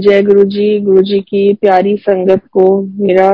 जय 0.00 0.22
गुरु 0.22 0.42
जी 0.44 0.66
गुरु 0.80 1.02
जी 1.02 1.18
की 1.20 1.42
प्यारी 1.54 1.94
संगत 1.96 2.40
को 2.52 2.64
मेरा 2.98 3.28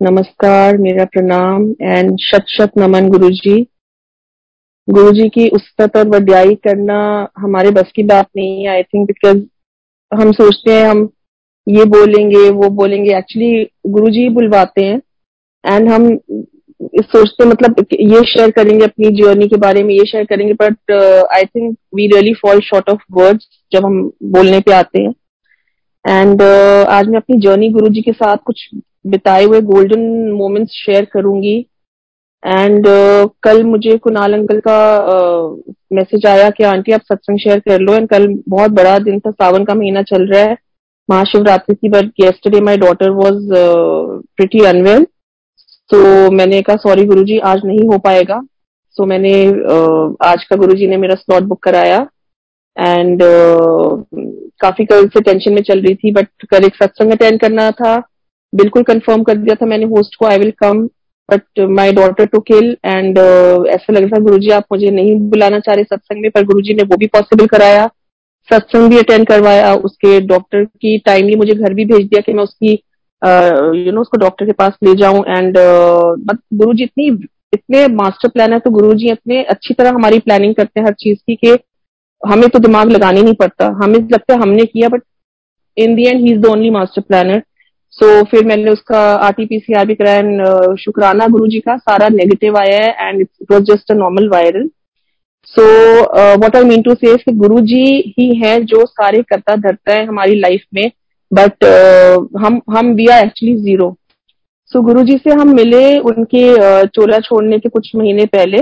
नमस्कार, 0.00 0.76
मेरा 0.78 1.04
प्रणाम 1.04 1.62
एंड 1.82 2.16
शत 2.20 2.44
शत 2.48 2.72
नमन 2.78 3.08
गुरु 3.08 3.28
जी 3.30 3.54
गुरु 4.88 5.12
जी 5.12 5.28
की 5.28 5.48
उस्तत 5.48 5.96
और 5.96 6.08
वड्याई 6.08 6.54
करना 6.66 6.98
हमारे 7.38 7.70
बस 7.70 7.92
की 7.96 8.02
बात 8.02 8.26
नहीं 8.36 8.62
है 8.62 8.68
आई 8.70 8.82
थिंक 8.82 9.06
बिकॉज़ 9.06 9.38
हम 10.12 10.32
सोचते 10.32 10.72
हैं, 10.72 10.84
हम 10.86 11.08
ये 11.66 11.84
बोलेंगे, 11.86 12.48
वो 12.50 12.68
बोलेंगे। 12.70 13.16
एक्चुअली 13.18 13.66
गुरु 13.86 14.10
जी 14.10 14.28
बुलवाते 14.30 14.84
हैं 14.84 15.00
एंड 15.64 15.88
हम 15.88 16.08
सोचते 17.04 17.44
मतलब 17.44 17.84
ये 17.92 18.20
शेयर 18.26 18.50
करेंगे 18.50 18.84
अपनी 18.84 19.10
जर्नी 19.16 19.48
के 19.48 19.56
बारे 19.58 19.82
में, 19.82 19.94
ये 19.94 20.04
शेयर 20.06 20.24
करेंगे 20.24 20.52
but 20.62 20.92
I 21.36 21.44
think 21.44 21.76
we 21.94 22.06
really 22.14 22.34
fall 22.42 22.60
short 22.64 22.90
of 22.90 23.00
words 23.12 23.48
जब 23.72 23.86
हम 23.86 24.00
बोलने 24.36 24.60
पे 24.60 24.72
आते 24.72 25.02
हैं। 25.02 25.14
एंड 26.04 26.42
uh, 26.42 26.86
आज 26.88 27.08
मैं 27.08 27.16
अपनी 27.16 27.36
जर्नी 27.40 27.68
गुरु 27.70 27.88
जी 27.88 28.02
के 28.02 28.12
साथ 28.12 28.36
कुछ 28.44 28.68
बिताए 29.06 29.44
हुए 29.44 29.60
गोल्डन 29.60 30.00
मोमेंट्स 30.32 30.72
शेयर 30.74 31.04
करूँगी। 31.04 31.56
एंड 32.42 32.86
uh, 32.86 33.28
कल 33.42 33.62
मुझे 33.64 33.96
कुणाल 33.96 34.32
अंकल 34.34 34.60
का 34.68 34.78
मैसेज 35.92 36.20
uh, 36.20 36.26
आया 36.26 36.48
कि 36.50 36.64
आंटी 36.64 36.92
आप 36.92 37.00
सत्संग 37.02 37.38
शेयर 37.38 37.58
कर 37.58 37.80
लो। 37.80 37.94
एंड 37.94 38.08
कल 38.08 38.26
बहुत 38.48 38.70
बड़ा 38.70 38.98
दिन 38.98 39.18
था 39.20 39.30
सावन 39.30 39.64
का 39.64 39.74
महीना 39.74 40.02
चल 40.02 40.26
रहा 40.26 40.42
है। 40.42 40.56
महाशिवरात्रि 41.08 41.74
की 41.74 41.88
but 41.88 42.10
yesterday 42.20 42.60
my 42.60 42.76
daughter 42.76 43.10
was 43.14 43.48
pretty 44.36 44.64
unwell 44.66 45.04
तो 45.90 46.30
मैंने 46.30 46.60
कहा 46.62 46.76
सॉरी 46.78 47.04
गुरुजी 47.06 47.38
आज 47.38 47.60
नहीं 47.64 47.88
हो 47.88 47.98
पाएगा। 47.98 48.40
सो 48.96 49.02
so, 49.02 49.08
मैंने 49.08 49.32
uh, 49.44 50.16
आज 50.26 50.44
का 50.44 50.56
गुरुजी 50.56 50.86
ने 50.86 50.96
मेरा 50.96 51.14
स्लॉट 51.14 51.42
बुक 51.42 51.62
कराया। 51.62 52.06
एंड 52.78 53.22
uh, 53.22 54.04
काफ़ी 54.60 54.84
कल 54.84 55.06
से 55.08 55.20
टेंशन 55.20 55.52
में 55.52 55.62
चल 55.62 55.80
रही 55.80 55.94
थी 55.94 56.10
बट 56.12 56.28
कल 56.50 56.64
एक 56.64 56.74
सत्संग 56.74 57.12
अटेंड 57.12 57.40
करना 57.40 57.70
था। 57.70 57.96
बिल्कुल 58.52 58.82
कंफर्म 58.82 59.22
कर 59.22 59.36
दिया 59.36 59.54
था 59.54 59.66
मैंने 59.66 59.86
होस्ट 59.86 60.14
को 60.16 60.26
I 60.26 60.38
will 60.38 60.52
come 60.58 60.86
but 61.28 61.60
my 61.70 61.92
daughter 61.92 62.26
too 62.26 62.40
ill 62.40 62.76
and 62.84 63.18
ऐसा 63.18 63.92
लग 63.92 64.02
रहा 64.02 64.16
था 64.16 64.22
गुरु 64.22 64.38
जी 64.38 64.50
आप 64.50 64.64
मुझे 64.72 64.90
नहीं 64.90 65.14
बुलाना 65.30 65.58
चाह 65.60 65.74
रहे 65.74 65.84
सत्संग 65.84 66.22
में 66.22 66.30
पर 66.30 66.44
गुरु 66.44 66.60
जी 66.60 66.74
ने 66.74 66.82
वो 66.82 66.96
भी 66.96 67.06
पॉसिबल 67.06 67.46
कराया। 67.46 67.86
सत्संग 68.48 68.90
भी 68.90 68.98
अटेंड 68.98 69.26
करवाया 69.26 69.74
उसके 69.74 70.20
डॉक्टर 70.26 70.64
की 70.64 70.98
टाइमली 70.98 71.36
मुझे 71.36 71.54
घर 71.54 71.74
भी 71.74 71.84
भेज 71.84 72.06
दिया 72.06 72.20
कि 72.20 72.32
मैं 72.32 72.42
उसकी 72.42 72.70
you 72.70 73.28
uh, 73.28 73.52
know 73.52 73.74
you 73.74 73.90
know, 73.90 74.00
उसको 74.00 74.18
डॉक्टर 74.18 74.46
के 74.46 74.52
पास 74.52 74.72
ले 74.84 74.94
जाऊँ। 74.94 75.24
एंड 75.28 75.58
uh, 75.58 76.36
गुरु 76.54 76.72
जी 76.72 76.84
इतनी 76.84 77.08
इतने 77.54 77.86
मास्टर 77.94 78.28
प्लान 78.28 78.52
है 78.52 78.58
तो 78.58 78.70
गुरु 78.70 78.94
जी 78.94 79.10
इतने 79.10 79.42
अच्छी 79.44 79.74
तरह 79.74 79.90
हमारी 79.90 80.18
प्लानिंग 80.18 80.54
करते 80.54 80.80
हैं 80.80 80.86
हर 80.86 80.92
चीज़ 80.92 81.18
की 81.26 81.34
कि 81.34 81.54
हमें 82.22 82.48
तो 82.48 82.58
दिमाग 82.58 82.90
लगाने 82.90 83.22
नहीं 83.22 83.34
पड़ता। 83.34 83.66
हमें 83.82 83.98
लगता 83.98 84.34
है 84.34 84.40
हमने 84.40 84.64
किया 84.64 84.88
but 84.88 85.02
in 85.76 85.94
the 85.94 86.06
end 86.06 86.20
he 86.20 86.32
is 86.32 86.40
the 86.40 86.46
only 86.46 86.70
master 86.70 87.00
planner 87.00 87.42
so 87.92 88.24
फिर 88.24 88.44
मैंने 88.44 88.70
उसका 88.70 89.00
आरटीपीसीआर 89.14 89.86
भी 89.86 89.94
कराया 89.94 90.18
एंड 90.18 90.76
शुक्राना 90.76 91.26
गुरु 91.26 91.46
जी 91.46 91.60
का 91.60 91.76
सारा 91.76 92.08
नेगेटिव 92.08 92.56
आया 92.56 92.76
है 92.76 93.08
and 93.08 93.20
it 93.20 93.52
was 93.52 93.62
just 93.62 93.90
a 93.90 93.94
normal 93.94 94.28
viral 94.28 94.70
so 95.44 95.62
what 96.38 96.56
I 96.56 96.64
mean 96.64 96.82
to 96.82 96.94
say 96.94 97.32
Guru 97.32 97.60
ji 97.60 98.14
ही 98.18 98.34
है 98.34 98.60
जो 98.64 98.86
सारे 98.86 99.22
करता 99.22 99.56
धरता 99.56 99.92
है 99.92 100.06
हमारी 100.06 100.40
लाइफ 100.40 100.62
में 100.74 100.90
बट 101.34 101.64
uh, 101.64 102.40
हम 102.40 102.60
हम 102.70 102.92
we 102.92 103.06
are 103.06 103.24
actually 103.24 103.56
zero 103.56 103.96
so 104.72 104.82
Guru 104.82 105.02
ji 105.02 105.16
से 105.16 105.30
हम 105.30 105.54
मिले 105.54 105.98
उनके 105.98 106.42
uh, 106.54 106.86
चोला 106.86 107.18
छोड़ने 107.18 107.58
के 107.58 107.68
कुछ 107.68 107.96
महीने 107.96 108.24
पहले। 108.26 108.58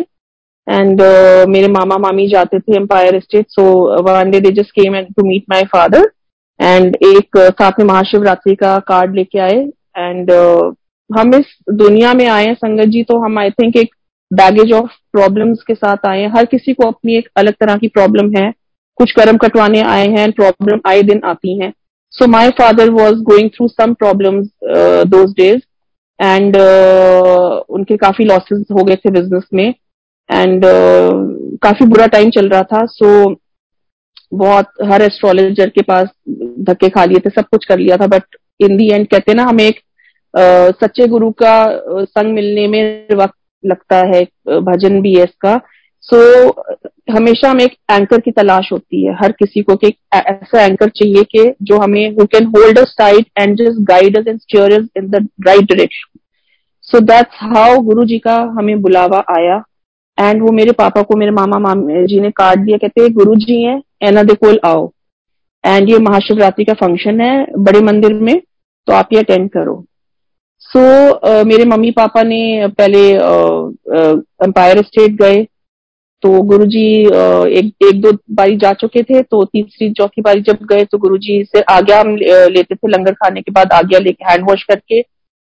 एंड 0.68 1.00
uh, 1.00 1.46
मेरे 1.48 1.68
मामा 1.68 1.96
मामी 1.98 2.26
जाते 2.28 2.58
थे 2.58 2.76
Empire 2.76 3.18
State 3.20 3.46
so 3.50 3.64
one 4.02 4.30
day 4.30 4.40
they 4.40 4.50
just 4.52 4.70
came 4.70 4.94
and 4.96 5.06
to 5.16 5.26
meet 5.26 5.44
my 5.50 5.62
father 5.74 6.10
and 6.60 6.96
एक 6.96 7.38
uh, 7.38 7.50
साथ 7.52 7.78
में 7.78 7.86
महाशिवरात्रि 7.86 8.54
का 8.54 8.78
कार्ड 8.88 9.14
लेके 9.14 9.38
आए. 9.38 9.58
एंड 9.98 10.30
uh, 10.30 10.74
हम 11.10 11.34
इस 11.34 11.56
दुनिया 11.70 12.12
में 12.14 12.26
आए 12.26 12.46
हैं 12.46 12.54
संगत 12.54 12.88
जी 12.88 13.02
तो 13.02 13.18
हम 13.24 13.38
आई 13.38 13.50
थिंक 13.50 13.76
एक 13.76 13.94
बैगेज 14.30 14.72
ऑफ़ 14.72 14.90
प्रॉब्लम्स 15.12 15.62
के 15.62 15.74
साथ 15.74 16.06
आए 16.08 16.20
हैं. 16.20 16.32
हर 16.36 16.44
किसी 16.44 16.72
को 16.74 16.86
अपनी 16.86 17.16
एक 17.16 17.28
अलग 17.36 17.54
तरह 17.60 17.76
की 17.76 17.88
प्रॉब्लम 17.88 18.30
है. 18.36 18.52
कुछ 18.98 19.12
कर्म 19.12 19.36
कटवाने 19.36 19.80
आए 19.82 20.06
हैं 20.08 20.30
प्रॉब्लम 20.32 20.80
आए 20.86 21.02
दिन 21.02 21.20
आती 21.24 21.58
हैं. 21.58 21.72
So 22.12 22.26
my 22.26 22.50
father 22.58 22.90
was 22.90 23.22
going 23.22 23.50
through 23.50 23.68
some 23.68 23.94
problems 23.94 24.46
those 25.08 25.32
days 25.36 25.60
and 26.20 26.56
उनके 27.70 27.96
काफ़ी 27.96 28.24
लॉसेस 28.24 28.64
हो 28.72 28.84
गए 28.84 28.96
थे 28.96 29.10
बिज़नेस 29.10 29.44
में. 29.54 29.74
एंड 30.30 30.64
uh, 30.64 31.58
काफ़ी 31.62 31.86
बुरा 31.86 32.06
टाइम 32.06 32.30
चल 32.30 32.48
रहा 32.48 32.62
था 32.62 32.84
सो 32.86 33.24
so, 33.24 33.36
बहुत 34.34 34.66
हर 34.84 35.02
एस्ट्रोलॉजर 35.02 35.68
के 35.68 35.82
पास 35.82 36.08
धक्के 36.60 36.88
खा 36.88 37.04
लिए 37.04 37.20
थे 37.26 37.30
सब 37.30 37.44
कुछ 37.44 37.64
कर 37.64 37.78
लिया 37.78 37.96
था 37.96 38.06
बट 38.06 38.36
इन 38.60 38.76
दी 38.76 38.90
एंड 38.90 39.06
कहते 39.08 39.34
ना 39.34 39.44
हमें 39.44 39.64
एक 39.64 39.80
uh, 40.34 40.84
सच्चे 40.84 41.06
गुरु 41.06 41.30
का 41.30 41.80
संग 42.04 42.34
मिलने 42.34 42.68
में 42.68 43.08
वक्त 43.14 43.34
लगता 43.64 43.96
है 43.96 44.22
भजन 44.60 45.00
भी 45.02 45.14
है 45.14 45.24
इसका। 45.24 45.60
सो 46.00 46.44
so, 46.44 46.64
हमेशा 47.10 47.50
हमें 47.50 47.64
एक 47.64 47.76
एंकर 47.90 48.20
की 48.20 48.30
तलाश 48.30 48.68
होती 48.72 49.04
है 49.04 49.14
हर 49.14 49.32
किसी 49.32 49.62
को 49.62 49.76
कि 49.76 49.86
ऐसा 50.14 50.64
एंकर 50.64 50.88
चाहिए 50.88 51.22
कि 51.22 51.54
जो 51.62 51.78
हमें 51.78 52.10
who 52.10 52.24
can 52.26 52.46
hold 52.46 52.78
us 52.78 52.94
tight 52.98 53.26
and 53.38 53.56
just 53.56 53.80
guide 53.80 54.18
us 54.18 54.46
and 54.56 54.88
in 54.96 55.10
the 55.10 55.28
right 55.46 55.62
direction 55.62 56.18
so 56.82 57.00
that's 57.00 57.38
how 57.40 57.78
Guru 57.78 58.04
ji 58.04 58.18
का 58.18 58.36
हमें 58.36 58.82
बुलावा 58.82 59.24
आया। 59.38 59.62
एंड 60.18 60.42
वो 60.42 60.52
मेरे 60.52 60.72
पापा 60.74 61.02
को 61.02 61.16
मेरे 61.16 61.32
मामा 61.32 61.58
मामी 61.58 62.06
जी 62.06 62.20
ने 62.20 62.30
कार्ड 62.36 62.64
दिया 62.64 62.76
कहते 62.78 63.08
गुरु 63.14 63.34
जी 63.36 63.62
है 63.62 63.80
एना 64.02 64.22
दे 64.22 64.34
कोल 64.34 64.60
आओ। 64.64 64.90
एंड 65.64 65.90
ये 65.90 65.98
महाशिवरात्रि 66.00 66.64
का 66.64 66.72
फ़ंक्शन 66.74 67.20
है 67.20 67.46
बड़े 67.58 67.80
मंदिर 67.82 68.14
में 68.20 68.40
तो 68.88 68.92
आप 68.92 69.08
ये 69.12 69.18
अटेंड 69.18 69.48
करो। 69.50 69.84
सो 70.60 70.78
so, 70.78 71.18
uh, 71.22 71.44
मेरे 71.46 71.64
मम्मी 71.64 71.90
पापा 71.90 72.22
ने 72.22 72.66
पहले 72.68 73.00
एम्पायर 74.44 74.78
uh, 74.78 74.84
स्टेट 74.84 75.10
uh, 75.10 75.20
गए। 75.20 75.42
तो 76.22 76.40
गुरुजी 76.42 77.04
uh, 77.04 77.46
एक 77.48 77.66
एक 77.84 78.00
दो 78.00 78.12
बारी 78.34 78.56
जा 78.56 78.72
चुके 78.72 79.02
थे 79.02 79.20
तो 79.22 79.44
तीसरी 79.44 79.90
चौथी 79.92 80.22
बारी 80.22 80.40
जब 80.42 80.64
गए 80.70 80.84
तो 80.84 80.98
गुरुजी 80.98 81.42
से 81.44 81.60
आज्ञा 81.70 82.00
हम 82.00 82.16
लेते 82.52 82.74
थे 82.74 82.88
लंगर 82.88 83.14
खाने 83.14 83.40
के 83.40 83.52
बाद 83.52 83.72
आज्ञा 83.72 83.98
लेके 83.98 84.24
हैंड 84.24 84.48
वॉश 84.50 84.62
करके। 84.64 85.00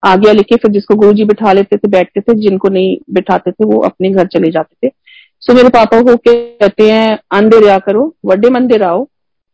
आगे 0.04 0.34
लिखे 0.34 0.56
फिर 0.56 0.72
जिसको 0.72 0.96
गुरु 0.96 1.14
जी 1.14 1.24
बिठा 1.26 1.54
लेते 1.54 1.78
थे 1.78 1.88
बैठते 1.92 2.22
थे 2.22 2.34
जिनको 2.42 2.70
नहीं 2.70 2.98
बिठाते 3.14 3.52
थे 3.52 3.66
वो 3.66 3.80
अपने 3.86 4.10
घर 4.10 4.28
चले 4.28 4.52
जाते 4.52 4.88
थे। 4.88 4.92
सो 5.42 5.54
मेरे 5.54 5.70
पापा 5.70 6.02
को 6.02 6.16
कहते 6.18 6.90
हैं 6.92 7.18
अंदर 7.32 7.68
आ 7.70 7.78
करो 7.80 8.04
वड्डे 8.26 8.50
मंदिर 8.50 8.84
आओ। 8.84 9.08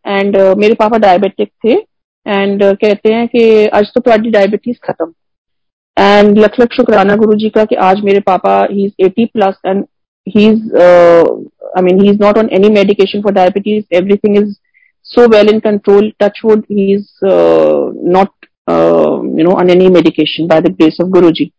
एंड 0.05 0.38
uh, 0.38 0.55
मेरे 0.57 0.73
पापा 0.73 0.97
डायबिटिक 0.97 1.50
थे। 1.66 1.73
एंड 1.73 2.63
uh, 2.63 2.75
कहते 2.81 3.13
हैं 3.13 3.28
कि 3.28 3.67
आज 3.67 3.91
तो 3.95 4.01
तुम्हारी 4.01 4.31
डायबिटीज़ 4.31 4.78
खत्म। 4.84 5.13
एंड 5.97 6.38
लख 6.38 6.59
लख 6.59 6.73
शुक्राना 6.73 7.16
गुरु 7.16 7.38
जी 7.39 7.50
का 7.50 7.66
कि 7.66 7.75
आज 7.88 8.01
मेरे 8.03 8.19
papa 8.28 8.59
he 8.72 8.85
is 8.85 9.05
eighty 9.05 9.25
plus 9.25 9.55
and 9.66 9.84
he 10.28 10.45
is 10.47 10.75
I 10.78 11.84
mean 11.84 12.01
he 12.01 12.09
is 12.09 12.22
not 12.22 12.38
on 12.38 12.50
any 12.53 12.69
medication 12.75 13.22
for 13.22 13.34
diabetes 13.34 13.95
everything 13.95 14.38
is 14.38 14.53
so 15.05 15.23
well 15.31 15.50
in 15.50 15.59
control. 15.63 16.05
Touch 16.22 16.38
wood 16.44 16.61
he 16.67 16.84
is 16.91 17.09
uh, 17.23 17.91
not 18.13 18.31
you 18.67 19.43
know 19.43 19.51
on 19.59 19.69
any 19.69 19.87
medication 19.89 20.47
by 20.47 20.61
the 20.61 20.71
grace 20.71 20.97
of 21.01 21.09
Guru 21.09 21.31
ji 21.31 21.51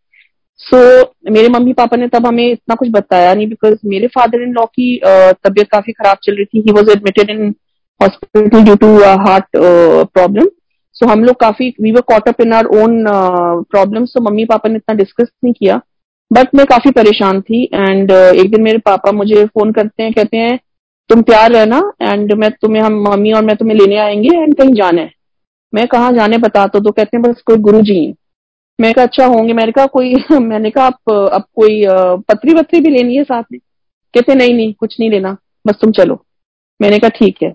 so 0.59 0.77
मेरे 1.31 1.49
mummy 1.49 1.73
papa 1.73 1.97
ने 1.97 2.07
तब 2.07 2.25
हमें 2.27 2.45
इतना 2.45 2.75
कुछ 2.75 2.89
बताया 2.91 3.33
नहीं 3.33 3.47
because 3.47 3.75
मेरे 3.85 4.07
father 4.07 4.41
in 4.41 4.53
law 4.53 4.65
की 4.65 4.99
uh, 4.99 5.33
तबीयत 5.43 5.67
काफ़ी 5.71 5.93
खराब 5.93 6.17
चल 6.23 6.35
रही 6.35 6.45
थी. 6.45 6.61
He 6.61 6.71
was 6.71 6.89
admitted 6.91 7.29
in 7.29 7.53
hospital 8.01 8.63
due 8.63 8.75
to 8.75 8.87
heart 9.25 9.45
problem 9.55 10.47
so 10.95 11.07
हम 11.07 11.23
लोग 11.23 11.35
काफ़ी 11.39 11.73
we 11.81 11.91
were 11.91 12.01
caught 12.11 12.27
up 12.29 12.41
in 12.41 12.53
our 12.53 12.65
own 12.75 13.03
problem 13.71 14.05
so 14.05 14.21
mummy 14.21 14.45
papa 14.45 14.69
ने 14.69 14.75
इतना 14.75 14.95
डिस्कस 14.95 15.27
नहीं 15.43 15.53
किया. 15.53 15.79
बट 16.31 16.55
मैं 16.55 16.65
काफ़ी 16.65 16.91
परेशान 16.91 17.41
थी 17.41 17.63
एंड 17.63 18.11
uh, 18.11 18.33
एक 18.35 18.51
दिन 18.51 18.61
मेरे 18.61 18.77
पापा 18.85 19.11
मुझे 19.11 19.45
फ़ोन 19.45 19.71
करते 19.71 20.03
हैं 20.03 20.13
कहते 20.13 20.37
हैं 20.37 20.57
तुम 21.09 21.21
तैयार 21.21 21.51
रहना 21.51 21.81
एंड 22.01 22.33
मैं 22.33 22.49
तुम्हें 22.61 22.81
हम 22.83 22.99
मम्मी 23.03 23.31
और 23.31 23.43
मैं 23.45 23.55
तुम्हें 23.55 23.77
लेने 23.77 23.97
आएँगे 23.97 24.35
एंड 24.37 24.55
कहीं 24.55 24.73
जाना 24.73 25.01
है. 25.01 25.11
मैं 25.73 25.87
कहा 25.87 26.11
जाने 26.11 26.37
बता 26.37 26.67
तो, 26.67 26.79
तो 26.79 26.91
कहते 26.91 27.17
हैं 27.17 27.21
बस 27.21 27.41
कोई 27.41 27.57
गुरु 27.57 27.81
जी 27.81 28.05
है। 28.05 28.13
मैं 28.81 28.93
कहा 28.93 29.05
अच्छा 29.05 29.25
होंगे। 29.25 29.53
मैंने 29.53 29.71
कहा 29.71 29.85
कोई 29.85 30.13
मैंने 30.39 30.69
कहा 30.69 30.85
आप 30.85 31.09
अब 31.09 31.43
कोई 31.55 31.85
पत्री 32.27 32.53
वत्री 32.53 32.79
भी 32.79 32.89
लेनी 32.89 33.15
है 33.15 33.23
साथ 33.23 33.43
में? 33.51 33.59
कहते 34.15 34.35
नहीं 34.35 34.53
नहीं 34.53 34.73
कुछ 34.73 34.95
नहीं 34.99 35.09
लेना 35.09 35.37
बस 35.67 35.75
तुम 35.81 35.91
चलो। 35.91 36.25
मैंने 36.81 36.99
कहा 36.99 37.09
ठीक 37.09 37.37
है। 37.43 37.49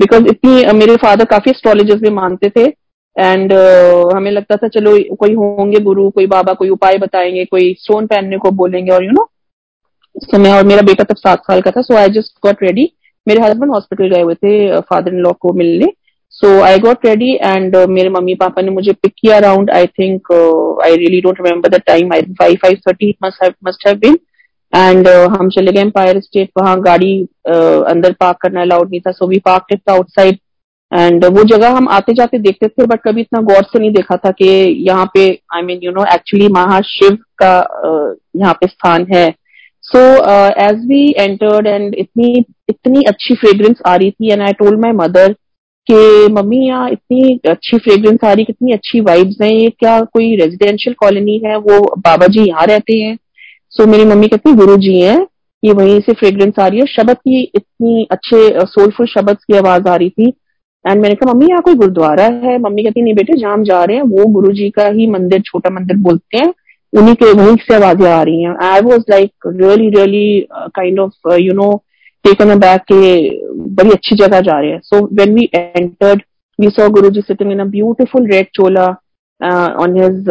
बिकॉज़ 0.00 0.26
इतनी 0.26 0.72
मेरे 0.72 0.96
फादर 0.96 1.24
काफ़ी 1.24 1.50
एस्ट्रोलॉजर्स 1.50 2.00
भी 2.02 2.10
मानते 2.10 2.50
थे 2.50 2.64
एंड 3.18 3.52
uh, 3.52 4.16
हमें 4.16 4.30
लगता 4.30 4.56
था 4.56 4.68
चलो 4.68 5.16
कोई 5.16 5.34
होंगे 5.34 5.80
गुरु 5.80 6.10
कोई 6.10 6.26
बाबा 6.26 6.52
कोई 6.52 6.68
उपाय 6.68 6.98
बताएँगे 6.98 7.44
कोई 7.44 7.74
स्टोन 7.78 8.06
पहनने 8.06 8.38
को 8.38 8.50
बोलेंगे 8.50 8.92
और 8.92 9.04
यू 9.04 9.10
नो 9.10 9.30
मैं 10.38 10.52
और 10.52 10.64
मेरा 10.64 10.82
बेटा 10.82 11.04
तब 11.04 11.16
सात 11.16 11.40
साल 11.40 11.60
का 11.60 11.70
था 11.70 11.82
so 11.82 11.96
I 11.96 12.08
just 12.08 12.46
got 12.46 12.62
ready 12.62 12.92
मेरे 13.28 13.42
हस्बैंड 13.42 13.72
हॉस्पिटल 13.72 14.08
गए 14.08 14.22
हुए 14.22 14.34
थे 14.34 14.80
फादर 14.80 15.12
इन 15.12 15.18
लॉ 15.18 15.32
को 15.32 15.52
मिलने। 15.52 15.92
So 16.36 16.60
I 16.64 16.78
got 16.80 17.06
ready 17.06 17.32
and 17.34 17.76
मेरे 17.88 18.08
मम्मी 18.10 18.34
पापा 18.34 18.62
ने 18.62 18.70
मुझे 18.70 18.92
पिक 18.92 19.12
किया 19.18 19.36
around 19.36 19.70
I 19.70 19.86
think 19.98 20.32
I 20.84 20.96
really 20.96 21.20
don't 21.20 21.40
remember 21.40 21.76
the 21.76 21.80
time 21.86 22.12
I 22.12 22.22
five 22.40 22.56
five 22.62 22.78
thirty 22.88 23.14
must 23.24 23.86
have 23.86 23.96
been 23.98 24.18
and 24.72 25.08
हम 25.08 25.48
चले 25.50 25.72
गए 25.72 25.80
एम्पायर 25.80 26.20
स्टेट 26.20 26.50
वहाँ 26.58 26.80
गाड़ी 26.82 27.12
uh, 27.22 27.84
अंदर 27.90 28.12
पार्क 28.20 28.38
करना 28.42 28.62
अलाउड 28.62 28.90
नहीं 28.90 29.00
था. 29.00 29.12
So 29.12 29.26
we 29.28 29.38
park 29.44 29.66
it 29.72 29.90
outside 29.90 30.38
and 30.92 31.24
वो 31.36 31.44
जगह 31.52 31.76
हम 31.76 31.88
आते 31.90 32.12
जाते 32.14 32.38
देखते 32.38 32.68
थे 32.68 32.86
बट 32.86 33.00
कभी 33.04 33.20
इतना 33.20 33.40
गौर 33.42 33.62
से 33.64 33.78
नहीं 33.78 33.92
देखा 33.92 34.16
था 34.24 34.30
कि 34.32 34.48
यहाँ 34.88 35.10
पे 35.14 35.28
I 35.54 35.62
mean 35.62 35.80
you 35.82 35.92
know 35.92 36.04
actually 36.14 36.48
Mahashiv 36.52 37.18
का 37.42 37.54
uh, 37.60 38.40
यहाँ 38.40 38.54
पे 38.60 38.66
स्थान 38.66 39.06
है. 39.14 39.30
So 39.84 40.00
as 40.62 40.84
we 40.88 41.08
entered 41.18 41.66
and 41.66 41.94
इतनी 41.94 42.44
इतनी 42.68 43.02
अच्छी 43.08 43.34
फ्रेग्रेंस 43.36 43.80
आ 43.86 43.94
रही 43.96 44.10
थी 44.10 44.32
and 44.32 44.42
I 44.42 44.52
told 44.58 44.80
my 44.80 44.92
mother 44.98 45.34
कि 45.86 46.32
मम्मी 46.32 46.66
यहाँ 46.66 46.90
इतनी 46.90 47.38
अच्छी 47.50 47.78
फ्रेग्रेंस 47.78 48.24
आ 48.24 48.32
रही 48.32 48.44
कितनी 48.44 48.72
अच्छी 48.72 49.00
वाइब्स 49.00 49.36
हैं 49.42 49.50
ये 49.50 49.68
क्या 49.70 50.00
कोई 50.04 50.34
रेजिडेंशियल 50.36 50.94
कॉलोनी 50.98 51.40
है? 51.44 51.56
वो 51.56 51.80
बाबा 51.98 52.26
जी 52.26 52.48
यहाँ 52.48 52.66
रहते 52.66 52.98
हैं। 52.98 53.16
सो 53.70 53.82
so, 53.82 53.88
मेरी 53.90 54.04
मम्मी 54.04 54.28
कहती 54.28 54.52
गुरु 54.52 54.76
जी 54.76 55.00
हैं 55.00 55.26
ये 55.62 55.72
वहीं 55.72 56.00
से 56.00 56.12
फ्रेग्रेंस 56.12 56.58
आ 56.60 56.66
रही 56.66 56.80
है। 56.80 56.86
शब्द 56.86 57.16
की 57.18 57.42
इतनी 57.54 58.06
अच्छे 58.10 58.66
सोलफुल 58.66 59.06
शब्द 59.06 59.36
की 59.36 59.56
आवाज़ 59.56 59.88
आ 59.88 59.96
रही 59.96 60.10
थी। 60.10 60.28
एंड 60.84 61.00
मैंने 61.02 61.14
कहा 61.14 61.32
मम्मी 61.32 61.46
यहाँ 61.46 61.62
कोई 61.62 61.74
गुरुद्वारा 61.74 62.24
है? 62.24 62.58
मम्मी 62.58 62.82
कहती 62.82 63.02
नहीं 63.02 63.14
बेटे 63.14 63.38
जहाँ 63.40 63.62
जा 63.64 63.84
रहे 63.84 63.96
हैं 63.96 64.02
वो 64.04 64.26
गुरु 64.32 64.52
जी 64.52 64.68
का 64.70 64.88
ही 64.88 65.06
मंदिर 65.10 65.40
छोटा 65.42 65.70
मंदिर 65.70 65.96
बोलते 65.98 66.38
हैं 66.38 66.52
उन्हीं 66.92 67.14
के 67.14 67.32
वहीं 67.32 67.56
से 67.56 67.74
आवाज़ें 67.74 68.10
आ 68.10 68.22
रही 68.22 68.42
हैं। 68.42 68.54
I 68.64 68.80
was 68.80 69.02
like 69.10 69.30
really 69.46 69.88
really 69.90 70.46
kind 70.76 71.00
of 71.00 71.32
you 71.34 71.52
know 71.52 71.70
a 72.24 72.54
back 72.56 72.80
के 72.92 73.00
बड़ी 73.74 73.90
अच्छी 73.90 74.16
जगह 74.16 74.40
जा 74.40 74.58
रहे 74.60 74.70
हैं। 74.70 74.80
So 74.80 75.04
when 75.12 75.34
we 75.34 75.48
entered 75.54 76.22
we 76.58 76.68
saw 76.70 76.88
Guru 76.90 77.10
ji 77.10 77.20
sitting 77.20 77.52
in 77.52 77.58
a 77.60 77.64
beautiful 77.70 78.26
red 78.30 78.46
Chola 78.54 78.86
on 79.82 79.96
his 80.02 80.24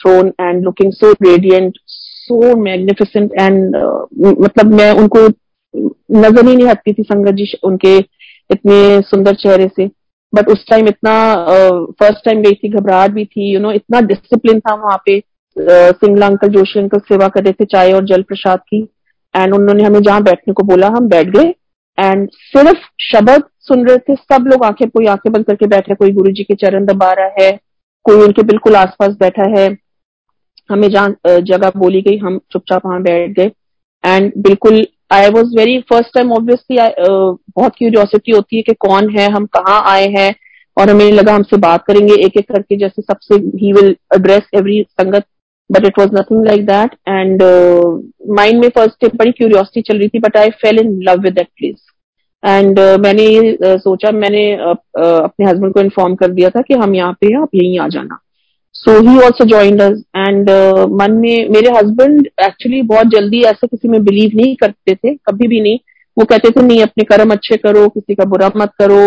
throne 0.00 0.32
and 0.40 0.62
looking 0.64 0.92
so 0.92 1.12
radiant 1.22 1.78
so 1.86 2.56
magnificent 2.56 3.32
and 3.40 3.76
मतलब 4.40 4.74
मैं 4.74 4.90
उनको 4.92 5.26
नज़र 6.18 6.48
ही 6.48 6.56
नहीं 6.56 6.66
हटती 6.68 6.92
थी 6.92 7.02
संगत 7.02 7.34
जी 7.34 7.52
उनके 7.64 7.96
इतने 7.98 9.00
सुंदर 9.02 9.34
चेहरे 9.34 9.68
से। 9.76 9.90
बट 10.32 10.48
उस 10.48 10.64
टाइम 10.68 10.88
इतना 10.88 11.12
फ़र्स्ट 11.46 12.18
uh, 12.18 12.24
टाइम 12.24 12.42
गई 12.42 12.54
थी 12.54 12.68
घबराहट 12.68 13.10
भी 13.10 13.24
थी 13.24 13.52
यू 13.52 13.54
you 13.54 13.62
नो 13.62 13.68
know, 13.68 13.76
इतना 13.76 14.00
डिसिप्लिन 14.00 14.60
था 14.60 14.74
वहाँ 14.74 15.02
पे 15.06 15.18
सिंगला 15.56 16.26
अंकल 16.26 16.48
जोशी 16.48 16.78
अंकल 16.80 16.98
सेवा 16.98 17.28
कर 17.28 17.44
रहे 17.44 17.52
थे 17.52 17.64
चाय 17.64 17.92
और 17.92 18.04
जल 18.04 18.22
प्रसाद 18.22 18.58
की। 18.58 18.80
एंड 19.34 19.54
उन्होंने 19.54 19.84
हमें 19.84 20.00
जहाँ 20.02 20.22
बैठने 20.22 20.54
को 20.54 20.62
बोला, 20.62 20.88
हम 20.88 21.08
बैठ 21.08 21.28
गए। 21.28 21.54
एंड 21.98 22.28
सिर्फ़ 22.32 22.78
शब्द 23.02 23.42
सुन 23.60 23.86
रहे 23.88 23.98
थे, 23.98 24.14
सब 24.14 24.44
लोग 24.48 24.64
आँखें 24.64 24.88
कोई 24.88 25.06
आँखें 25.06 25.32
बंद 25.32 25.44
करके 25.46 25.66
बैठे 25.66 25.94
कोई 25.94 26.12
गुरु 26.12 26.30
जी 26.32 26.44
के 26.44 26.54
चरण 26.56 26.86
दबा 26.86 27.12
रहा 27.12 27.34
है, 27.40 27.50
कोई 28.06 28.22
उनके 28.22 28.42
बिल्कुल 28.42 28.76
आसपास 28.76 29.16
बैठा 29.20 29.48
है। 29.50 29.68
हमें 30.70 30.88
जहाँ 30.90 31.40
जगह 31.42 31.72
बोली 31.76 32.00
गई, 32.02 32.16
हम 32.18 32.38
चुपचाप 32.52 32.86
वहाँ 32.86 33.02
बैठ 33.02 33.30
गए। 33.30 33.50
एंड 34.04 34.32
बिल्कुल 34.38 34.86
I 35.12 35.28
was 35.30 35.56
very 35.56 35.78
first 35.88 36.14
time 36.14 36.32
obviously 36.32 36.76
बहुत 37.56 37.72
क्यूरियोसिटी 37.78 38.32
होती 38.32 38.56
है 38.56 38.62
कि 38.62 38.74
कौन 38.80 39.08
है, 39.10 39.30
हम 39.30 39.46
कहाँ 39.56 39.82
आए 39.86 40.08
हैं। 40.10 40.34
और 40.76 40.90
हमें 40.90 41.10
लगा 41.12 41.34
हमसे 41.34 41.56
बात 41.58 41.84
करेंगे। 41.86 42.14
एक 42.26 42.36
एक 42.36 42.48
करके 42.48 42.76
जैसे 42.76 43.02
सबसे 43.02 43.34
ही 43.58 43.72
विल 43.72 43.94
एड्रेस 44.14 44.42
एवरी 44.54 44.82
संगत 44.90 45.24
but 45.72 45.86
it 45.86 45.98
was 45.98 46.14
nothing 46.14 46.44
like 46.46 46.66
that 46.66 46.94
and 47.08 47.42
mind 48.36 48.60
में 48.60 48.68
फ़र्स्ट 48.68 49.06
बड़ी 49.16 49.32
क्यूरियोसिटी 49.32 49.82
चल 49.82 49.98
रही 49.98 50.08
थी 50.08 50.18
but 50.18 50.36
I 50.36 50.50
fell 50.62 50.78
in 50.78 50.98
love 51.08 51.20
with 51.20 51.34
that 51.34 51.48
place 51.56 51.86
and 52.42 52.78
मैंने 53.00 53.22
ये 53.22 53.52
uh, 53.52 53.78
सोचा 53.78 54.10
मैंने 54.10 54.42
uh, 54.56 54.74
uh, 55.00 55.22
अपने 55.22 55.46
हस्बैंड 55.46 55.72
को 55.74 55.80
इन्फॉर्म 55.80 56.14
कर 56.14 56.30
दिया 56.30 56.50
था 56.50 56.60
कि 56.60 56.74
हम 56.74 56.94
यहाँ 56.94 57.12
पे 57.20 57.26
हैं 57.26 57.40
आप 57.42 57.54
यहीं 57.54 57.78
आ 57.78 57.88
जाना। 57.88 58.18
So 58.74 58.92
he 59.08 59.16
also 59.24 59.44
join 59.44 59.78
us 59.78 60.02
and 60.16 60.50
मन 61.00 61.12
में 61.12 61.48
मेरे 61.48 61.70
हस्बैंड 61.70 62.26
एक्चुअली 62.46 62.80
बहुत 62.82 63.06
जल्दी 63.06 63.42
ऐसे 63.42 63.66
किसी 63.66 63.88
में 63.88 64.02
बिलीव 64.04 64.30
नहीं 64.36 64.56
करते 64.56 64.94
थे 64.94 65.14
कभी 65.14 65.48
भी 65.48 65.60
नहीं। 65.60 65.78
वो 66.16 66.24
कहते 66.24 66.50
थे 66.50 66.62
नहीं 66.62 66.82
अपने 66.82 67.04
कर्म 67.04 67.32
अच्छे 67.32 67.56
करो 67.56 67.88
किसी 67.88 68.14
का 68.14 68.24
बुरा 68.24 68.50
मत 68.56 68.72
करो। 68.78 69.02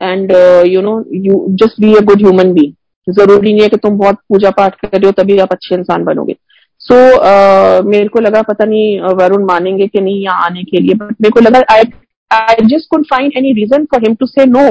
And 0.00 0.32
you 0.66 0.82
know 0.82 0.92
you 1.14 1.44
just 1.62 1.80
be 1.80 1.94
a 1.94 2.00
good 2.00 2.22
human 2.22 2.52
be 2.52 2.66
ज़रूरी 3.08 3.52
नहीं 3.52 3.62
है 3.62 3.68
कि 3.68 3.76
तुम 3.76 3.98
बहुत 3.98 4.16
पूजा 4.28 4.50
पाठ 4.50 4.74
कर 4.74 4.88
रहे 4.88 5.06
हो 5.06 5.12
तभी 5.12 5.38
आप 5.38 5.52
अच्छे 5.52 5.74
इंसान 5.74 6.04
बनोगे। 6.04 6.36
सो 6.80 6.94
so, 6.94 7.18
uh, 7.18 7.86
मेरे 7.86 8.08
को 8.08 8.20
लगा 8.20 8.42
पता 8.42 8.64
नहीं 8.64 9.00
वरुण 9.14 9.44
मानेंगे 9.44 9.86
कि 9.86 10.00
नहीं 10.00 10.22
यहाँ 10.22 10.44
आने 10.44 10.62
के 10.64 10.80
लिए 10.80 10.94
बट 10.94 11.14
मेरे 11.22 11.30
को 11.30 11.40
लगा 11.40 11.62
I 11.70 11.82
I 12.30 12.66
just 12.66 12.88
could 12.90 13.04
find 13.04 13.32
any 13.36 13.52
reason 13.52 13.84
for 13.84 14.02
him 14.02 14.14
to 14.14 14.26
say 14.26 14.46
no 14.46 14.68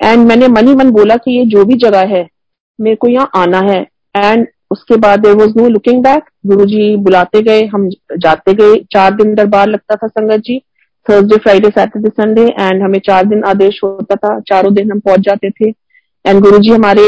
and 0.00 0.26
मैंने 0.26 0.48
मन 0.48 0.68
ही 0.68 0.74
मन 0.74 0.90
बोला 0.90 1.16
कि 1.16 1.38
ये 1.38 1.44
जो 1.46 1.64
भी 1.64 1.74
जगह 1.76 2.06
है 2.06 2.26
मेरे 2.78 2.96
को 2.96 3.08
यहाँ 3.08 3.30
आना 3.36 3.58
है। 3.60 3.80
एंड 4.14 4.46
उसके 4.70 4.96
बाद 4.96 5.20
there 5.20 5.34
was 5.34 5.52
no 5.56 5.68
looking 5.68 6.02
back 6.02 6.24
Guru 6.46 6.64
ji 6.64 6.94
बुलाते 6.96 7.42
गए 7.42 7.64
हम 7.66 7.88
जाते 8.18 8.54
गए। 8.54 8.76
चार 8.92 9.14
दिन 9.14 9.34
दरबार 9.34 9.68
लगता 9.68 9.96
था 9.96 10.06
संगत 10.06 10.40
जी। 10.40 10.58
Thursday 11.06 11.36
Friday 11.36 11.68
Saturday 11.68 12.08
Sunday 12.10 12.42
and 12.42 12.82
हमें 12.82 12.98
चार 12.98 13.24
दिन 13.24 13.44
आदेश 13.44 13.80
होता 13.84 14.14
था। 14.14 14.38
चारों 14.40 14.72
दिन 14.74 14.90
हम 14.92 15.00
पहुँच 15.00 15.20
जाते 15.20 15.50
थे। 15.50 15.70
एंड 16.28 16.40
गुरु 16.40 16.58
जी 16.58 16.70
हमारे 16.70 17.02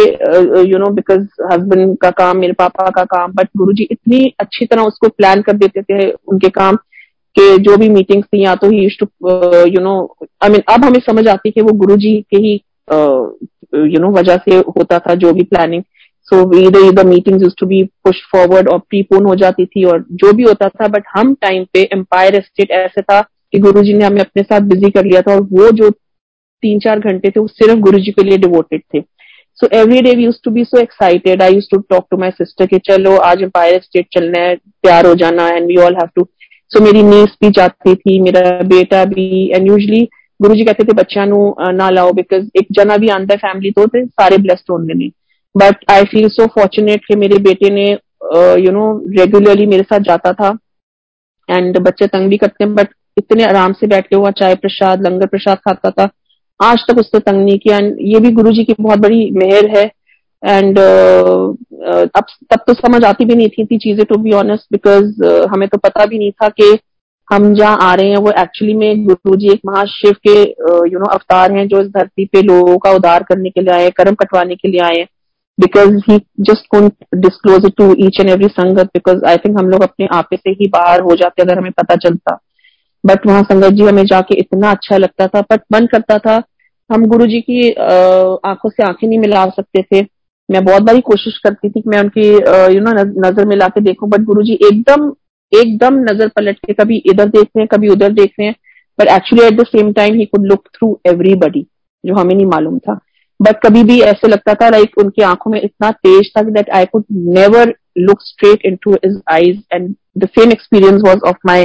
यू 0.71 0.79
नो 0.79 0.91
बिकॉज़ 0.91 1.27
हस्बैंड 1.53 1.97
का 1.99 2.11
काम, 2.11 2.37
मेरे 2.37 2.53
पापा 2.53 2.89
का 2.91 3.05
काम 3.05 3.33
बट 3.33 3.49
गुरु 3.57 3.73
जी 3.73 3.89
इतनी 3.91 4.33
अच्छी 4.41 4.67
तरह 4.67 4.83
उसको 4.83 5.09
प्लान 5.09 5.43
कर 5.43 5.53
देते 5.53 5.83
थे, 5.83 6.11
उनके 6.11 6.49
काम, 6.49 6.77
के 7.37 7.57
जो 7.59 7.77
भी 7.77 7.89
मीटिंग्स 7.89 8.27
थी, 8.27 8.43
या 8.45 8.55
तो 8.55 8.71
he 8.71 8.89
to 9.01 9.07
you 9.67 9.81
know 9.81 9.95
I 10.45 10.51
mean 10.51 10.63
अब 10.69 10.85
हमें 10.85 11.01
समझ 11.01 11.27
आती 11.29 11.51
कि 11.51 11.61
वो 11.61 11.73
गुरु 11.73 11.97
जी 11.97 12.15
के 12.31 12.37
ही 12.37 12.55
यू 13.93 14.01
नो 14.01 14.11
वजह 14.11 14.37
से 14.37 14.57
होता 14.77 14.99
था 14.99 15.15
जो 15.15 15.33
भी 15.33 15.43
प्लानिंग 15.43 15.83
सो 16.29 16.43
इधर 16.59 16.91
the 16.93 17.07
meeting 17.07 17.51
to 17.61 17.67
be 17.67 17.83
push 18.05 18.23
forward 18.33 18.69
और 18.69 18.79
प्रीपोन 18.79 19.25
हो 19.25 19.35
जाती 19.35 19.67
थी 19.67 19.85
और 19.85 20.05
जो 20.13 20.33
भी 20.33 20.43
होता 20.43 20.69
था 20.69 20.89
बट 20.89 21.05
हम 21.17 21.35
टाइम 21.35 21.65
पे 21.73 21.83
एम्पायर 21.93 22.41
स्टेट 22.41 22.71
ऐसे 22.71 23.03
था 23.03 23.21
कि 23.53 23.59
गुरु 23.59 23.83
जी 23.83 23.95
ने 23.95 24.05
हमें 24.05 24.21
अपने 24.21 24.43
साथ 24.43 24.61
बिज़ी 24.61 24.91
कर 24.91 25.05
लिया 25.05 25.23
था 25.23 25.35
और 25.35 25.41
वो 25.53 25.71
जो 25.71 25.91
तीन 26.63 26.79
चार 26.81 26.99
घंटे 27.01 27.31
थे, 27.31 27.41
वो 27.41 27.47
सिर्फ़ 27.49 27.79
गुरु 27.81 27.99
जी 27.99 28.13
के 28.13 28.23
लिए 28.25 28.39
डिवोटेड 28.39 28.83
थे। 28.95 29.01
So 29.59 29.69
every 29.77 30.01
day 30.03 30.13
use 30.15 30.37
to 30.45 30.51
be 30.51 30.65
so 30.65 30.79
excited 30.81 31.43
I 31.43 31.55
use 31.55 31.67
to 31.71 31.79
talk 31.91 32.07
to 32.11 32.17
my 32.17 32.31
sister 32.33 32.67
कि 32.67 32.79
चलो, 32.81 33.17
आज 33.17 33.43
एम्पायर 33.43 33.81
स्टेट 33.81 34.07
चलना 34.15 34.39
है, 34.41 34.55
तैयार 34.57 35.07
हो 35.07 35.15
जाना 35.15 35.49
and 35.49 35.67
we 35.67 35.77
all 35.85 35.97
have 35.97 36.09
to 36.17 36.29
so 36.71 36.81
मेरी 36.81 37.03
नीस 37.03 37.37
भी 37.43 37.51
जाती 37.51 37.95
थी, 37.95 38.19
मेरा 38.21 38.41
बेटा 38.69 39.05
भी 39.07 39.49
एंड 39.49 39.67
यूजली 39.69 40.09
गुरु 40.41 40.55
जी 40.55 40.65
कहते 40.65 40.85
थे, 40.85 40.93
बच्चा 40.95 41.25
ना 41.73 41.89
लाओ 41.91 42.13
बिकॉज़ 42.13 42.45
एक 42.59 42.67
जना 42.73 42.97
भी 42.97 43.09
आंदा 43.11 43.37
फैमिली 43.39 43.71
तो 43.71 43.87
थे 43.89 44.05
सारे 44.07 44.39
ब्लेस्ड 44.39 44.71
होंगे 44.71 44.95
नहीं. 44.95 45.11
But 45.55 45.85
I 45.91 46.05
feel 46.07 46.29
so 46.31 46.47
fortunate 46.55 47.05
कि 47.05 47.17
मेरे 47.17 47.39
बेटे 47.43 47.71
ने 47.71 47.91
यू 48.63 48.71
नो 48.73 48.87
रेगुलरली 49.17 49.67
मेरे 49.67 49.83
साथ 49.83 50.01
जाता 50.03 50.33
था 50.33 50.57
एंड 51.49 51.79
बच्चे 51.79 52.07
तंग 52.07 52.29
भी 52.31 52.37
करते 52.37 52.65
हैं 52.65 52.75
बट 52.75 52.89
इतने 53.19 53.45
आराम 53.45 53.73
से 53.73 53.87
बैठ 53.87 54.07
के 54.07 54.17
हुआ 54.17 54.31
चाय 54.33 54.55
प्रसाद, 54.57 55.07
लंगर 55.07 55.27
प्रसाद 55.27 55.59
खाता 55.59 55.91
था। 55.91 56.09
आज 56.61 56.85
तक 56.89 56.99
उसने 56.99 57.21
तंग 57.21 57.45
नहीं 57.45 57.59
किया। 57.59 57.77
एंड 57.77 57.97
ये 58.03 58.21
भी 58.21 58.31
गुरु 58.33 58.53
जी 58.53 58.65
की 58.65 58.75
बहुत 58.81 58.99
बड़ी 58.99 59.31
मेहर 59.35 59.69
है। 59.77 59.85
एंड 60.43 60.79
uh, 60.79 61.41
uh, 61.87 62.09
अब 62.17 62.25
तब 62.51 62.61
तो 62.67 62.75
समझ 62.75 63.05
आती 63.05 63.25
भी 63.25 63.35
नहीं 63.35 63.49
थी, 63.49 63.63
इतनी 63.63 63.79
चीज़ें 63.79 64.05
टू 64.05 64.17
बी 64.19 64.33
ऑनेस्ट 64.35 64.65
बिकॉज़ 64.73 65.25
हमें 65.53 65.69
तो 65.69 65.79
पता 65.79 66.07
भी 66.07 66.19
नहीं 66.19 66.31
था 66.33 66.49
कि 66.51 66.79
हम 67.29 67.53
जहाँ 67.55 67.79
आ 67.83 67.95
रहे 67.95 68.09
हैं 68.11 68.17
वो 68.17 68.31
एक्चुअली 68.39 68.75
में 68.75 69.05
गुरु 69.07 69.37
जी 69.37 69.51
एक 69.53 69.61
महाशिव 69.67 70.15
के 70.27 70.41
यू 70.93 70.99
नो 70.99 71.11
अवतार 71.13 71.53
हैं 71.53 71.67
जो 71.69 71.81
इस 71.81 71.89
धरती 71.89 72.25
पे 72.27 72.43
लोगों 72.43 72.77
का 72.79 72.91
उद्धार 72.91 73.23
करने 73.23 73.51
के 73.51 73.61
लिए 73.61 73.75
आए 73.75 73.91
कर्म 73.97 74.15
कटवाने 74.15 74.55
के 74.55 74.69
लिए 74.69 74.81
आए 74.85 75.07
because 75.59 75.97
he 76.09 76.19
just 76.41 76.67
couldn't 76.71 76.93
disclose 77.17 77.67
it 77.67 77.77
to 77.79 77.95
each 78.07 78.21
and 78.21 78.31
every 78.31 78.49
संगत 78.51 78.87
बिकॉज़ 78.95 79.25
आई 79.29 79.37
थिंक 79.37 79.59
हम 79.59 79.69
लोग 79.71 79.83
अपने 79.83 80.07
आपे 80.13 80.37
से 80.37 80.51
ही 80.51 80.69
बाहर 80.69 81.01
हो 81.01 81.17
जाते 81.17 81.43
अगर 81.43 81.59
हमें 81.59 81.73
पता 81.73 81.97
चलता। 81.99 82.39
बट 83.05 83.27
वहाँ 83.27 83.43
संगत 83.43 83.73
जी 83.73 83.85
हमें 83.85 84.05
जाके 84.07 84.35
इतना 84.39 84.71
अच्छा 84.71 84.97
लगता 84.97 85.27
था 85.27 85.41
बट 85.51 85.61
मन 85.73 85.87
करता 85.87 86.19
था 86.19 86.43
हम 86.91 87.05
गुरु 87.07 87.27
जी 87.27 87.41
की 87.41 87.71
आँखों 87.71 88.71
से 88.71 88.83
आँखें 88.83 89.07
नहीं 89.09 89.19
मिला 89.19 89.45
सकते 89.51 89.83
थे। 89.83 90.01
मैं 90.49 90.65
बहुत 90.65 90.83
बारी 90.83 91.01
कोशिश 91.03 91.37
करती 91.45 91.69
थी 91.69 91.81
कि 91.81 91.91
मैं 91.91 92.01
उनकी 92.01 92.29
यू 92.75 92.81
नो 92.81 92.93
नज़र 93.27 93.45
मिला 93.49 93.69
के 93.69 93.81
देखूँ 93.81 94.09
बट 94.11 94.21
गुरु 94.25 94.43
जी 94.43 94.55
एकदम 94.63 95.13
एकदम 95.53 95.95
नज़र 96.03 96.29
पलट 96.37 96.57
के 96.59 96.73
कभी 96.75 96.97
इधर 97.11 97.29
देख 97.29 97.43
रहे 97.43 97.61
हैं, 97.61 97.69
कभी 97.69 97.89
उधर 97.89 98.13
देख 98.13 98.33
रहे 98.39 98.49
हैं। 98.49 98.55
But 98.99 99.09
actually 99.09 99.45
at 99.47 99.61
the 99.61 99.65
same 99.67 99.93
time 99.93 100.15
he 100.15 100.25
could 100.25 100.47
look 100.47 100.67
through 100.77 100.99
everybody 101.07 101.67
जो 102.05 102.15
हमें 102.15 102.35
नहीं 102.35 102.47
मालूम 102.47 102.79
था। 102.79 102.99
बट 103.41 103.61
कभी 103.63 103.83
भी 103.85 104.01
ऐसे 104.03 104.29
लगता 104.29 104.55
था 104.55 104.69
लाइक 104.71 104.99
उनकी 104.99 105.23
आँखों 105.23 105.51
में 105.51 105.61
इतना 105.63 105.91
तेज 106.07 106.31
था 106.37 106.43
that 106.43 106.71
I 106.71 106.87
could 106.87 107.05
never 107.11 107.75
look 107.99 108.23
straight 108.23 108.67
into 108.83 108.97
his 109.05 109.19
eyes 109.33 109.63
and 109.73 109.95
the 110.19 110.29
same 110.29 110.53
experience 110.53 111.03
was 111.07 111.21
of 111.29 111.37
my 111.47 111.63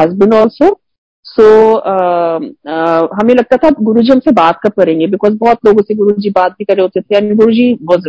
husband 0.00 0.34
also 0.34 0.70
so 1.36 1.44
हमें 3.14 3.34
लगता 3.34 3.56
था 3.56 3.70
गुरु 3.80 4.02
जी 4.02 4.12
हमसे 4.12 4.32
बात 4.32 4.58
कब 4.64 4.72
करेंगे? 4.72 5.06
बिकॉज़ 5.06 5.34
बहुत 5.38 5.58
लोगों 5.66 5.82
से 5.82 5.94
गुरु 5.94 6.14
जी 6.18 6.30
बात 6.30 6.52
भी 6.58 6.64
करे 6.64 6.82
होते 6.82 7.00
थे। 7.00 7.16
And 7.16 7.34
Guru 7.36 7.52
ji 7.52 7.72
was 7.82 8.08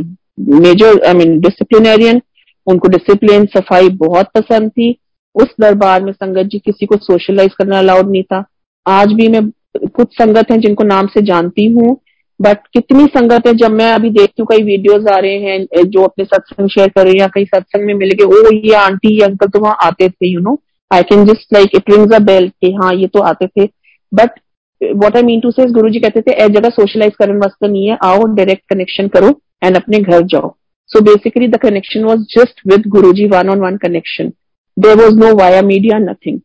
major 0.62 1.06
I 1.08 1.14
mean 1.14 1.40
disciplinarian 1.42 2.22
उनको 2.68 2.88
डिसिप्लिन 2.88 3.46
सफ़ाई 3.56 3.90
बहुत 3.98 4.30
पसंद 4.36 4.70
थी। 4.72 4.96
उस 5.36 5.56
दरबार 5.62 6.04
में 6.04 6.12
संगत 6.14 6.50
जी 6.52 6.60
किसी 6.60 6.86
को 6.86 6.96
सोशलाइज 6.98 7.54
करना 7.54 7.80
अलाउड 7.80 8.12
नहीं 8.12 8.24
था। 8.24 8.44
आज 8.86 9.14
भी 9.14 9.28
मैं 9.28 9.50
कुछ 9.90 10.14
संगत 10.14 10.52
हैं 10.52 10.60
जिनको 10.60 10.84
नाम 10.84 11.08
से 11.08 11.22
जानती 11.26 11.66
हूँ। 11.68 11.96
बट 12.40 12.58
कितनी 12.74 13.06
संगत 13.08 13.48
है 13.48 13.54
जब 13.54 13.72
मैं 13.72 13.92
अभी 13.94 14.10
देखती 14.10 14.42
हूँ 14.42 14.48
कई 14.50 14.64
वीडियोस 14.64 15.08
आ 15.08 15.18
रहे 15.18 15.38
हैं, 15.40 15.84
जो 15.84 16.04
अपने 16.04 16.26
सत्संग 16.26 16.70
शेयर 16.70 16.90
कर 16.90 17.04
रहे 17.04 17.14
हैं 17.14 17.20
या 17.20 17.28
कहीं 17.28 17.46
सत्संग 17.46 17.86
में 17.86 17.94
मिल 17.94 18.10
गए, 18.12 18.26
ओ, 18.26 18.52
ये 18.54 18.74
आंटी, 18.76 19.14
ये 19.16 19.26
अंकल 19.26 19.48
तो 19.48 19.60
वहाँ 19.60 19.78
आते 19.84 20.10
थे 20.10 20.28
you 20.28 20.40
know 20.40 20.60
I 20.96 21.04
can 21.04 21.26
just 21.26 21.54
like 21.54 21.76
it 21.76 21.90
rings 21.90 22.16
a 22.16 22.20
bell 22.26 22.48
कि 22.62 22.74
हाँ 22.74 22.94
ये 22.96 23.08
तो 23.08 23.22
आते 23.24 23.48
थे। 23.48 23.66
But 24.12 24.40
what 24.82 25.16
I 25.18 25.24
mean 25.24 25.40
to 25.42 25.52
say 25.52 25.66
Guru 25.74 25.90
ji 25.90 26.00
कहते 26.00 26.22
थे 26.22 26.34
ए 26.44 26.48
जगह 26.50 26.70
सोशलाइज 26.72 27.14
करने 27.20 27.38
वास्ते 27.38 27.68
नहीं 27.68 27.88
है, 27.88 27.98
आओ 28.04 28.24
डायरेक्ट 28.36 28.64
कनेक्शन 28.70 29.08
करो 29.08 29.30
एंड 29.64 29.76
अपने 29.76 30.00
घर 30.00 30.22
जाओ. 30.24 30.56
So 30.90 31.02
basically 31.04 31.48
the 31.48 31.58
connection 31.60 32.04
was 32.04 32.20
just 32.32 32.62
with 32.68 32.88
Guru 32.90 33.12
ji 33.14 33.28
one 33.28 33.50
on 33.50 33.60
one 33.60 33.78
connection 33.78 34.32
there 34.78 34.98
was 34.98 35.16
no 35.20 35.34
via 35.36 35.62
media 35.64 35.98
nothing 36.00 36.40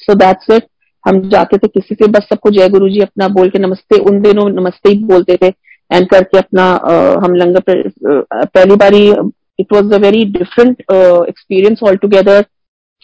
so 0.00 0.14
that's 0.16 0.50
it 0.50 0.66
हम 1.04 1.20
जाते 1.30 1.56
थे 1.58 1.68
किसी 1.68 1.94
से, 1.94 2.06
बस 2.06 2.26
सबको 2.30 2.50
जय 2.50 2.68
गुरु 2.68 2.88
जी, 2.88 3.00
अपना 3.00 3.28
बोल 3.28 3.48
के 3.50 3.58
नमस्ते, 3.58 3.98
उन 4.00 4.20
दिनों 4.22 4.48
नमस्ते 4.50 4.90
ही 4.90 5.04
बोलते 5.04 5.36
थे 5.36 5.48
एंड 5.90 6.08
करके 6.10 6.38
अपना 6.38 6.64
हम 7.24 7.34
लंगर 7.34 7.62
पहली 8.04 8.76
बारी 8.76 9.08
it 9.60 9.72
was 9.72 9.94
a 9.94 9.98
very 10.02 10.24
different 10.32 10.80
experience 10.80 11.82
altogether 12.02 12.44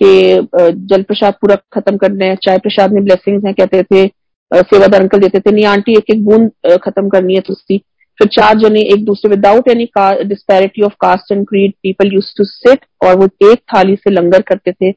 के 0.03 0.41
जल 0.87 1.03
प्रसाद 1.03 1.35
पूरा 1.41 1.57
खत्म 1.73 1.97
करने 1.97 2.27
हैं, 2.27 2.37
चाय 2.43 2.59
प्रसाद 2.59 2.93
में 2.93 3.03
ब्लेसिंग्स 3.05 3.45
हैं, 3.45 3.55
कहते 3.55 3.83
थे 3.85 4.07
सेवादार 4.51 5.01
अंकल 5.01 5.19
देते 5.21 5.41
थे, 5.41 5.51
नहीं, 5.53 5.65
आंटी, 5.67 5.97
एक 5.97 6.11
एक 6.11 6.25
बूंद 6.25 6.51
खत्म 6.83 7.09
करनी 7.09 7.35
है 7.35 7.41
तुझी 7.47 7.79
फिर 8.19 8.29
चार 8.29 8.59
जने 8.59 8.81
एक 8.93 9.05
दूसरे 9.05 9.31
without 9.31 9.69
any 9.71 9.85
disparity 10.25 10.83
of 10.83 10.93
caste 11.01 11.33
and 11.33 11.47
creed 11.49 11.73
people 11.83 12.13
use 12.15 12.33
to 12.39 12.45
sit 12.45 12.85
और 13.05 13.17
वो 13.17 13.29
एक 13.51 13.59
थाली 13.75 13.95
से 13.97 14.11
लंगर 14.11 14.43
करते 14.49 14.73
थे। 14.73 14.91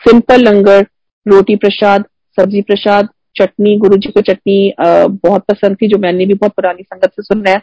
सिंपल 0.00 0.42
लंगर, 0.42 0.86
रोटी 1.26 1.56
प्रसाद, 1.56 2.04
सब्ज़ी 2.38 2.62
प्रसाद, 2.62 3.08
चटनी 3.36 3.76
गुरु 3.78 3.96
जी 3.96 4.10
को 4.10 4.20
चटनी 4.22 4.74
बहुत 4.80 5.44
पसंद 5.50 5.76
थी, 5.76 5.88
जो 5.88 5.98
मैंने 5.98 6.26
भी 6.26 6.34
बहुत 6.34 6.52
पुरानी 6.52 6.82
संगत 6.82 7.10
से 7.10 7.22
सुना 7.22 7.50
है। 7.50 7.62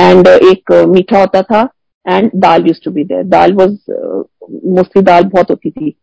एंड 0.00 0.26
एक 0.26 0.72
मीठा 0.88 1.20
होता 1.20 1.42
था 1.42 1.68
and 2.06 2.30
dal 2.36 2.66
use 2.66 2.80
to 2.84 2.90
be 2.90 3.04
there 3.04 3.22
dal 3.26 3.52
was 3.52 3.76
mostly 4.68 5.02
dal 5.02 5.24
बहुत 5.26 5.50
होती 5.50 5.70
थी। 5.70 5.94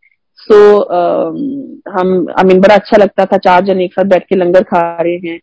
सो 0.42 0.54
so, 0.54 0.82
uh, 0.88 1.94
हम 1.94 2.26
आई 2.28 2.42
I 2.42 2.44
मीन 2.44 2.50
mean, 2.50 2.62
बड़ा 2.62 2.74
अच्छा 2.74 2.96
लगता 2.96 3.24
था 3.24 3.36
चार 3.36 3.64
जन 3.64 3.80
एक 3.80 3.92
साथ 3.92 4.04
बैठ 4.04 4.24
के 4.28 4.36
लंगर 4.36 4.62
खा 4.62 4.80
रहे 5.02 5.16
हैं। 5.28 5.40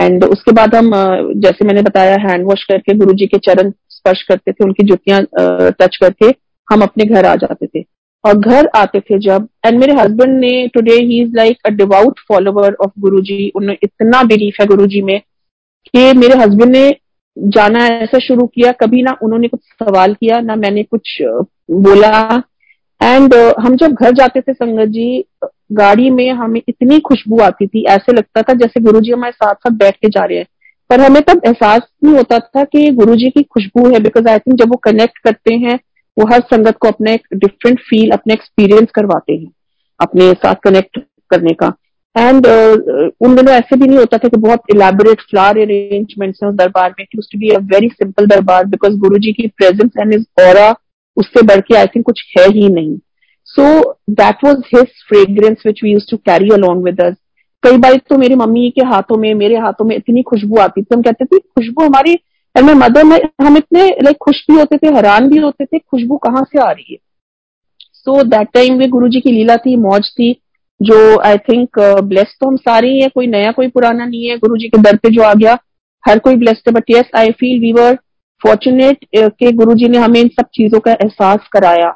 एंड 0.00 0.24
उसके 0.24 0.52
बाद 0.52 0.74
हम 0.74 0.90
जैसे 1.36 1.64
मैंने 1.64 1.82
बताया 1.82 2.16
हैंड 2.20 2.46
वॉश 2.46 2.64
करके 2.64 2.94
गुरु 2.94 3.12
जी 3.12 3.26
के 3.26 3.38
चरण 3.38 3.70
स्पर्श 3.88 4.22
करते 4.22 4.52
थे 4.52 4.64
उनकी 4.64 4.86
जुतियाँ 4.86 5.20
टच 5.80 5.96
करके 5.96 6.34
हम 6.68 6.82
अपने 6.82 7.04
घर 7.04 7.26
आ 7.26 7.34
जाते 7.36 7.66
थे। 7.66 7.84
और 8.24 8.38
घर 8.38 8.68
आते 8.76 9.00
थे 9.00 9.18
जब 9.18 9.48
एंड 9.66 9.78
मेरे 9.78 9.92
हस्बैंड 9.92 10.38
ने 10.40 10.66
today 10.74 10.94
he 10.94 11.20
is 11.22 11.32
like 11.36 11.58
a 11.66 11.70
devout 11.70 12.20
follower 12.28 12.76
of 12.80 12.90
Guru 12.98 13.20
ji 13.20 13.52
उन्हें 13.56 13.76
इतना 13.82 14.22
बिलीफ 14.22 14.60
है 14.60 14.66
गुरु 14.66 14.86
जी 14.86 15.02
में 15.02 15.18
कि 15.86 16.12
मेरे 16.12 16.38
हस्बैंड 16.38 16.72
ने 16.72 16.96
जाना 17.38 17.86
ऐसा 17.86 18.18
शुरू 18.18 18.46
किया 18.46 18.72
कभी 18.72 19.02
ना 19.02 19.16
उन्होंने 19.22 19.48
कुछ 19.48 19.60
सवाल 19.60 20.14
किया 20.14 20.40
ना 20.40 20.56
मैंने 20.56 20.82
कुछ 20.82 21.22
बोला 21.70 22.42
एंड 23.04 23.34
uh, 23.34 23.54
हम 23.58 23.76
जब 23.76 23.92
घर 23.92 24.10
जाते 24.10 24.40
थे 24.40 24.52
संगत 24.52 24.88
जी 24.88 25.24
गाड़ी 25.72 26.10
में 26.10 26.32
हमें 26.32 26.60
इतनी 26.68 27.00
खुशबू 27.00 27.38
आती 27.40 27.66
थी 27.66 27.84
ऐसे 27.84 28.12
लगता 28.12 28.42
था 28.42 28.52
जैसे 28.52 28.80
गुरु 28.80 29.00
जी 29.00 29.12
हमारे 29.12 29.32
साथ 29.32 29.54
साथ 29.54 29.70
बैठ 29.70 29.96
के 29.96 30.08
जा 30.08 30.24
रहे 30.24 30.38
हैं। 30.38 30.46
पर 30.90 31.00
हमें 31.00 31.22
तब 31.22 31.40
एहसास 31.46 31.80
नहीं 32.04 32.14
होता 32.14 32.38
था 32.38 32.64
कि 32.64 32.90
गुरु 32.90 33.16
जी 33.16 33.30
की 33.30 33.42
खुशबू 33.42 33.88
है 33.88 34.00
बिकॉज़ 34.00 34.28
आई 34.28 34.38
थिंक 34.38 34.58
जब 34.58 34.68
वो 34.68 34.76
कनेक्ट 34.76 35.18
करते 35.18 35.54
हैं 35.54 35.78
वो 36.18 36.26
हर 36.32 36.40
संगत 36.40 36.76
को 36.76 36.88
अपने 36.88 37.18
डिफरेंट 37.34 37.80
फील 37.80 38.10
अपने 38.10 38.34
एक्सपीरियंस 38.34 38.88
करवाते 38.94 39.32
हैं 39.32 39.50
अपने 40.00 40.32
साथ 40.32 40.54
कनेक्ट 40.54 41.00
करने 41.30 41.52
का। 41.52 41.72
एंड 42.18 42.46
uh, 42.46 43.10
उन 43.20 43.34
दिनों 43.34 43.54
ऐसे 43.54 43.76
भी 43.76 43.86
नहीं 43.86 43.98
होता 43.98 44.18
था 44.18 44.28
कि 44.28 44.36
बहुत 44.36 44.60
इलेबोरेट 44.74 45.20
फ्लावर 45.20 45.58
अरेंजमेंट्स 45.58 46.38
हैं 46.42 46.50
उस 46.50 46.56
दरबार 46.56 46.94
में 46.98 47.06
to 47.12 47.38
be 47.38 47.48
a 47.48 47.58
very 47.58 47.88
simple 47.88 48.26
darbar 48.26 48.66
because 48.66 48.96
Guru 48.96 49.18
ji 49.18 49.32
की 49.32 49.46
प्रेजेंस 49.46 49.90
एंड 50.00 50.14
इज़ 50.14 50.24
और 50.40 50.74
उससे 51.16 51.42
बढ़ 51.42 51.60
के 51.60 51.76
आई 51.76 51.86
थिंक 51.86 52.04
कुछ 52.06 52.24
है 52.38 52.46
ही 52.50 52.68
नहीं। 52.68 52.96
So 53.48 53.92
that 54.10 54.44
was 54.44 54.58
his 54.74 55.02
fragrance 55.08 55.62
which 55.66 55.80
we 55.84 55.92
use 55.92 56.10
to 56.10 56.16
carry 56.16 56.50
along 56.54 56.84
with 56.84 57.00
us 57.00 57.14
कई 57.62 57.76
बार 57.78 57.96
तो 58.08 58.16
मेरी 58.18 58.34
मम्मी 58.34 58.70
के 58.70 58.84
हाथों 58.86 59.16
में, 59.16 59.32
मेरे 59.34 59.56
हाथों 59.56 59.84
में 59.84 59.96
इतनी 59.96 60.22
खुशबू 60.22 60.56
आती 60.60 60.82
थी। 60.82 60.94
हम 60.94 61.02
कहते 61.02 61.24
थे, 61.24 61.38
खुशबू 61.38 61.84
हमारी 61.84 62.12
एंड 62.54 62.70
मदर 62.72 63.04
में, 63.04 63.18
हम 63.40 63.56
इतने 63.56 63.84
लाइक 64.02 64.16
खुश 64.20 64.44
भी 64.50 64.56
होते 64.56 64.76
थे, 64.76 64.94
हैरान 64.94 65.28
भी 65.28 65.38
होते 65.38 65.64
थे, 65.64 65.78
खुशबू 65.78 66.16
कहाँ 66.16 66.42
से 66.42 66.60
आ 66.60 66.70
रही 66.70 66.92
है। 66.92 66.98
सो 67.94 68.22
दैट 68.22 68.48
टाइम 68.54 68.78
में 68.78 68.88
गुरु 68.90 69.08
जी 69.08 69.20
की 69.20 69.30
लीला 69.32 69.56
थी, 69.56 69.76
मौज 69.76 70.10
थी, 70.10 70.32
जो 70.80 71.18
आई 71.20 71.38
थिंक 71.38 71.78
ब्लेस 72.04 72.36
तो 72.40 72.48
हम 72.48 72.56
सारे 72.56 72.88
ही 72.88 73.00
है, 73.00 73.08
कोई 73.08 73.26
नया, 73.26 73.52
कोई 73.52 73.68
पुराना 73.68 74.04
नहीं 74.04 74.26
है। 74.26 74.36
गुरु 74.38 74.56
जी 74.56 74.68
के 74.68 74.78
दर 74.78 74.96
पे 74.96 75.10
जो 75.10 75.22
आ 75.22 75.32
गया, 75.34 75.58
हर 76.04 76.18
कोई 76.18 76.36
ब्लेस्ड 76.36 76.68
है। 76.68 76.72
But 76.74 76.90
yes 76.90 77.10
I 77.16 77.30
feel 77.30 77.60
we 77.60 77.72
were 77.72 77.98
fortunate 78.42 79.04
के 79.16 79.52
गुरु 79.52 79.74
जी 79.74 79.88
ने 79.88 79.98
हमें 79.98 80.20
इन 80.20 80.28
सब 80.28 80.46
चीज़ों 80.54 80.80
का 80.80 80.92
एहसास 80.92 81.48
कराया। 81.52 81.94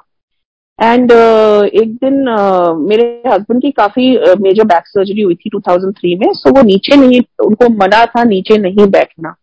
एंड 0.83 1.12
uh, 1.12 1.64
एक 1.64 1.95
दिन 1.95 2.14
uh, 2.37 2.88
मेरे 2.88 3.23
हस्बैंड 3.26 3.62
की 3.62 3.71
काफ़ी 3.71 4.11
मेजर 4.42 4.64
बैक 4.64 4.87
सर्जरी 4.87 5.23
हुई 5.23 5.35
थी 5.35 5.50
2003 5.50 6.18
में 6.21 6.33
सो 6.33 6.49
so 6.50 6.57
वो 6.57 6.62
नीचे 6.62 6.97
नहीं 6.97 7.21
उनको 7.47 7.68
मना 7.68 8.04
था 8.07 8.25
नीचे 8.25 8.59
नहीं 8.59 8.87
बैठना। 8.87 9.35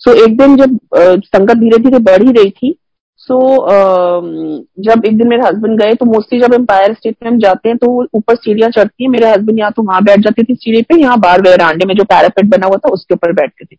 सो 0.00 0.10
so 0.10 0.26
एक 0.26 0.36
दिन 0.38 0.56
जब 0.56 0.78
uh, 0.98 1.24
संगत 1.26 1.56
धीरे 1.56 1.78
धीरे 1.78 1.98
बढ़ 1.98 2.22
ही 2.22 2.32
रही 2.32 2.50
थी 2.50 2.78
सो 3.16 3.38
so, 3.38 3.64
uh, 3.64 4.84
जब 4.84 5.04
एक 5.06 5.18
दिन 5.18 5.28
मेरे 5.28 5.42
हस्बैंड 5.42 5.80
गए 5.80 5.94
तो 5.94 6.06
मोस्टली 6.06 6.40
जब 6.40 6.54
एम्पायर 6.54 6.94
स्टेट 6.94 7.16
में 7.22 7.30
हम 7.30 7.38
जाते 7.38 7.68
हैं 7.68 7.78
तो 7.78 8.08
ऊपर 8.14 8.34
सीढ़ियाँ 8.34 8.70
चढ़ती 8.70 9.04
है 9.04 9.10
मेरे 9.10 9.30
हस्बैंड 9.30 9.58
यहाँ 9.58 9.72
तो 9.76 9.82
वहाँ 9.82 10.02
बैठ 10.04 10.20
जाते 10.20 10.42
थे 10.42 10.54
सीढ़ी 10.54 10.82
पे 10.82 11.00
यहाँ 11.00 11.18
बाहर 11.20 11.42
वेरांडे 11.42 11.86
में 11.86 11.94
जो 11.94 12.04
पैरापेट 12.04 12.46
बना 12.46 12.66
हुआ 12.66 12.76
था 12.76 12.88
उसके 12.88 13.14
ऊपर 13.14 13.32
बैठते 13.32 13.64
थे। 13.64 13.76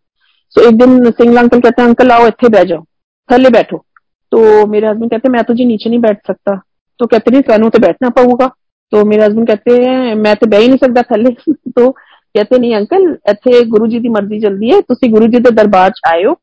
सो 0.55 0.67
एक 0.67 0.77
दिन 0.77 1.11
सिंगल 1.11 1.37
अंकल 1.37 1.59
कहते 1.59 1.81
हैं 1.81 1.89
अंकल 1.89 2.11
आओ 2.11 2.27
इतने 2.27 2.49
बह 2.49 2.63
जाओ 2.65 2.83
थले 3.29 3.49
बैठो 3.51 3.83
तो 4.31 4.65
मेरे 4.67 4.87
हस्बैंड 4.87 5.11
कहते 5.11 5.29
मैं 5.29 5.43
तो 5.43 5.53
जी 5.53 5.65
नीचे 5.65 5.89
नहीं 5.89 5.99
बैठ 6.01 6.27
सकता 6.27 6.55
तो 6.99 7.05
कहते 7.07 7.31
नहीं 7.31 7.41
सानू 7.43 7.69
तो 7.69 7.79
बैठना 7.79 8.09
पाऊगा 8.11 8.47
तो 8.91 9.03
मेरे 9.05 9.23
हस्बैंड 9.23 9.47
कहते 9.47 9.77
हैं 9.77 10.15
मैं 10.17 10.35
तो 10.35 10.47
बह 10.47 10.59
ही 10.59 10.67
नहीं 10.67 10.77
सकता 10.79 11.01
थले 11.11 11.31
तो 11.71 11.89
कहते 11.91 12.57
नहीं 12.57 12.75
अंकल 12.75 13.03
ਇੱਥੇ 13.29 13.63
ਗੁਰੂ 13.65 13.87
ਜੀ 13.87 13.99
ਦੀ 13.99 14.09
ਮਰਜ਼ੀ 14.09 14.39
ਚੱਲਦੀ 14.39 14.71
ਹੈ 14.71 14.79
ਤੁਸੀਂ 14.87 15.09
ਗੁਰੂ 15.09 15.27
ਜੀ 15.27 15.39
ਦੇ 15.39 15.51
ਦਰਬਾਰ 15.51 15.91
'ਚ 15.91 16.01
ਆਇਓ 16.07 16.33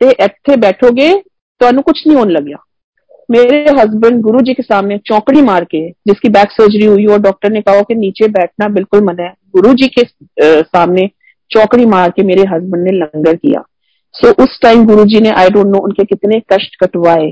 ਤੇ 0.00 0.10
ਇੱਥੇ 0.24 0.56
ਬੈਠੋਗੇ 0.56 1.12
ਤੁਹਾਨੂੰ 1.60 1.82
ਕੁਝ 1.82 1.94
नहीं 2.00 2.16
होने 2.16 2.32
लगे 2.32 2.58
मेरे 3.28 3.72
हस्बैंड 3.72 4.20
गुरु 4.22 4.38
जी 4.40 4.54
के 4.54 4.62
सामने 4.62 4.96
चौकड़ी 5.08 5.42
मार 5.42 5.64
के 5.66 5.80
जिसकी 6.08 6.28
बैक 6.28 6.52
सर्जरी 6.52 6.86
हुई 6.86 7.04
और 7.06 7.18
डॉक्टर 7.22 7.50
ने 7.50 7.60
कहा 7.62 7.82
कि 7.82 7.96
नीचे 7.96 8.28
बैठना 8.30 8.68
बिल्कुल 8.70 9.04
मना 9.04 9.22
है 9.22 9.34
गुरु 9.56 9.74
जी 9.74 9.88
के 9.90 10.04
सामने 10.64 11.04
चौकड़ी 11.51 11.85
मार 11.85 12.09
के 12.09 12.23
मेरे 12.23 12.41
हस्बैंड 12.41 12.83
ने 12.83 12.91
लंगर 12.91 13.35
किया। 13.35 13.63
सो 14.15 14.27
so, 14.27 14.43
उस 14.43 14.59
टाइम 14.61 14.85
गुरु 14.85 15.03
जी 15.05 15.19
ने 15.19 15.29
आई 15.29 15.49
डोंट 15.49 15.67
नो 15.67 15.79
उनके 15.79 16.03
कितने 16.03 16.39
कष्ट 16.53 16.75
कटवाए। 16.83 17.31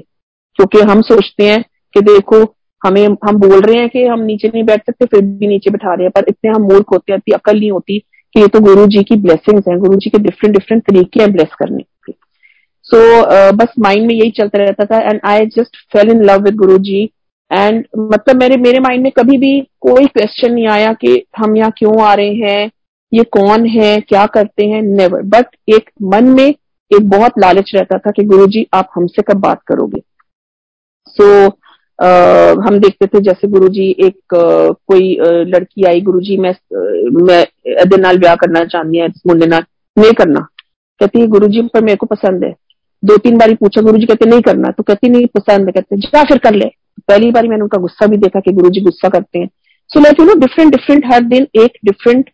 क्योंकि 0.55 0.79
हम 0.79 1.01
सोचते 1.01 1.43
हैं 1.43 1.61
कि 1.93 2.01
देखो 2.01 2.43
हमें 2.81 3.05
हम 3.07 3.35
बोल 3.37 3.61
रहे 3.61 3.79
हैं 3.79 3.89
कि 3.89 4.03
हम 4.05 4.19
नीचे 4.19 4.47
नहीं 4.47 4.63
बैठ 4.63 4.85
सकते 4.85 5.05
फिर 5.05 5.21
भी 5.21 5.47
नीचे 5.47 5.71
बैठा 5.71 5.93
रहे 5.93 6.03
हैं। 6.03 6.11
पर 6.11 6.25
इतने 6.29 6.51
हम 6.51 6.61
मूर्ख 6.61 6.91
होते 6.93 7.11
हैं 7.11 7.17
इतनी 7.17 7.33
अकल 7.33 7.59
नहीं 7.59 7.71
होती 7.71 7.99
कि 7.99 8.41
ये 8.41 8.47
तो 8.47 8.59
गुरु 8.59 8.85
जी 8.87 9.03
की 9.03 9.15
ब्लेसिंग्स 9.15 9.67
हैं। 9.67 9.77
गुरु 9.79 9.95
जी 9.95 10.09
के 10.09 10.17
डिफरेंट 10.17 10.55
डिफरेंट 10.57 10.83
तरीके 10.83 11.21
हैं 11.21 11.31
ब्लेस 11.31 11.55
करने 11.59 11.83
के। 12.05 12.11
सो 12.85 12.97
so, 12.97 13.53
बस 13.53 13.73
माइंड 13.79 14.07
में 14.07 14.15
यही 14.15 14.29
चलता 14.29 14.59
रहता 14.59 14.85
था। 14.85 14.99
And 14.99 15.19
I 15.25 15.45
just 15.57 15.77
fell 15.93 16.11
in 16.11 16.23
love 16.23 16.43
with 16.43 16.55
Guru 16.55 16.77
ji 16.77 17.03
and 17.51 17.83
मतलब 17.97 18.35
मेरे 18.35 18.57
मेरे 18.57 18.79
माइंड 18.79 19.03
में 19.03 19.11
कभी 19.11 19.37
भी 19.37 19.59
कोई 19.81 20.05
क्वेश्चन 20.05 20.53
नहीं 20.53 20.67
आया 20.67 20.93
कि 20.93 21.25
हम 21.37 21.57
यहाँ 21.57 21.71
क्यों 21.77 22.01
आ 22.01 22.13
रहे 22.13 22.33
हैं। 22.33 22.69
ये 23.13 23.23
कौन 23.23 23.65
है 23.65 23.99
क्या 23.99 24.25
करते 24.25 24.65
हैं 24.65 24.81
नेवर 24.81 25.21
बट 25.21 25.45
एक 25.73 25.89
मन 26.03 26.25
में 26.25 26.47
एक 26.91 27.09
बहुत 27.09 27.31
लालच 27.39 27.71
रहता 27.75 27.97
था 27.97 28.11
कि 28.11 28.23
गुरु 28.23 28.47
जी 28.47 28.67
आप 28.73 28.89
हमसे 28.95 29.21
कब 29.21 29.39
बात 29.39 29.61
करोगे? 29.67 30.01
सो 31.07 31.45
so, 31.45 31.51
Uh, 32.01 32.55
हम 32.67 32.79
देखते 32.79 33.05
थे 33.05 33.19
जैसे 33.21 33.47
गुरुजी 33.47 33.95
एक 33.99 34.35
uh, 34.35 34.75
कोई 34.87 35.15
uh, 35.15 35.33
लड़की 35.33 35.83
आई 35.83 36.01
गुरुजी 36.01 36.37
मैं 36.37 36.53
मैं 37.23 37.41
एदे 37.81 37.97
नाल 37.97 38.17
ब्याह 38.17 38.35
करना 38.35 38.65
चाहनी 38.65 38.97
है 38.97 39.07
मुंडे 39.07 39.45
नाल 39.45 39.63
नहीं 39.99 40.11
करना। 40.11 40.39
कहती 40.99 41.21
है 41.21 41.27
गुरुजी 41.27 41.61
पर 41.61 41.81
मेरे 41.81 41.95
को 41.95 42.05
पसंद 42.05 42.43
है। 42.43 42.55
दो 43.05 43.17
तीन 43.17 43.37
बारी 43.37 43.53
पूछा 43.53 43.81
गुरुजी 43.81 44.05
कहते 44.05 44.29
नहीं 44.29 44.41
करना। 44.41 44.71
तो 44.71 44.83
कहती 44.83 45.09
नहीं 45.09 45.25
पसंद 45.25 45.65
है। 45.65 45.71
कहते 45.71 45.97
जा 45.97 46.23
फिर 46.23 46.37
कर 46.37 46.53
ले। 46.53 46.65
पहली 47.07 47.31
बारी 47.31 47.47
मैंने 47.47 47.61
उनका 47.61 47.81
गुस्सा 47.81 48.07
भी 48.07 48.17
देखा 48.17 48.39
कि 48.39 48.51
गुरुजी 48.51 48.81
गुस्सा 48.81 49.09
करते 49.09 49.39
हैं। 49.39 49.49
So 49.89 49.99
like 49.99 50.19
you 50.19 50.25
know 50.25 50.33
different 50.33 50.71
different 50.71 51.13
हर 51.13 51.23
दिन 51.23 51.47
एक 51.63 51.77
डिफरेंट 51.85 52.29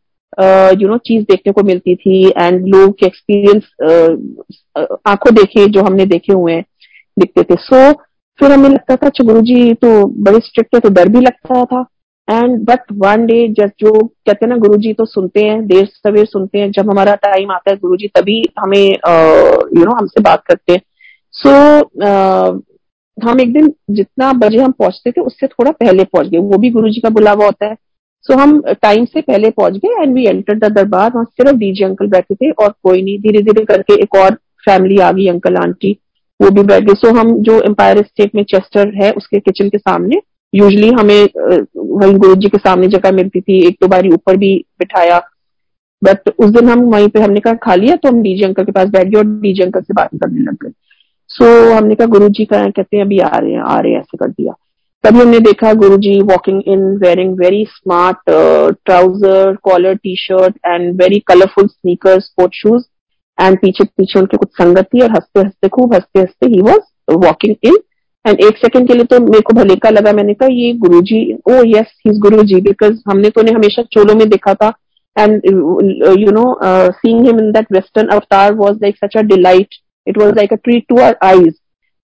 यू 0.82 0.88
नो 0.88 0.98
चीज़ 0.98 1.24
देखने 1.24 1.54
को 1.54 1.64
मिलती 1.64 1.96
थी 1.96 2.28
एंड 2.30 2.68
लोग 2.68 2.98
के 3.00 3.06
एक्सपीरियंस 3.06 3.64
आँखों 5.08 5.34
देखे 5.36 5.66
जो 5.68 5.82
हमने 5.84 6.06
देखे 6.06 6.34
हुए 6.34 6.54
हैं 6.54 6.66
दिखते 7.18 7.44
थे। 7.44 7.56
सो 7.56 7.76
so, 7.76 7.96
फिर 8.40 8.52
हमें 8.52 8.70
लगता 8.70 8.96
था 8.96 9.08
अच्छा 9.08 9.24
गुरु 9.24 9.42
जी 9.42 9.74
तो 9.76 9.90
बड़े 10.24 10.40
स्ट्रिक्ट 10.40 10.76
है 10.76 10.80
तो 10.82 10.90
डर 10.90 11.10
भी 11.10 11.20
लगता 11.22 11.64
था। 11.66 11.86
एंड 12.28 12.58
बट 12.66 12.92
वन 12.96 13.26
डे 13.26 13.48
जब 13.50 13.72
जो 13.80 13.92
कहते 13.94 14.46
हैं 14.46 14.50
ना 14.50 14.58
गुरु 14.58 14.78
जी 14.78 14.94
तो 14.94 15.06
सुनते 15.06 15.44
हैं 15.44 15.66
देर 15.68 15.86
सवेर 15.86 16.26
सुनते 16.26 16.60
हैं 16.60 16.72
जब 16.72 16.90
हमारा 16.90 17.16
टाइम 17.24 17.52
आता 17.52 17.72
है 17.72 17.78
गुरु 17.78 17.98
जी 17.98 18.08
तभी 18.08 18.42
हमें 18.60 18.88
यू 18.88 19.86
नो 19.86 19.96
हमसे 19.96 20.22
बात 20.22 20.44
करते 20.48 20.74
हैं। 20.74 20.82
सो 21.34 21.50
so, 21.50 22.64
हम 23.18 23.40
एक 23.42 23.54
दिन 23.54 23.74
जितना 23.92 24.32
बजे 24.34 24.58
हम 24.58 24.72
पहुँचते 24.72 25.12
थे 25.12 25.22
उससे 25.22 25.48
थोड़ा 25.48 25.72
पहले 25.72 26.04
पहुँच 26.04 26.28
गए। 26.28 26.38
वो 26.38 26.58
भी 26.58 26.70
गुरु 26.70 26.90
जी 26.90 27.02
का 27.02 27.10
बुलावा 27.10 27.46
होता 27.46 27.66
है। 27.66 27.76
सो 28.30 28.38
हम 28.38 28.60
टाइम 28.82 29.06
से 29.06 29.22
पहले 29.22 29.50
पहुँच 29.52 29.78
गए 29.78 30.02
एंड 30.02 30.14
वी 30.16 30.26
एंटर 30.28 30.58
द 30.58 30.72
दरबार 30.72 31.12
वहाँ 31.12 31.26
सिर्फ़ 31.26 31.56
डीजे 31.58 31.86
अंकल 31.86 32.08
बैठे 32.08 32.36
थे 32.36 32.50
और 32.52 32.74
कोई 32.84 33.02
नहीं. 33.02 33.18
धीरे 33.20 33.42
धीरे 33.44 33.64
करके 33.66 33.94
एक 34.04 34.16
और 34.16 34.36
फैमिली 34.66 34.98
आ 35.00 35.12
गई 35.12 35.28
अंकल 35.28 35.56
आंटी 35.58 35.98
वो 36.40 36.50
भी 36.50 36.64
बैठ 36.64 36.84
गए. 36.84 36.94
सो 36.96 37.14
हम 37.18 37.34
जो 37.44 37.60
एम्पायर 37.62 38.02
स्टेट 38.04 38.36
में 38.36 38.44
चेस्टर 38.44 38.92
है, 38.96 39.12
उसके 39.12 39.40
किचन 39.40 39.70
के 39.70 39.78
सामने 39.78 40.22
यूजली 40.54 40.90
हमें 40.90 41.28
वही 41.78 42.14
गुरु 42.14 42.36
जी 42.36 42.50
के 42.50 42.58
सामने 42.58 42.88
जगह 42.88 43.12
मिलती 43.12 43.42
थी. 43.42 43.60
एक 43.68 43.78
दो 43.82 43.88
बारी 43.88 44.12
ऊपर 44.12 44.38
भी 44.38 44.56
बिठाया. 44.80 45.20
बट 46.02 46.30
उस 46.40 46.50
दिन 46.50 46.70
हम 46.70 46.82
वहीं 46.92 47.08
पे 47.10 47.20
हमने 47.20 47.40
कहा, 47.40 47.54
खा 47.54 47.76
लिया 47.76 47.96
तो 47.96 48.10
हम 48.10 48.22
डीजे 48.22 48.46
अंकल 48.46 48.64
के 48.64 48.72
पास 48.72 48.90
बैठ 48.90 49.08
गए 49.08 49.18
और 49.18 49.26
डीजे 49.42 49.64
अंकल 49.64 49.82
से 49.82 49.94
बात 49.94 50.10
करने 50.16 50.42
लग 50.42 50.58
गए. 50.64 50.72
सो 51.30 51.74
हमने 51.74 51.96
कहा 51.96 52.08
गुरु 52.08 52.30
जी 52.30 52.46
का 52.46 52.64
कहते 52.70 52.98
हैं, 52.98 53.04
अभी 53.06 53.20
आ 53.20 53.38
रहे 53.38 53.52
हैं, 53.52 53.62
आ 53.62 53.80
रहे 53.80 53.92
हैं, 53.92 54.00
ऐसे 54.00 54.18
कर 54.18 54.30
दिया. 54.30 54.54
तभी 55.04 55.20
हमने 55.20 55.40
देखा 55.40 55.72
Guru 55.74 55.98
ji 55.98 56.20
walking 56.22 56.62
in 56.68 56.80
wearing 57.04 57.38
very 57.40 57.64
smart 57.70 58.30
trouser 58.86 59.56
collar 59.64 59.96
T 59.96 60.16
shirt 60.20 60.58
and 60.66 61.02
very 61.02 61.20
colourful 61.28 61.68
sneaker 61.68 62.20
sport 62.20 62.56
shoes 62.56 62.84
and 63.38 63.58
पीछे 63.60 63.84
पीछे 63.84 64.20
उनके 64.20 64.38
कुछ 64.38 64.50
संगत 64.54 64.88
थी 64.94 65.02
और 65.02 65.12
हँसते 65.12 65.40
हँसते, 65.40 65.68
खूब 65.68 65.94
हँसते 65.94 66.20
हँसते 66.20 66.48
ही 66.48 66.62
वॉज़ 66.62 67.16
वॉकिंग 67.26 67.56
इन 67.64 67.78
एंड 68.26 68.40
एक 68.46 68.58
सेकंड 68.58 68.88
के 68.88 68.94
लिए 68.94 69.04
तो 69.04 69.20
मेरे 69.20 69.42
को 69.42 69.54
भले 69.54 69.76
का 69.76 69.90
लगा, 69.90 70.14
मैंने 70.14 70.34
कहा, 70.34 70.50
ये 70.52 70.74
गुरु 70.74 71.02
जी 71.02 71.22
ओ 71.50 71.62
yes 71.66 71.94
he 72.08 72.18
Guru 72.20 72.44
ji 72.44 72.62
because 72.62 73.00
हमने 73.10 73.30
तो 73.30 73.42
उन्हें 73.42 73.56
हमेशा 73.56 73.84
चोलों 73.94 74.16
में 74.16 74.28
देखा 74.30 74.54
था 74.54 74.74
and 75.16 75.42
you 76.20 76.32
know 76.32 76.46
seeing 76.92 77.26
him 77.26 77.40
in 77.40 77.52
that 77.52 77.72
western 77.72 78.08
avatar 78.16 78.54
was 78.56 78.76
like 78.82 78.98
such 79.06 79.18
a 79.18 79.22
delight 79.32 79.76
it 80.08 80.18
was 80.18 80.36
like 80.38 80.54
a 80.54 80.58
treat 80.64 80.86
to 80.90 80.98
our 80.98 81.18
eyes 81.24 81.54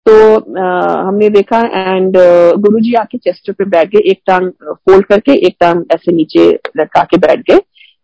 तो 0.05 0.13
uh, 0.35 1.07
हमने 1.07 1.29
देखा 1.29 1.59
एंड 1.73 2.17
गुरु 2.61 2.79
जी 2.79 2.93
आके 2.93 3.17
चेस्ट 3.17 3.51
पे 3.51 3.65
बैठ 3.65 3.89
गए 3.89 3.99
एक 4.11 4.21
टांग 4.27 4.49
फोल्ड 4.63 5.05
करके 5.05 5.33
एक 5.47 5.55
टांग 5.59 5.83
ऐसे 5.95 6.11
नीचे 6.11 6.49
लटका 6.77 7.03
के 7.11 7.17
बैठ 7.17 7.39
गए 7.49 7.59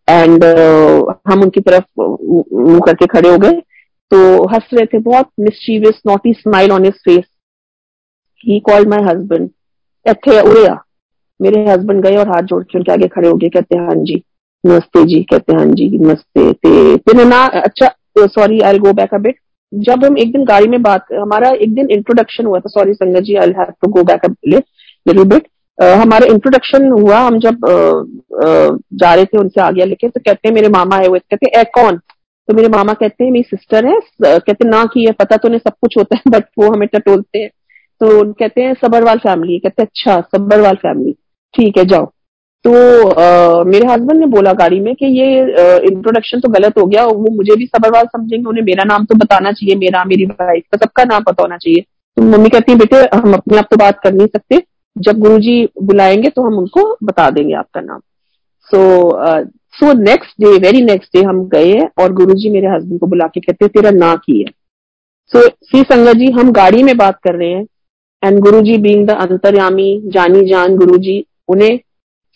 एंड 0.08 0.44
हम 1.29 1.41
उनकी 1.41 1.62
तरफ़ 1.62 2.01
मुँह 2.01 2.79
करके 2.86 3.06
खड़े 3.08 3.29
हो 3.29 3.38
गए। 3.38 3.60
तो 4.12 4.46
हंस 4.48 4.70
रहे 4.74 4.86
थे 4.86 5.00
बहुत 5.00 5.29
mischievous 5.39 6.01
naughty 6.08 6.34
smile 6.34 6.72
on 6.72 6.86
his 6.86 6.94
face 7.06 7.25
he 8.44 8.60
called 8.70 8.89
my 8.89 9.03
husband 9.03 9.50
इथे 10.06 10.39
उड़े 10.41 10.65
आ। 10.68 10.75
मेरे 11.39 11.63
हस्बैंड 11.70 12.01
गए 12.03 12.15
और 12.18 12.27
हाथ 12.27 12.44
जोड़ 12.44 12.63
के 12.63 12.77
उनके 12.77 12.91
आगे 12.91 13.08
खड़े 13.08 13.27
हो 13.27 13.36
गए। 13.36 13.50
कहते 13.50 13.77
हैं 13.77 13.86
हाँ 13.88 13.96
जी 14.06 14.22
नमस्ते 14.63 15.03
जी। 15.06 15.22
कहते 15.32 15.53
हैं 15.53 15.60
हाँ 15.60 15.68
जी 15.74 15.89
नमस्ते। 15.98 16.51
ते 16.53 16.96
फिर 16.98 17.24
ना 17.25 17.44
अच्छा 17.63 17.94
sorry 18.20 18.60
I 18.62 18.79
go 18.79 18.94
back 18.94 19.13
a 19.13 19.18
bit 19.18 19.39
जब 19.73 20.05
हम 20.05 20.17
एक 20.17 20.31
दिन 20.31 20.43
गाड़ी 20.45 20.67
में 20.67 20.81
बात 20.81 21.05
हमारा 21.13 21.49
एक 21.61 21.73
दिन 21.75 21.89
इंट्रोडक्शन 21.91 22.45
हुआ 22.45 22.59
था 22.59 22.69
sorry 22.69 22.93
sangat 22.93 23.23
ji 23.23 23.35
I 23.35 23.53
have 23.57 23.73
to 23.81 23.91
go 23.91 24.03
back 24.03 24.25
little 24.47 25.23
bit 25.25 25.47
हमारा 25.77 26.25
इंट्रोडक्शन 26.27 26.89
हुआ, 26.91 27.17
हम 27.17 27.39
जब 27.39 27.59
जा 28.93 29.13
रहे 29.13 29.25
थे 29.25 29.38
उनसे 29.38 29.61
आगे 29.61 29.85
लेके 29.85 30.09
तो 30.09 30.19
कहते 30.19 30.47
हैं, 30.47 30.53
मेरे 30.55 30.69
मामा 30.69 30.97
है 30.97 31.07
वो 31.07 31.17
कहते 31.19 31.51
हैं 31.57 31.65
कौन? 31.75 31.97
तो 31.97 32.53
मेरे 32.53 32.67
मामा 32.69 32.93
कहते 32.93 33.23
हैं, 33.23 33.31
मेरी 33.31 33.43
सिस्टर 33.49 33.85
है 33.85 33.99
कहते 34.23 34.67
ना 34.69 34.83
की 34.93 35.05
है, 35.05 35.11
पता 35.13 35.38
तो 35.38 35.47
उन्हें 35.47 35.59
सब 35.59 35.73
कुछ 35.81 35.97
होता 35.97 36.17
है 36.17 36.31
बट 36.31 36.45
वो 36.59 36.71
हमें 36.73 36.88
टटोलते 36.93 37.39
हैं. 37.39 37.49
तो 38.01 38.33
कहते 38.33 38.61
हैं, 38.61 38.73
सबरवाल 38.81 39.17
फैमिली 39.17 39.59
कहते 39.59 39.81
हैं 39.81 39.88
अच्छा 39.88 40.19
सबरवाल 40.38 40.75
फैमिली 40.83 41.11
ठीक 41.53 41.77
है, 41.77 41.85
जाओ। 41.85 42.11
तो 42.65 42.71
आ, 43.09 43.63
मेरे 43.63 43.87
हस्बैंड 43.87 44.19
ने 44.19 44.25
बोला 44.27 44.53
गाड़ी 44.53 44.79
में 44.79 44.93
कि 44.95 45.05
ये 45.17 45.27
इंट्रोडक्शन 45.87 46.39
तो 46.39 46.49
गलत 46.49 46.77
हो 46.77 46.85
गया 46.85 47.05
वो 47.05 47.35
मुझे 47.35 47.55
भी 47.55 47.65
सबरवाल 47.65 48.05
समझेंगे 48.07 48.49
उन्हें 48.49 48.63
मेरा 48.63 48.83
नाम 48.83 49.05
तो 49.05 49.15
बताना 49.17 49.51
चाहिए 49.51 49.75
मेरा 49.77 50.03
मेरी 50.05 50.25
वाइफ 50.25 50.63
का 50.71 50.77
सबका 50.77 51.03
नाम 51.03 51.23
पता 51.23 51.43
होना 51.43 51.57
चाहिए। 51.57 51.81
तो 52.17 52.23
मम्मी 52.23 52.49
कहती 52.49 52.71
है 52.71 52.77
बेटे 52.77 52.97
हम 53.15 53.33
अपने 53.33 53.57
आप 53.57 53.67
तो 53.71 53.77
बात 53.77 53.99
कर 54.03 54.13
नहीं 54.13 54.27
सकते। 54.27 54.61
जब 54.95 55.19
गुरुजी 55.19 55.63
बुलाएँगे 55.83 56.29
तो 56.29 56.41
हम 56.41 56.57
उनको 56.57 56.83
बता 57.03 57.29
देंगे 57.29 57.53
आपका 57.55 57.81
नाम। 57.81 57.99
So 58.71 58.79
so 59.75 59.93
next 59.95 60.41
day 60.41 60.57
very 60.59 60.81
next 60.83 61.17
day 61.17 61.23
हम 61.25 61.43
गए 61.49 61.79
और 62.01 62.13
गुरुजी 62.13 62.49
मेरे 62.49 62.67
हस्बैंड 62.67 62.99
को 62.99 63.07
बुला 63.07 63.27
के 63.27 63.39
कहते 63.39 63.67
तेरा 63.69 63.91
ना 63.91 64.13
की 64.15 64.39
है। 64.39 64.45
सो 65.31 65.47
सी 65.63 65.81
संगत 65.83 66.17
जी 66.17 66.31
हम 66.31 66.51
गाड़ी 66.51 66.83
में 66.83 66.95
बात 66.97 67.19
कर 67.23 67.35
रहे 67.35 67.49
हैं 67.49 67.65
and 68.23 68.39
Guru 68.39 68.61
ji 68.61 68.77
being 68.77 69.05
the 69.07 69.11
अंतर्यामी 69.21 69.91
जानी 70.07 70.47
जान 70.49 70.75
गुरु 70.77 70.97
जी 70.99 71.23
उन्हें 71.47 71.77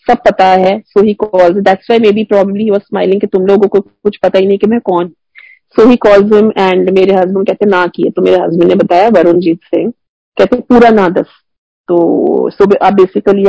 सब 0.06 0.18
पता 0.24 0.46
है 0.46 0.78
so 0.80 1.02
he 1.02 1.12
calls 1.14 1.56
that's 1.58 1.90
why 1.90 1.98
maybe 2.12 2.24
probably 2.24 2.70
was 2.70 2.80
smiling 2.80 3.20
कि 3.20 3.26
तुम 3.26 3.46
लोगों 3.46 3.68
को 3.68 3.80
कुछ 3.80 4.16
पता 4.16 4.38
ही 4.38 4.46
नहीं 4.46 4.58
कि 4.58 4.66
मैं 4.66 4.80
कौन। 4.84 5.08
So 5.76 5.88
he 5.88 5.96
calls 5.96 6.32
him 6.32 6.50
and 6.58 6.90
मेरे 6.90 7.14
हस्बैंड 7.14 7.46
कहते, 7.46 7.66
ना 7.66 7.86
किए। 7.86 8.10
तो 8.10 8.22
मेरे 8.22 8.42
हस्बैंड 8.42 8.70
ने 8.70 8.74
बताया, 8.74 9.08
वरुणजीत 9.08 9.60
सिंह। 9.64 9.90
कहते, 10.36 10.56
पूरा 10.58 10.90
ना 10.90 11.08
दस। 11.10 11.26
तो 11.88 12.50
सो 12.50 12.64
आप 12.76 12.92
बेसिकली 12.92 13.44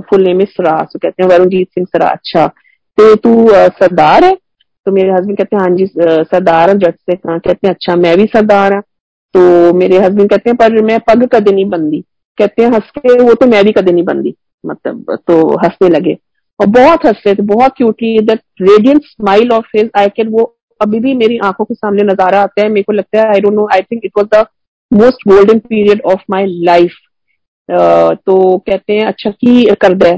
फुल 0.00 0.22
नेम 0.24 0.40
इज़ 0.40 0.48
सरा 0.48 0.76
सो 0.82 0.98
कहते 0.98 1.22
हैं, 1.22 1.30
वरुणजीत 1.30 1.68
सिंह 1.68 1.86
सरा 1.86 2.08
अच्छा। 2.08 2.46
तो 2.98 3.14
तू 3.16 3.48
सरदार 3.50 4.24
है? 4.24 4.34
तो 4.86 4.92
मेरे 4.92 5.10
हस्बैंड 5.10 5.36
कहते, 5.38 5.56
हैं 5.56 5.62
हाँ 5.62 5.70
जी 5.76 5.86
सरदार 5.86 6.72
जट 6.74 6.94
से 6.94 7.16
कहा? 7.16 7.38
कहते 7.38 7.66
हैं 7.66 7.74
अच्छा 7.74 7.96
मैं 7.96 8.16
भी 8.16 8.26
सरदार 8.26 8.74
हूँ। 8.74 8.82
तो 9.34 9.72
मेरे 9.74 9.98
हस्बैंड 9.98 10.30
कहते 10.30 10.50
हैं, 10.50 10.56
पर 10.56 10.82
मैं 10.82 10.98
पग 11.00 11.26
कदे 11.34 11.52
नहीं 11.52 11.64
बंदी। 11.70 12.00
कहते 12.38 12.62
हैं, 12.62 12.70
हंस 12.70 12.90
के, 12.98 13.22
वो 13.22 13.34
तो 13.34 13.46
मैं 13.46 13.64
भी 13.64 13.72
कदे 13.72 13.92
नहीं 13.92 14.04
बंदी। 14.04 14.34
मतलब 14.66 15.16
तो 15.28 15.56
हंसने 15.56 15.88
लगे। 15.88 16.16
और 16.60 16.66
बहुत 16.66 17.06
हंस 17.06 17.22
रहे 17.26 17.34
थे 17.34 17.42
बहुत 17.42 17.72
cutely 17.76 18.18
that 18.18 18.40
radiant 18.62 19.04
smile 19.04 19.52
of 19.52 19.76
his 19.76 19.90
I 19.98 20.08
can 20.08 20.28
वो 20.28 20.44
अभी 20.80 21.00
भी 21.00 21.14
मेरी 21.14 21.38
आँखों 21.44 21.64
के 21.64 21.74
सामने 21.74 22.02
नज़ारा 22.02 22.40
आता 22.42 22.62
है। 22.62 22.68
मेरे 22.68 22.82
को 22.82 22.92
लगता 22.92 23.20
है 23.20 23.28
I 23.28 23.40
don't 23.40 23.54
know 23.54 23.68
I 23.72 23.82
think 23.82 24.02
it 24.04 24.12
was 24.18 24.26
the 24.34 24.46
most 24.92 25.28
golden 25.28 25.58
period 25.58 26.02
of 26.06 26.20
my 26.30 26.46
life 26.46 26.92
तो 28.26 28.58
कहते 28.58 28.92
हैं 28.92 29.06
अच्छा 29.06 29.30
की 29.30 29.64
कर 29.74 29.94
दे। 29.94 30.16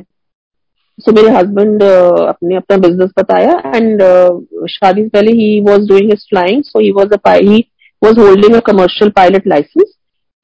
सो 0.99 1.11
so, 1.11 1.17
मेरे 1.17 1.37
हस्बैंड 1.37 1.83
uh, 1.83 2.29
अपने 2.29 2.57
अपना 2.57 2.77
बिज़नेस 2.77 3.11
बताया 3.19 3.53
एंड 3.77 4.03
uh, 4.03 4.69
शादी 4.71 5.03
से 5.03 5.09
पहले 5.09 5.33
ही 5.33 5.61
was 5.61 5.89
doing 5.89 6.11
his 6.11 6.27
flying 6.31 6.63
so 6.63 6.81
he 6.81 6.91
was 6.91 7.19
he 7.27 7.65
holding 8.05 8.55
a 8.55 8.61
commercial 8.61 9.11
pilot 9.11 9.47
licence 9.47 9.93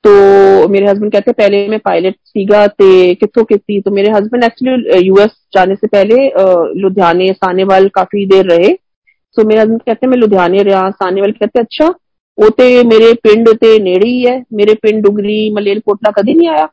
तो 0.04 0.68
मेरे 0.68 0.86
हस्बैंड 0.86 1.12
कहते 1.12 1.32
पहले 1.32 1.66
मैं 1.68 1.78
पायलट 1.78 2.14
सीगा 2.26 2.66
ते 2.66 3.14
कितों 3.14 3.44
किती 3.44 3.80
तो 3.80 3.90
मेरे 3.90 4.10
हस्बैंड 4.10 4.44
एक्चुअली 4.44 5.06
यूएस 5.06 5.30
जाने 5.54 5.74
से 5.74 5.86
पहले 5.86 6.16
लुधियाने, 6.80 7.32
सानेवाल 7.32 7.88
काफ़ी 7.88 8.24
देर 8.26 8.46
रहे। 8.46 8.72
सो 9.36 9.44
मेरे 9.44 9.60
हस्बैंड 9.60 9.82
कहते 9.82 10.06
मैं 10.06 10.18
लुधियाने 10.18 10.62
रहा 10.62 10.90
कहते 10.92 11.60
अच्छा 11.60 11.88
वो 12.38 12.48
ते 12.50 12.82
मेरे 12.84 13.12
पिंड 13.24 13.48
ते 13.54 13.78
नेड़े 13.78 14.08
ही 14.08 14.20
है, 14.24 14.44
मेरे 14.52 14.74
पिंड 14.74 15.02
डुगरी, 15.04 15.50
मलेर, 15.54 15.80
कोटला 15.80 16.10
कभी 16.10 16.34
नहीं 16.34 16.48
आया? 16.48 16.66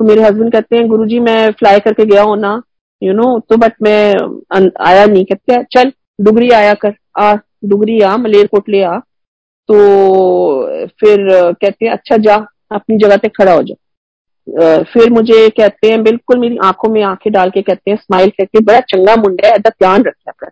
तो 0.00 0.04
मेरे 0.04 0.22
हस्बैंड 0.22 0.52
कहते 0.52 0.76
हैं 0.76 0.86
गुरु 0.88 1.06
जी 1.06 1.18
मैं 1.20 1.50
फ्लाई 1.52 1.80
करके 1.80 2.04
गया 2.06 2.22
हूँ 2.22 2.36
ना 2.38 2.60
यू 3.02 3.12
नो 3.12 3.38
तो 3.48 3.56
बट 3.56 3.72
मैं 3.82 4.14
आया 4.86 5.06
नहीं। 5.06 5.24
कहते 5.24 5.62
चल, 5.72 5.92
डुगरी 6.20 6.50
आया 6.50 6.74
कर, 6.74 6.94
आ, 7.18 7.34
डुगरी 7.64 8.00
आ 8.00 8.16
मलेरकोटले 8.16 8.82
आ। 8.82 8.98
तो 9.68 9.76
फिर 11.00 11.26
कहते 11.52 11.84
हैं 11.86 11.92
अच्छा 11.92 12.16
जा। 12.16 12.36
अपनी 12.74 12.96
जगह 12.96 13.16
पे 13.16 13.28
खड़ा 13.28 13.52
हो 13.52 13.62
जाओ। 13.62 13.76
फिर 14.92 15.10
मुझे 15.10 15.48
कहते 15.48 15.88
हैं 15.88 16.02
बिल्कुल 16.02 16.38
मेरी 16.38 16.58
आँखों 16.64 16.88
में 16.88 17.02
आँखें 17.02 17.32
डाल 17.32 17.50
के 17.50 17.62
कहते 17.62 17.90
हैं 17.90 17.98
स्माइल 17.98 18.30
करके 18.30 18.60
बड़ा 18.60 18.80
चंगा 18.80 19.16
मुंडा 19.16 19.48
है 19.48 19.58
ध्यान 19.58 20.02
रखा 20.02 20.30
कर। 20.30 20.50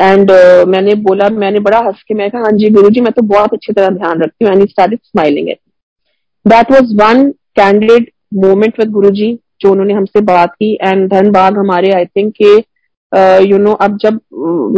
एंड 0.00 0.30
uh, 0.30 0.66
मैंने 0.68 0.94
बोला 0.94 1.28
मैंने 1.28 1.60
बड़ा 1.60 1.78
हंस 1.78 2.02
के 2.08 2.14
मैं 2.14 2.30
कहा 2.30 2.42
हाँ 2.42 2.50
जी 2.52 2.68
गुरु 2.70 2.90
जी 2.90 3.00
मैं 3.00 3.12
तो 3.12 3.22
बहुत 3.22 3.52
अच्छी 3.52 3.72
तरह 3.72 3.88
ध्यान 3.88 4.22
रखती 4.22 4.44
हूँ 4.44 4.66
started 4.66 4.98
smiling 5.04 5.48
that 6.46 6.70
was 6.72 6.94
one 7.02 7.30
candidate 7.56 8.10
moment 8.34 8.78
with 8.80 8.90
Guru 8.90 9.10
ji 9.10 9.38
जो 9.60 9.70
उन्होंने 9.70 9.94
हमसे 9.94 10.20
बात 10.20 10.54
की 10.54 10.72
एंड 10.82 11.08
धनबाद 11.10 11.58
हमारे 11.58 11.90
आई 11.90 12.04
थिंक 12.06 12.32
के 12.42 12.54
यू 13.48 13.58
नो 13.58 13.72
अब 13.72 13.98
जब 13.98 14.20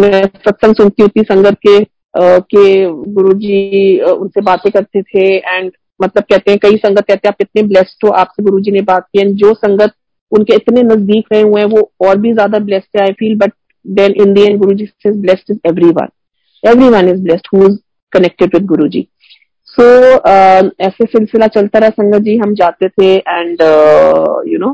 मैं 0.00 0.24
सत्संग 0.24 0.74
सुनती 0.74 1.02
होती 1.02 1.22
संगत 1.22 1.56
के 1.66 1.78
uh, 1.78 2.42
के 2.54 2.84
गुरुजी 3.12 3.98
उनसे 4.00 4.40
बातें 4.40 4.70
करते 4.72 5.02
थे 5.02 5.26
एंड 5.36 5.72
मतलब 6.00 6.22
कहते 6.22 6.50
हैं 6.50 6.58
कई 6.62 6.76
संगत 6.76 7.04
कहते 7.08 7.28
हैं 7.28 7.28
आप 7.28 7.40
इतने 7.40 7.62
ब्लेस्ड 7.62 8.06
हो 8.06 8.10
आपसे 8.14 8.42
गुरुजी 8.42 8.70
ने 8.70 8.80
बात 8.84 9.06
की 9.06 9.32
जो 9.34 9.52
संगत 9.54 9.92
उनके 10.32 10.54
इतने 10.54 10.82
नज़दीक 10.82 11.26
रहे 11.32 11.42
हुए 11.42 11.60
हैं 11.60 11.68
वो 11.68 11.90
और 12.00 12.16
भी 12.18 12.32
ज़्यादा 12.32 12.58
ब्लेस्ड 12.60 12.98
है 12.98 13.02
I 13.02 13.12
feel 13.12 13.36
but 13.38 13.52
then 13.84 14.14
in 14.22 14.34
the 14.34 14.42
end 14.42 14.58
Guru 14.58 14.74
ji 14.74 14.88
blessed 15.06 15.50
is 15.50 15.58
everyone 15.92 16.08
everyone 16.88 17.08
is 17.08 17.22
blessed 17.22 17.48
who 17.54 17.66
is 17.66 17.78
connected 18.12 18.54
with 18.54 18.66
Guru 18.66 18.88
ji 18.88 19.06
so 19.68 19.84
ऐसे 20.80 21.06
सिलसिला 21.06 21.46
चलता 21.46 21.78
रहा 21.78 21.90
संगत 21.90 22.22
जी 22.22 22.36
हम 22.36 22.54
जाते 22.54 22.88
थे 22.88 23.14
एंड 23.16 23.62
यू 24.48 24.58
नो 24.58 24.72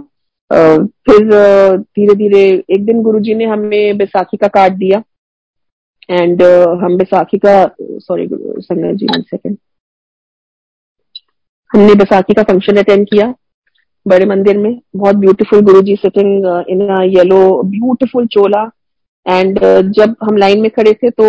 फिर 0.50 1.28
धीरे 1.76 2.14
धीरे 2.14 2.42
एक 2.70 2.85
दिन 2.87 3.02
गुरु 3.02 3.20
जी 3.20 3.35
ने 3.35 3.44
हमें 3.44 3.98
बैसाखी 3.98 4.37
का 4.37 4.48
कार्ड 4.48 4.74
दिया 4.74 5.02
एंड 6.11 6.42
uh, 6.42 6.83
हम 6.83 6.96
बैसाखी 6.96 7.38
का 7.38 7.54
सॉरी 7.80 8.28
संगत 8.28 8.96
जी 8.96 9.06
वन 9.06 9.22
सेकेंड 9.22 9.56
हमने 11.72 11.94
बैसाखी 11.94 12.35
का 12.35 12.42
फ़ंक्शन 12.42 12.76
अटेंड 12.76 13.06
किया 13.06 13.35
बड़े 14.09 14.26
मंदिर 14.26 14.59
में 14.59 14.80
बहुत 14.96 15.16
beautiful 15.16 15.61
Guru 15.61 15.83
ji 15.83 15.96
sitting 15.96 16.46
in 16.68 16.80
yellow 17.16 17.62
beautiful 17.62 18.26
chola 18.26 18.70
and 19.28 19.59
uh, 19.59 19.83
जब 19.83 20.14
हम 20.22 20.37
लाइन 20.37 20.61
में 20.61 20.70
खड़े 20.70 20.92
थे 20.92 21.11
तो 21.11 21.24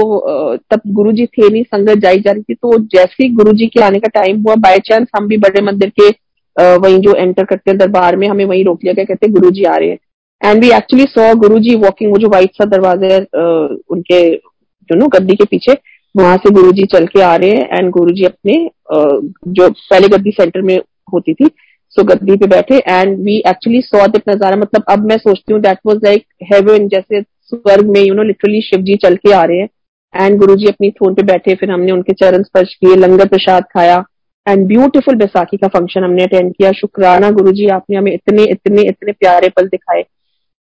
uh, 0.54 0.60
तब 0.69 0.82
गुरु 0.88 1.12
जी 1.12 1.25
थे 1.25 1.49
नहीं 1.49 1.63
संगत 1.63 1.97
जाई 1.97 2.19
जा 2.19 2.32
रही 2.32 2.41
थी 2.41 2.54
तो 2.54 2.77
जैसे 2.80 3.23
ही 3.23 3.30
गुरु 3.30 3.51
जी 3.51 3.67
के 3.67 3.82
आने 3.82 3.99
का 3.99 4.08
टाइम 4.08 4.41
हुआ 4.41 4.56
बाय 4.56 4.80
चांस 4.80 5.08
हम 5.15 5.27
भी 5.27 5.38
बड़े 5.38 5.62
मंदिर 5.62 5.89
के 5.89 6.10
uh, 6.10 6.84
वहीं 6.84 6.99
जो 6.99 7.15
एंटर 7.15 7.45
करते 7.45 7.71
हैं 7.71 7.77
दरबार 7.77 8.15
में 8.15 8.27
हमें 8.27 8.45
वहीं 8.45 8.65
रोक 8.65 8.80
लिया 8.84 8.93
गया 8.93 9.06
कहते 9.06 9.27
गुरु 9.27 9.51
जी 9.51 9.63
आ 9.63 9.75
रहे 9.75 9.89
हैं। 9.89 9.97
And 10.45 10.63
we 10.63 10.71
actually 10.71 11.06
saw 11.06 11.34
Guru 11.34 11.60
ji 11.60 11.75
walking 11.75 12.12
वो 12.12 12.17
जो 12.17 12.27
व्हाइट 12.27 12.51
सा 12.51 12.65
दरवाज़ा 12.65 13.08
है 13.08 13.19
uh, 13.19 13.77
उनके 13.89 14.36
जो 14.89 14.95
नो 14.95 15.08
गद्दी 15.08 15.36
के 15.36 15.45
पीछे 15.45 15.73
वहाँ 16.15 16.38
से 16.38 16.50
गुरु 16.54 16.71
जी 16.71 16.84
चल 16.93 17.06
के 17.08 17.21
आ 17.21 17.36
रहे 17.36 17.50
हैं 17.50 17.78
एंड 17.78 17.89
गुरु 17.91 18.13
जी 18.13 18.24
अपने 18.26 18.54
जो 18.93 19.69
पहले 19.69 20.08
गद्दी 20.08 20.32
सेंटर 20.32 20.62
में 20.62 20.78
होती 21.13 21.34
थी, 21.34 21.50
सो 21.95 22.04
गद्दी 22.04 22.36
पे 22.38 22.47
बैठे 22.47 22.78
and 22.78 23.17
we 23.19 23.38
actually 23.47 23.82
saw 23.82 24.06
that 24.08 24.30
नज़ारा 24.30 24.58
मतलब 24.58 24.84
अब 24.89 25.06
मैं 25.10 25.17
सोचती 25.17 25.54
हूँ 25.54 25.62
दैट 25.62 25.78
वाज 25.88 25.97
लाइक 26.04 26.26
हेवन 26.54 26.88
जैसे 26.88 27.21
स्वर्ग 27.21 27.89
में 27.89 28.02
you 28.02 28.13
know 28.13 28.24
literally 28.24 28.62
Shiv 28.62 28.82
ji 28.84 28.95
चल 29.04 29.15
के 29.17 29.32
आ 29.34 29.43
रहे 29.43 29.58
हैं 29.60 29.69
एंड 30.13 30.38
गुरु 30.39 30.56
जी 30.56 30.67
अपनी 30.67 30.89
थोन 30.91 31.13
पे 31.13 31.24
बैठे, 31.24 31.56
फिर 31.56 31.71
हमने 31.71 31.91
उनके 31.91 32.13
चरण 32.13 32.43
स्पर्श 32.43 32.74
किए, 32.76 32.95
लंगर 32.95 33.28
प्रसाद 33.28 33.63
खाया 33.74 34.04
एंड 34.47 34.65
ब्यूटिफुल 34.67 35.15
बैसाखी 35.15 35.58
का 35.58 35.67
फ़ंक्शन 35.69 36.04
हमने 36.04 36.24
अटेंड 36.24 36.52
किया, 36.54 36.71
शुक्राना 36.71 37.30
गुरु 37.32 37.52
जी 37.52 37.67
आपने 37.69 37.97
हमें 37.97 38.13
इतने 38.13 38.43
इतने 38.52 38.88
इतने 38.89 39.12
प्यारे 39.13 39.50
पल 39.50 39.67
दिखाए 39.67 40.04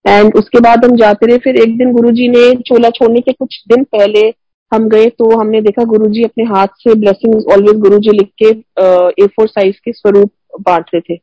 एंड 0.05 0.35
उसके 0.35 0.59
बाद 0.59 0.85
हम 0.85 0.95
जाते 0.97 1.25
रहे, 1.25 1.37
फिर 1.37 1.55
एक 1.57 1.77
दिन 1.77 1.91
गुरु 1.93 2.11
जी 2.11 2.27
ने 2.27 2.53
चोला 2.67 2.89
छोड़ने 2.89 3.21
के 3.21 3.31
कुछ 3.33 3.63
दिन 3.69 3.83
पहले 3.95 4.29
हम 4.71 4.87
गए 4.89 5.05
तो 5.09 5.29
हमने 5.39 5.61
देखा 5.61 5.83
गुरु 5.85 6.07
जी 6.13 6.23
अपने 6.23 6.43
हाथ 6.45 6.67
से 6.79 6.93
ब्लेसिंग 6.95 7.51
ऑलवेज 7.53 7.77
गुरु 7.79 7.97
जी 7.99 8.11
लिख 8.11 8.29
के 8.43 8.49
ए 9.23 9.27
फोर 9.27 9.47
साइज़ 9.47 9.75
के 9.85 9.91
स्वरूप 9.91 10.31
बांट 10.61 10.85
रहे 10.93 11.01
थे। 11.01 11.17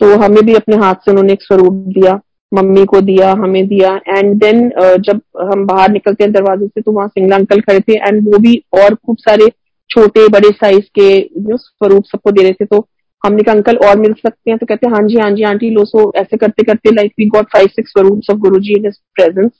तो 0.00 0.16
हमें 0.18 0.42
भी 0.46 0.54
अपने 0.54 0.76
हाथ 0.76 0.94
से 0.94 1.10
उन्होंने 1.10 1.32
एक 1.32 1.42
स्वरूप 1.42 1.72
दिया, 1.94 2.20
मम्मी 2.52 2.84
को 2.84 3.00
दिया, 3.00 3.32
हमें 3.32 3.66
दिया। 3.68 3.94
एंड 4.08 4.34
देन 4.42 4.68
जब 5.00 5.20
हम 5.42 5.66
बाहर 5.66 5.90
निकलते 5.92 6.24
हैं 6.24 6.32
दरवाजे 6.32 6.66
से 6.66 6.80
तो 6.80 6.92
वहाँ 6.92 7.08
सिंगला 7.08 7.36
अंकल 7.36 7.60
खड़े 7.60 7.80
थे। 7.80 7.98
एंड 7.98 8.28
वो 8.28 8.38
भी 8.38 8.56
और 8.80 8.94
खूब 8.94 9.16
सारे 9.20 9.48
छोटे, 9.90 10.26
बड़े 10.28 10.48
साइज़ 10.50 10.88
के 10.98 11.18
जो 11.40 11.56
स्वरूप 11.56 12.04
सबको 12.06 12.30
दे 12.30 12.42
रहे 12.42 12.52
थे। 12.52 12.64
तो 12.64 12.86
हमने 13.22 13.42
कहा, 13.42 13.54
अंकल, 13.54 13.76
और 13.78 13.98
मिल 13.98 14.12
सकते 14.12 14.50
हैं? 14.50 14.58
तो 14.58 14.66
कहते 14.66 14.86
हैं 14.86 14.94
हाँ 14.94 15.02
जी 15.08 15.18
हाँ 15.18 15.30
जी, 15.30 15.42
आंटी, 15.44 15.70
लो, 15.70 15.84
सो 15.84 16.12
ऐसे 16.16 16.36
करते 16.36 16.62
करते 16.62 16.94
like 16.94 17.12
we 17.18 17.26
got 17.34 17.46
five 17.52 17.66
six 17.68 17.92
swaroop 17.92 18.30
of 18.30 18.38
Guru 18.38 18.58
ji 18.58 18.74
in 18.74 18.90
presence 19.14 19.50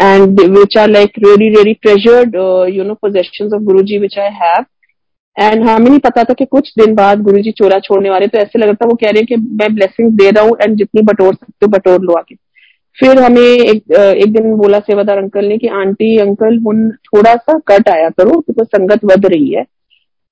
and 0.00 0.40
which 0.54 0.76
are 0.76 0.88
like 0.88 1.16
really 1.18 1.50
really 1.50 1.74
treasured 1.76 2.34
uh, 2.36 2.64
you 2.64 2.84
know 2.84 2.96
possessions 2.96 3.52
of 3.52 3.62
Guruji 3.62 4.00
which 4.00 4.18
I 4.18 4.30
have. 4.40 4.64
And 5.36 5.62
हमें 5.62 5.88
नहीं 5.88 5.98
पता 5.98 6.22
था 6.24 6.34
कि 6.34 6.44
कुछ 6.44 6.68
दिन 6.78 6.94
बाद 6.94 7.22
गुरु 7.22 7.40
जी 7.42 7.50
चोरा 7.52 7.78
छोड़ने 7.78 8.10
वाले 8.10 8.26
तो 8.26 8.38
ऐसे 8.38 8.58
लग 8.58 8.66
रहा 8.66 8.74
था 8.74 8.86
वो 8.88 8.94
कह 9.00 9.10
रहे 9.10 9.20
हैं 9.20 9.26
कि 9.26 9.36
मैं 9.56 9.74
ब्लेसिंग 9.74 10.10
दे 10.18 10.30
रहा 10.30 10.44
हूँ 10.44 10.56
एंड 10.62 10.76
जितनी 10.76 11.02
बटोर 11.02 11.34
सकते 11.34 11.66
हो 11.66 11.68
बटोर 11.70 12.00
लो 12.02 12.12
आके। 12.18 12.34
फिर 12.98 13.18
हमें 13.22 13.40
एक 13.40 13.92
एक 13.92 14.32
दिन 14.32 14.54
बोला 14.56 14.78
सेवादार 14.86 15.18
अंकल 15.18 15.44
ने 15.44 15.58
कि 15.58 15.68
आंटी 15.80 16.16
अंकल 16.20 16.58
हुन 16.66 16.90
थोड़ा 17.06 17.34
सा 17.34 17.58
कट 17.68 17.88
आया 17.88 18.08
करो 18.18 18.38
बिकॉज़ 18.40 18.68
संगत 18.76 19.04
बद 19.04 19.26
रही 19.26 19.52
है। 19.54 19.62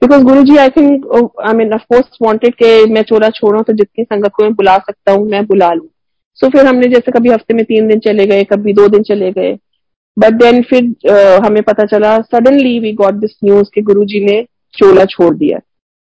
Because 0.03 0.22
Guru 0.24 0.42
ji 0.42 0.57
I 0.57 0.70
think 0.77 1.07
I 1.46 1.55
mean 1.55 1.74
of course 1.74 2.18
wanted 2.22 2.55
के 2.62 2.70
मैं 2.92 3.03
चोरा 3.11 3.29
छोड़ू 3.40 3.62
तो 3.62 3.72
जितनी 3.72 4.05
संगत 4.05 4.33
को 4.37 4.42
मैं 4.42 4.53
बुला 4.55 4.77
सकता 4.79 5.12
हूँ 5.12 5.29
मैं 5.31 5.44
बुला 5.46 5.72
लू। 5.72 5.88
सो 6.38 6.48
फिर 6.50 6.66
हमने 6.66 6.86
जैसे 6.88 7.12
कभी 7.12 7.30
हफ़्ते 7.30 7.54
में 7.54 7.64
तीन 7.64 7.88
दिन 7.88 7.98
चले 8.00 8.26
गए 8.26 8.44
कभी 8.44 8.72
दो 8.72 8.88
दिन 8.88 9.02
चले 9.02 9.30
गए। 9.32 9.52
बट 10.16 10.32
देन 10.34 10.62
फिर 10.62 10.82
uh, 10.82 11.44
हमें 11.46 11.62
पता 11.62 11.84
चला 11.86 12.18
suddenly 12.22 12.78
we 12.80 12.92
got 12.94 13.14
this 13.14 13.36
news 13.44 13.70
कि 13.74 13.82
गुरु 13.82 14.04
जी 14.04 14.24
ने 14.24 14.42
चोला 14.74 15.04
छोड़ 15.06 15.34
दिया। 15.34 15.58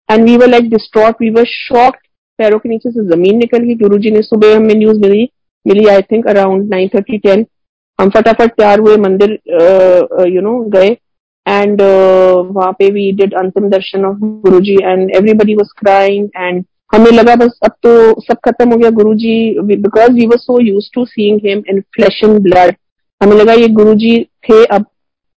And 0.09 0.23
we 0.25 0.37
were 0.37 0.47
like 0.47 0.69
distraught 0.69 1.21
we 1.21 1.29
were 1.29 1.45
shocked 1.47 1.99
पैरों 2.39 2.59
के 2.59 2.69
नीचे 2.69 2.91
से 2.91 3.03
ज़मीन 3.07 3.37
निकल 3.37 3.63
गई 3.63 3.75
गुरु 3.77 3.97
जी 3.97 4.11
ने 4.11 4.21
सुबह 4.21 4.55
हमें 4.55 4.73
न्यूज़ 4.75 4.99
मिली 5.01 5.29
मिली 5.65 5.85
I 5.87 6.01
think 6.01 6.27
around 6.29 6.69
nine 6.69 6.89
thirty 6.95 7.17
ten 7.19 7.45
हम 7.99 8.09
फटाफट 8.09 8.51
तैयार 8.51 8.79
हुए 8.79 8.95
मंदिर 8.97 9.31
यू 10.29 10.41
नो 10.41 10.59
गए। 10.75 10.89
एंड 11.45 11.81
वहाँ 11.81 12.71
पे 12.79 12.89
वी 12.91 13.11
डिड 13.11 13.33
अंतिम 13.39 13.69
दर्शन 13.69 14.05
of 14.05 14.17
Guru 14.43 14.59
ji 14.61 14.75
and 14.83 15.11
everybody 15.15 15.55
was 15.55 15.73
crying 15.79 16.29
and 16.37 16.63
हमें 16.91 17.11
लगा 17.11 17.35
बस 17.35 17.59
अब 17.63 17.71
तो 17.83 18.21
सब 18.21 18.37
खत्म 18.45 18.71
हो 18.71 18.77
गया 18.77 18.89
Guru 18.91 19.13
ji 19.15 19.59
because 19.61 20.11
we 20.13 20.25
were 20.27 20.37
so 20.37 20.59
use 20.61 20.89
to 20.93 21.05
seeing 21.05 21.39
him 21.45 21.63
in 21.69 21.79
flesh 21.95 22.21
and 22.23 22.39
blood 22.43 22.75
हमें 23.21 23.35
लगा 23.35 23.53
ये 23.53 23.67
गुरु 23.69 23.93
जी 23.95 24.17
थे, 24.45 24.63
अब 24.65 24.85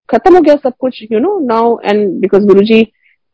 खत्म 0.09 0.35
हो 0.35 0.41
गया 0.41 0.55
सब 0.57 0.73
कुछ 0.81 1.03
you 1.13 1.19
know 1.19 1.39
now 1.47 1.79
and 1.85 2.09
because 2.21 2.47
Guru 2.47 2.61
ji 2.63 2.83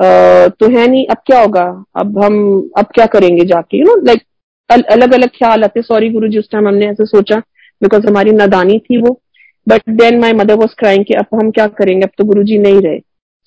तो 0.00 0.68
है 0.70 0.87
नहीं, 0.87 1.06
अब 1.06 1.16
क्या 1.26 1.40
होगा? 1.40 1.62
अब 1.96 2.18
हम, 2.22 2.70
अब 2.78 2.87
क्या 2.94 3.06
करेंगे 3.06 3.44
जाके 3.44 3.78
यू 3.78 3.85
नो 3.85 3.96
लाइक 4.06 4.22
अलग 4.70 5.14
अलग 5.14 5.28
ख्याल 5.28 5.64
आते 5.64 5.83
सॉरी 5.83 6.09
गुरु 6.11 6.28
जी 6.28 6.38
उस 6.38 6.48
टाइम 6.52 6.68
हमने 6.68 6.87
ऐसे 6.87 7.04
सोचा 7.06 7.38
बिकॉज़ 7.83 8.06
हमारी 8.06 8.33
नादानी 8.33 8.78
थी 8.80 9.00
वो 9.02 9.18
but 9.66 9.90
then 9.90 10.18
my 10.20 10.33
mother 10.35 10.54
was 10.54 10.74
crying 10.78 11.04
कि 11.04 11.14
अब 11.14 11.26
हम 11.35 11.50
क्या 11.50 11.66
करेंगे, 11.68 12.02
अब 12.02 12.11
तो 12.18 12.24
गुरु 12.24 12.42
जी 12.42 12.59
नहीं 12.59 12.80
रहे। 12.80 12.98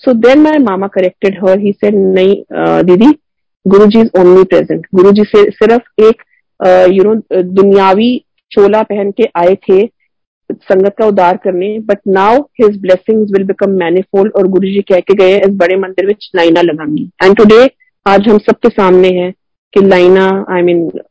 So 0.01 0.13
then 0.21 0.41
my 0.41 0.57
mama 0.63 0.87
corrected 0.87 1.37
her 1.43 1.59
he 1.59 1.71
said 1.73 1.95
नहीं 1.95 2.35
दीदी 2.85 3.11
गुरु 3.65 3.85
जी 3.85 3.99
इज़ 4.01 4.09
ओनली 4.19 4.43
प्रेजेंट 4.43 4.85
गुरु 4.95 5.11
जी 5.11 5.23
से 5.25 5.43
सिर्फ़ 5.51 6.01
एक 6.03 6.23
यू 6.93 7.03
नो 7.03 7.13
दुनियावी 7.41 8.09
चोला 8.51 8.81
पहन 8.83 9.11
के 9.11 9.27
आए 9.35 9.55
थे 9.67 9.85
संगत 10.49 10.95
का 10.97 11.05
उदार 11.05 11.37
करने 11.43 11.77
but 11.85 11.99
now 12.07 12.41
his 12.61 12.79
blessings 12.81 13.31
will 13.33 13.43
become 13.47 13.71
manifold 13.79 14.33
और 14.37 14.47
गुरु 14.47 14.67
जी 14.67 14.81
कह 14.89 14.99
के 14.99 15.13
गए 15.13 15.37
इस 15.39 15.55
बड़े 15.61 15.75
मंदिर 15.77 16.07
में 16.07 16.13
लाइना 16.35 16.61
लगांगी 16.61 17.09
एंड 17.23 17.35
टुडे 17.37 17.65
आज 18.05 18.27
हम 18.29 18.37
सबके 18.49 18.69
सामने 18.69 19.09
है 19.19 19.31
कि 19.73 19.85
लाइना 19.87 20.25
आई 20.49 20.61
I 20.61 20.65
मीन 20.65 20.83
mean, 20.83 21.01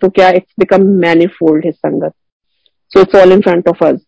तो 0.00 0.08
क्या 0.08 0.28
it's 0.30 0.54
become 0.58 0.86
manifold 1.00 1.64
his 1.66 1.74
sangat. 1.74 2.12
So 2.92 3.00
it's 3.00 3.14
all 3.16 3.32
in 3.32 3.40
front 3.40 3.68
of 3.68 3.84
us 3.84 3.98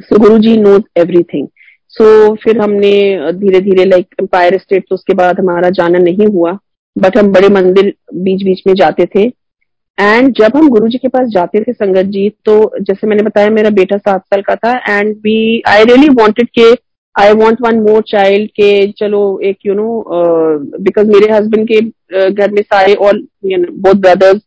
so 0.00 0.18
Guru 0.18 0.38
ji 0.38 0.56
knows 0.56 0.82
everything 1.00 1.48
so 1.94 2.34
फिर 2.42 2.60
हमने 2.60 2.92
धीरे 3.38 3.60
धीरे 3.60 3.84
लाइक 3.84 4.14
एम्पायर 4.20 4.58
स्टेट 4.58 4.84
तो 4.88 4.94
उसके 4.94 5.14
बाद 5.14 5.40
हमारा 5.40 5.70
जाना 5.70 5.98
नहीं 5.98 6.26
हुआ। 6.26 6.58
बट 6.96 7.16
हम 7.18 7.32
बड़े 7.32 7.48
मंदिर 7.50 7.92
बीच 8.14 8.42
बीच 8.44 8.62
में 8.66 8.74
जाते 8.74 9.06
थे। 9.14 9.22
एंड 9.98 10.32
जब 10.34 10.56
हम 10.56 10.68
गुरु 10.68 10.88
जी 10.88 10.98
के 10.98 11.08
पास 11.08 11.26
जाते 11.32 11.60
थे 11.62 11.72
संगत 11.72 12.06
जी 12.12 12.28
तो 12.44 12.54
जैसे 12.80 13.06
मैंने 13.06 13.22
बताया, 13.22 13.50
मेरा 13.50 13.70
बेटा 13.70 13.96
सात 13.98 14.24
साल 14.24 14.42
का 14.42 14.54
था 14.56 14.72
and 14.88 15.14
we 15.24 15.62
I 15.68 15.84
really 15.84 16.08
wanted 16.20 16.48
के 16.58 16.70
I 17.14 17.32
want 17.34 17.60
one 17.62 17.80
more 17.80 18.02
child 18.08 18.50
के, 18.50 18.86
चलो 18.92 19.40
एक 19.44 19.56
यू 19.66 19.74
नो 19.74 20.04
बिकॉज़ 20.82 21.08
मेरे 21.08 21.32
हस्बैंड 21.32 21.68
के 21.68 22.30
घर 22.30 22.50
में 22.50 22.62
सारे 22.62 22.94
all 22.94 23.26
both 23.44 23.94
brothers 24.00 24.40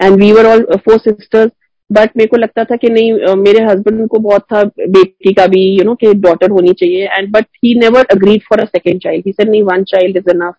and 0.00 0.16
we 0.20 0.30
were 0.32 0.46
all 0.46 0.64
four 0.84 0.98
sisters 1.00 1.50
but 1.90 2.10
मेरे 2.16 2.28
को 2.28 2.36
लगता 2.36 2.64
था 2.64 2.76
कि 2.76 2.88
नहीं 2.88 3.34
मेरे 3.36 3.64
हस्बैंड 3.64 4.06
को 4.08 4.18
बहुत 4.18 4.42
था, 4.52 4.62
बेटी 4.64 5.32
का 5.34 5.46
भी 5.46 5.64
यू 5.78 5.84
नो 5.84 5.94
कि 5.94 6.12
डॉटर 6.22 6.50
होनी 6.50 6.72
चाहिए 6.72 7.08
and 7.08 7.30
but 7.32 7.46
he 7.64 7.74
never 7.80 8.06
agreed 8.12 8.42
for 8.48 8.60
a 8.60 8.64
second 8.66 9.00
child 9.02 9.26
he 9.26 9.32
sir 9.32 9.48
नहीं 9.48 9.62
one 9.62 9.84
child 9.88 10.16
is 10.16 10.30
enough 10.30 10.54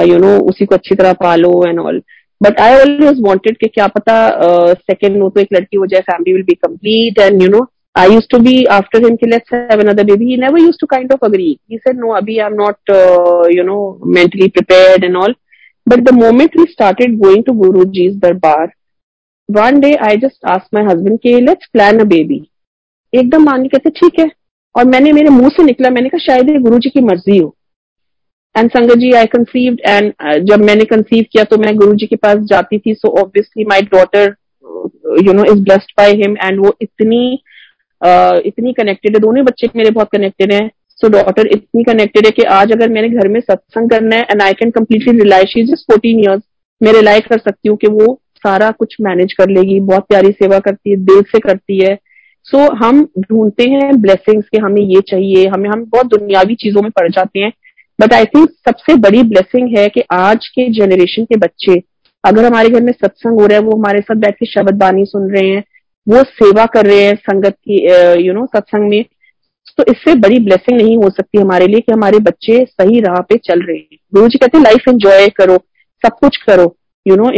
you 0.00 0.18
know 0.18 0.38
उसी 0.50 0.66
को 0.66 0.74
अच्छी 0.74 0.94
तरह 0.94 1.12
पालो 1.22 1.52
and 1.66 1.78
all 1.80 2.02
but 2.42 2.60
I 2.60 2.74
always 2.74 3.20
wanted 3.26 3.56
कि 3.58 3.68
क्या 3.68 3.86
पता 3.86 4.14
सेकेंड 4.72 5.14
uh, 5.14 5.22
हो 5.22 5.28
तो 5.30 5.40
एक 5.40 5.48
लड़की 5.54 5.76
हो 5.76 5.86
जाए 5.86 6.00
family 6.10 6.32
will 6.32 6.42
be 6.42 6.54
complete 6.66 7.18
and 7.18 7.42
you 7.42 7.48
know 7.48 7.66
I 7.94 8.06
used 8.06 8.30
to 8.30 8.38
be 8.40 8.66
after 8.66 8.98
him 9.00 9.18
ki 9.18 9.26
let's 9.26 9.50
have 9.50 9.78
another 9.78 10.02
baby. 10.02 10.26
He 10.26 10.36
never 10.38 10.58
used 10.58 10.80
to 10.80 10.86
kind 10.86 11.12
of 11.12 11.22
agree. 11.22 11.60
He 11.68 11.78
said 11.86 11.96
no, 11.96 12.12
Abhi, 12.18 12.42
I'm 12.42 12.56
not 12.56 12.78
uh, 12.88 13.48
you 13.48 13.64
know 13.64 13.98
mentally 14.02 14.48
prepared 14.48 15.04
and 15.04 15.14
all. 15.14 15.34
But 15.86 16.04
the 16.06 16.12
moment 16.12 16.52
we 16.56 16.66
started 16.68 17.20
going 17.20 17.44
to 17.44 17.52
Guruji's 17.52 18.16
darbar, 18.16 18.72
one 19.48 19.80
day 19.80 19.98
I 19.98 20.16
just 20.16 20.38
asked 20.44 20.72
my 20.72 20.84
husband 20.84 21.20
कि 21.20 21.44
let's 21.44 21.68
plan 21.68 22.00
a 22.00 22.06
baby. 22.06 22.40
एकदम 23.12 23.42
मान 23.44 23.62
के 23.62 23.68
कहते 23.68 23.90
ठीक 23.90 24.18
है 24.18 24.30
और 24.74 24.84
मैंने 24.84 25.12
मेरे 25.12 25.30
मुँह 25.30 25.48
से 25.56 25.62
निकला 25.62 25.90
मैंने 25.90 26.08
कहा 26.08 26.18
शायद 26.26 26.50
ये 26.50 26.58
गुरु 26.58 26.78
जी 26.78 26.90
की 26.90 27.00
मर्ज़ी 27.00 27.36
हो 27.38 27.54
एंड 28.56 28.70
संगत 28.70 28.98
जी 28.98 29.12
आई 29.12 29.26
कंसीव्ड 29.26 29.80
एंड 29.88 30.12
जब 30.44 30.64
मैंने 30.64 30.84
कंसीव 30.84 31.24
किया 31.32 31.44
तो 31.44 31.56
मैं 31.58 31.76
गुरु 31.76 31.94
जी 31.94 32.06
के 32.06 32.16
पास 32.16 32.36
जाती 32.38 32.78
थी 32.78 32.94
so 32.94 33.08
obviously 33.20 33.64
my 33.64 33.80
daughter 33.80 34.34
you 35.22 35.32
know 35.32 35.44
is 35.44 35.62
blessed 35.62 35.92
by 35.98 36.10
him 36.10 36.36
and 36.44 36.60
वो 36.60 36.76
इतनी 36.82 37.38
uh, 38.02 38.40
इतनी 38.46 38.72
कनेक्टेड 38.72 39.16
है 39.16 39.20
दोनों 39.20 39.44
बच्चे 39.44 39.68
मेरे 39.76 39.90
बहुत 39.90 40.08
कनेक्टेड 40.12 40.52
हैं 40.52 40.70
सो 40.88 41.08
डॉटर 41.08 41.46
इतनी 41.46 41.84
कनेक्टेड 41.84 42.26
है 42.26 42.30
कि 42.30 42.42
आज 42.42 42.72
अगर 42.72 42.88
मैंने 42.88 43.08
घर 43.08 43.28
में 43.28 43.40
सत्संग 43.40 43.90
करना 43.90 44.16
है 44.16 44.22
and 44.22 44.42
I 44.42 44.52
can 44.52 44.70
completely 44.70 45.18
rely 45.18 45.44
she 45.44 45.62
just 45.62 45.92
fourteen 45.92 46.20
years 46.20 46.42
मैं 46.82 46.92
रिलाई 46.92 47.20
कर 47.20 47.38
सकती 47.38 47.68
हूँ 47.68 47.76
कि 47.76 47.86
वो 47.86 48.18
सारा 48.36 48.70
कुछ 48.70 48.96
मैनेज 49.00 49.32
कर 49.32 49.50
लेगी 49.50 49.80
बहुत 49.80 50.06
प्यारी 50.08 50.30
सेवा 50.32 50.58
करती 50.58 50.90
है 50.90 50.96
दिल 50.96 51.22
से 51.22 51.38
करती 51.38 51.78
है। 51.84 51.98
सो 52.46 52.58
so, 52.58 52.74
हम 52.84 53.08
ढूंढते 53.20 53.64
हैं 53.70 54.00
ब्लेसिंग्स 54.00 54.48
के 54.48 54.58
हमें 54.58 54.82
ये 54.82 55.00
चाहिए 55.00 55.46
हमें 55.46 55.68
हम 55.70 55.84
बहुत 55.84 56.06
दुनियावी 56.06 56.54
चीज़ों 56.54 56.82
में 56.82 56.90
पड़ 56.90 57.08
जाते 57.08 57.40
हैं। 57.40 57.52
बट 57.98 58.12
आई 58.14 58.24
थिंक 58.26 58.50
सबसे 58.68 58.94
बड़ी 59.00 59.22
ब्लेसिंग 59.24 59.76
है 59.78 59.88
कि 59.88 60.02
आज 60.12 60.46
के 60.48 60.68
जनरेशन 60.74 61.24
के 61.24 61.36
बच्चे, 61.38 61.82
अगर 62.24 62.44
हमारे 62.44 62.68
घर 62.68 62.82
में 62.82 62.92
सत्संग 62.92 63.40
हो 63.40 63.46
रहा 63.46 63.58
है, 63.58 63.64
वो 63.64 63.76
हमारे 63.76 64.00
साथ 64.00 64.16
बैठ 64.16 64.34
के 64.34 64.46
शब्द 64.46 64.74
बानी 64.78 65.04
सुन 65.06 65.30
रहे 65.32 65.48
हैं, 65.48 65.62
वो 66.06 66.22
सेवा 66.24 66.64
कर 66.68 66.86
रहे 66.86 67.02
हैं 67.02 67.14
संगत 67.16 67.56
की 67.68 68.26
यू 68.26 68.32
नो 68.34 68.46
सत्संग 68.46 68.88
में 68.90 69.04
तो 69.78 69.84
इससे 69.90 70.14
बड़ी 70.20 70.38
ब्लेसिंग 70.44 70.76
नहीं 70.76 70.96
हो 70.98 71.08
सकती 71.10 71.38
हमारे 71.38 71.66
लिए 71.66 71.80
कि 71.80 71.92
हमारे 71.92 72.18
बच्चे 72.20 72.64
सही 72.64 73.00
राह 73.00 73.20
पे 73.28 73.36
चल 73.38 73.60
रहे 73.60 73.76
हैं। 73.76 73.98
गुरु 74.14 74.28
जी 74.28 74.38
कहते 74.38 74.58
हैं 74.58 74.64
लाइफ 74.64 74.88
एंजॉय 74.88 75.28
करो, 75.36 75.56
सब 76.04 76.16
कुछ 76.20 76.36
करो 76.38 76.74
you 77.06 77.16
know 77.16 77.30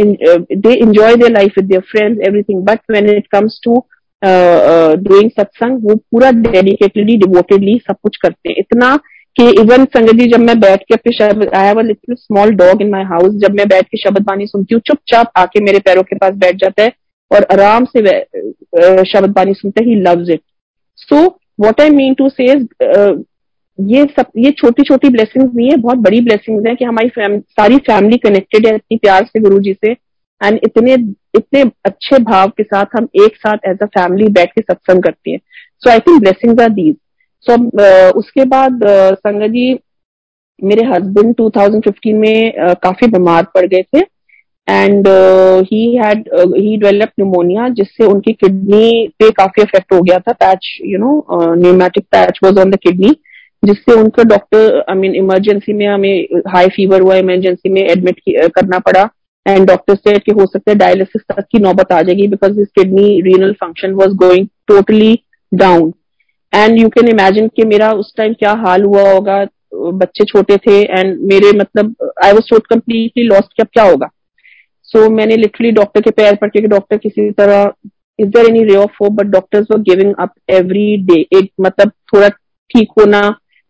they 0.55 0.73
enjoy 0.73 1.15
their 1.15 1.31
life 1.31 1.53
with 1.57 1.65
their 1.65 1.81
friends 1.91 2.27
everything 2.27 2.63
but 2.65 2.79
when 2.91 3.09
it 3.09 3.27
comes 3.31 3.59
to 3.63 3.75
doing 4.21 5.29
satsang, 5.31 5.77
वो 5.83 5.95
पूरा 5.95 6.31
डेडिकेटेडली 6.31 7.17
डिवोटेडली 7.17 7.77
सब 7.87 7.95
कुछ 8.03 8.17
करते 8.17 8.49
हैं। 8.49 8.55
इतना 8.59 8.95
कि 9.37 9.49
इवन 9.61 9.85
संगत 9.85 10.15
जी 10.15 10.25
जब 10.31 10.39
मैं 10.39 10.59
बैठ 10.59 10.83
के 10.83 10.93
अपने 10.93 11.11
शब्द 11.13 11.53
I 11.55 11.65
have 11.65 11.79
little 11.79 12.15
small 12.15 12.51
dog 12.55 12.81
in 12.81 12.89
my 12.89 13.03
house 13.03 13.33
जब 13.35 13.55
मैं 13.55 13.67
बैठ 13.67 13.85
के 13.85 13.97
शब्द 13.97 14.21
बानी 14.25 14.45
सुनती 14.47 14.75
हूँ 14.75 14.81
चुपचाप 14.87 15.31
आके 15.37 15.63
मेरे 15.63 15.79
पैरों 15.79 16.03
के 16.03 16.15
पास 16.15 16.35
बैठ 16.35 16.55
जाता 16.55 16.83
है 16.83 16.91
और 17.31 17.47
आराम 17.51 17.85
से 17.85 18.01
शब्द 19.11 19.33
बानी 19.35 19.53
सुनता 19.53 19.83
है 19.83 19.89
he 19.89 19.95
loves 20.01 20.29
it 20.29 20.41
so 20.97 21.25
what 21.61 21.81
I 21.81 21.89
mean 21.89 22.13
to 22.13 22.29
say 22.29 22.45
ये 23.79 24.03
सब 24.17 24.25
ये 24.37 24.51
छोटी 24.51 24.83
छोटी 24.83 25.09
ब्लेसिंग्स 25.09 25.55
नहीं 25.55 25.69
है 25.71 25.77
बहुत 25.77 25.97
बड़ी 25.97 26.19
ब्लेसिंग्स 26.21 26.67
है 26.67 26.75
कि 26.75 26.85
हमारी 26.85 27.09
फैम, 27.09 27.39
सारी 27.39 27.77
फैमिली 27.77 28.17
कनेक्टेड 28.17 28.67
है 28.67 28.75
इतनी 28.75 28.97
प्यार 28.97 29.25
से 29.25 29.39
गुरु 29.39 29.59
जी 29.59 29.73
से 29.73 29.91
एंड 30.41 30.59
इतने 30.63 30.93
इतने 31.37 31.61
अच्छे 31.85 32.19
भाव 32.23 32.49
के 32.49 32.63
साथ 32.63 32.85
हम 32.97 33.07
एक 33.23 33.35
साथ 33.37 33.67
एज 33.67 33.79
अ 33.81 33.85
फैमिली 33.85 34.27
बैठ 34.27 34.51
के 34.51 34.61
सत्संग 34.61 35.03
करते 35.03 35.31
हैं. 35.31 35.39
So 35.79 35.89
I 35.89 35.99
think 35.99 36.19
blessings 36.19 36.61
are 36.63 36.69
these 36.69 36.95
so 37.47 37.55
so, 37.55 38.15
उसके 38.17 38.45
बाद 38.45 38.83
uh, 38.83 39.15
संगत 39.17 39.49
जी 39.49 39.79
मेरे 40.59 40.83
हस्बैंड 40.83 41.35
2015 41.35 42.13
में 42.13 42.67
uh, 42.67 42.75
काफ़ी 42.83 43.07
बीमार 43.07 43.43
पड़ 43.55 43.65
गए 43.65 43.81
थे 43.95 44.03
and 44.67 45.07
he 45.71 45.95
had 45.95 46.29
he 46.35 46.75
develop 46.77 47.09
pneumonia 47.19 47.67
जिससे 47.69 48.05
उनकी 48.05 48.33
किडनी 48.33 49.07
पे 49.19 49.29
काफ़ी 49.31 49.63
इफ़ेक्ट 49.63 49.93
हो 49.93 50.01
गया 50.01 50.19
था 50.19 50.31
patch 50.33 50.77
you 50.85 50.99
know 50.99 51.55
pneumatic 51.55 52.03
patch 52.11 52.39
was 52.43 52.57
on 52.57 52.71
the 52.71 52.75
kidney 52.75 53.15
जिससे 53.63 53.93
उनको 53.93 54.23
डॉक्टर 54.23 54.83
आई 54.89 54.95
मीन 54.95 55.15
इमरजेंसी 55.15 55.73
में 55.73 55.85
हमें 55.87 56.41
हाई 56.47 56.67
फीवर 56.67 57.01
हुआ 57.01 57.15
इमरजेंसी 57.15 57.69
में 57.69 57.81
एडमिट 57.81 58.21
करना 58.55 58.79
पड़ा 58.79 59.09
एंड 59.45 59.67
डॉक्टर 59.67 59.95
से 59.95 60.17
कि 60.19 60.31
हो 60.31 60.45
सकता 60.45 60.71
है 60.71 60.77
डायलिसिस 60.77 61.21
तक 61.29 61.45
की 61.51 61.59
नौबत 61.59 61.91
आ 61.91 62.01
जाएगी 62.01 62.27
because 62.27 62.53
this 62.53 62.67
kidney 62.79 63.21
renal 63.21 63.53
function 63.53 63.93
was 63.93 64.13
going 64.23 64.47
totally 64.67 65.19
down 65.51 65.93
and 66.55 66.79
you 66.79 66.89
can 66.89 67.07
imagine 67.07 67.47
कि 67.47 67.63
मेरा 67.63 67.91
उस 67.93 68.13
टाइम 68.17 68.33
क्या 68.33 68.51
हाल 68.51 68.83
हुआ 68.83 69.11
होगा 69.11 69.45
बच्चे 69.75 70.23
छोटे 70.23 70.57
थे 70.57 70.81
एंड 70.81 71.19
मेरे 71.19 71.51
मतलब 71.57 71.95
आई 72.23 72.31
वॉज़ 72.31 72.49
टोट 72.49 72.67
कम्प्लीटली 72.67 73.23
लॉस्ट 73.23 73.47
कि 73.57 73.63
क्या 73.63 73.83
होगा? 73.83 74.09
सो 74.83 75.05
so, 75.05 75.11
मैंने 75.11 75.35
लिटरली 75.35 75.71
डॉक्टर 75.71 76.01
के 76.01 76.09
पैर 76.09 76.35
पड़ 76.35 76.49
के 76.49 76.61
डॉक्टर 76.61 76.97
किसी 76.97 77.31
तरह 77.31 77.71
is 78.19 78.27
there 78.27 78.45
any 78.45 78.63
ray 78.63 78.75
of 78.75 78.91
hope 79.01 79.11
but 79.11 79.25
doctors 79.25 79.67
were 79.71 79.77
giving 79.77 80.13
up 80.19 80.33
every 80.49 80.97
day 80.97 81.21
एक 81.21 81.51
मतलब 81.61 81.89
थोड़ा 81.89 82.29
ठीक 82.69 82.87
होना 82.99 83.21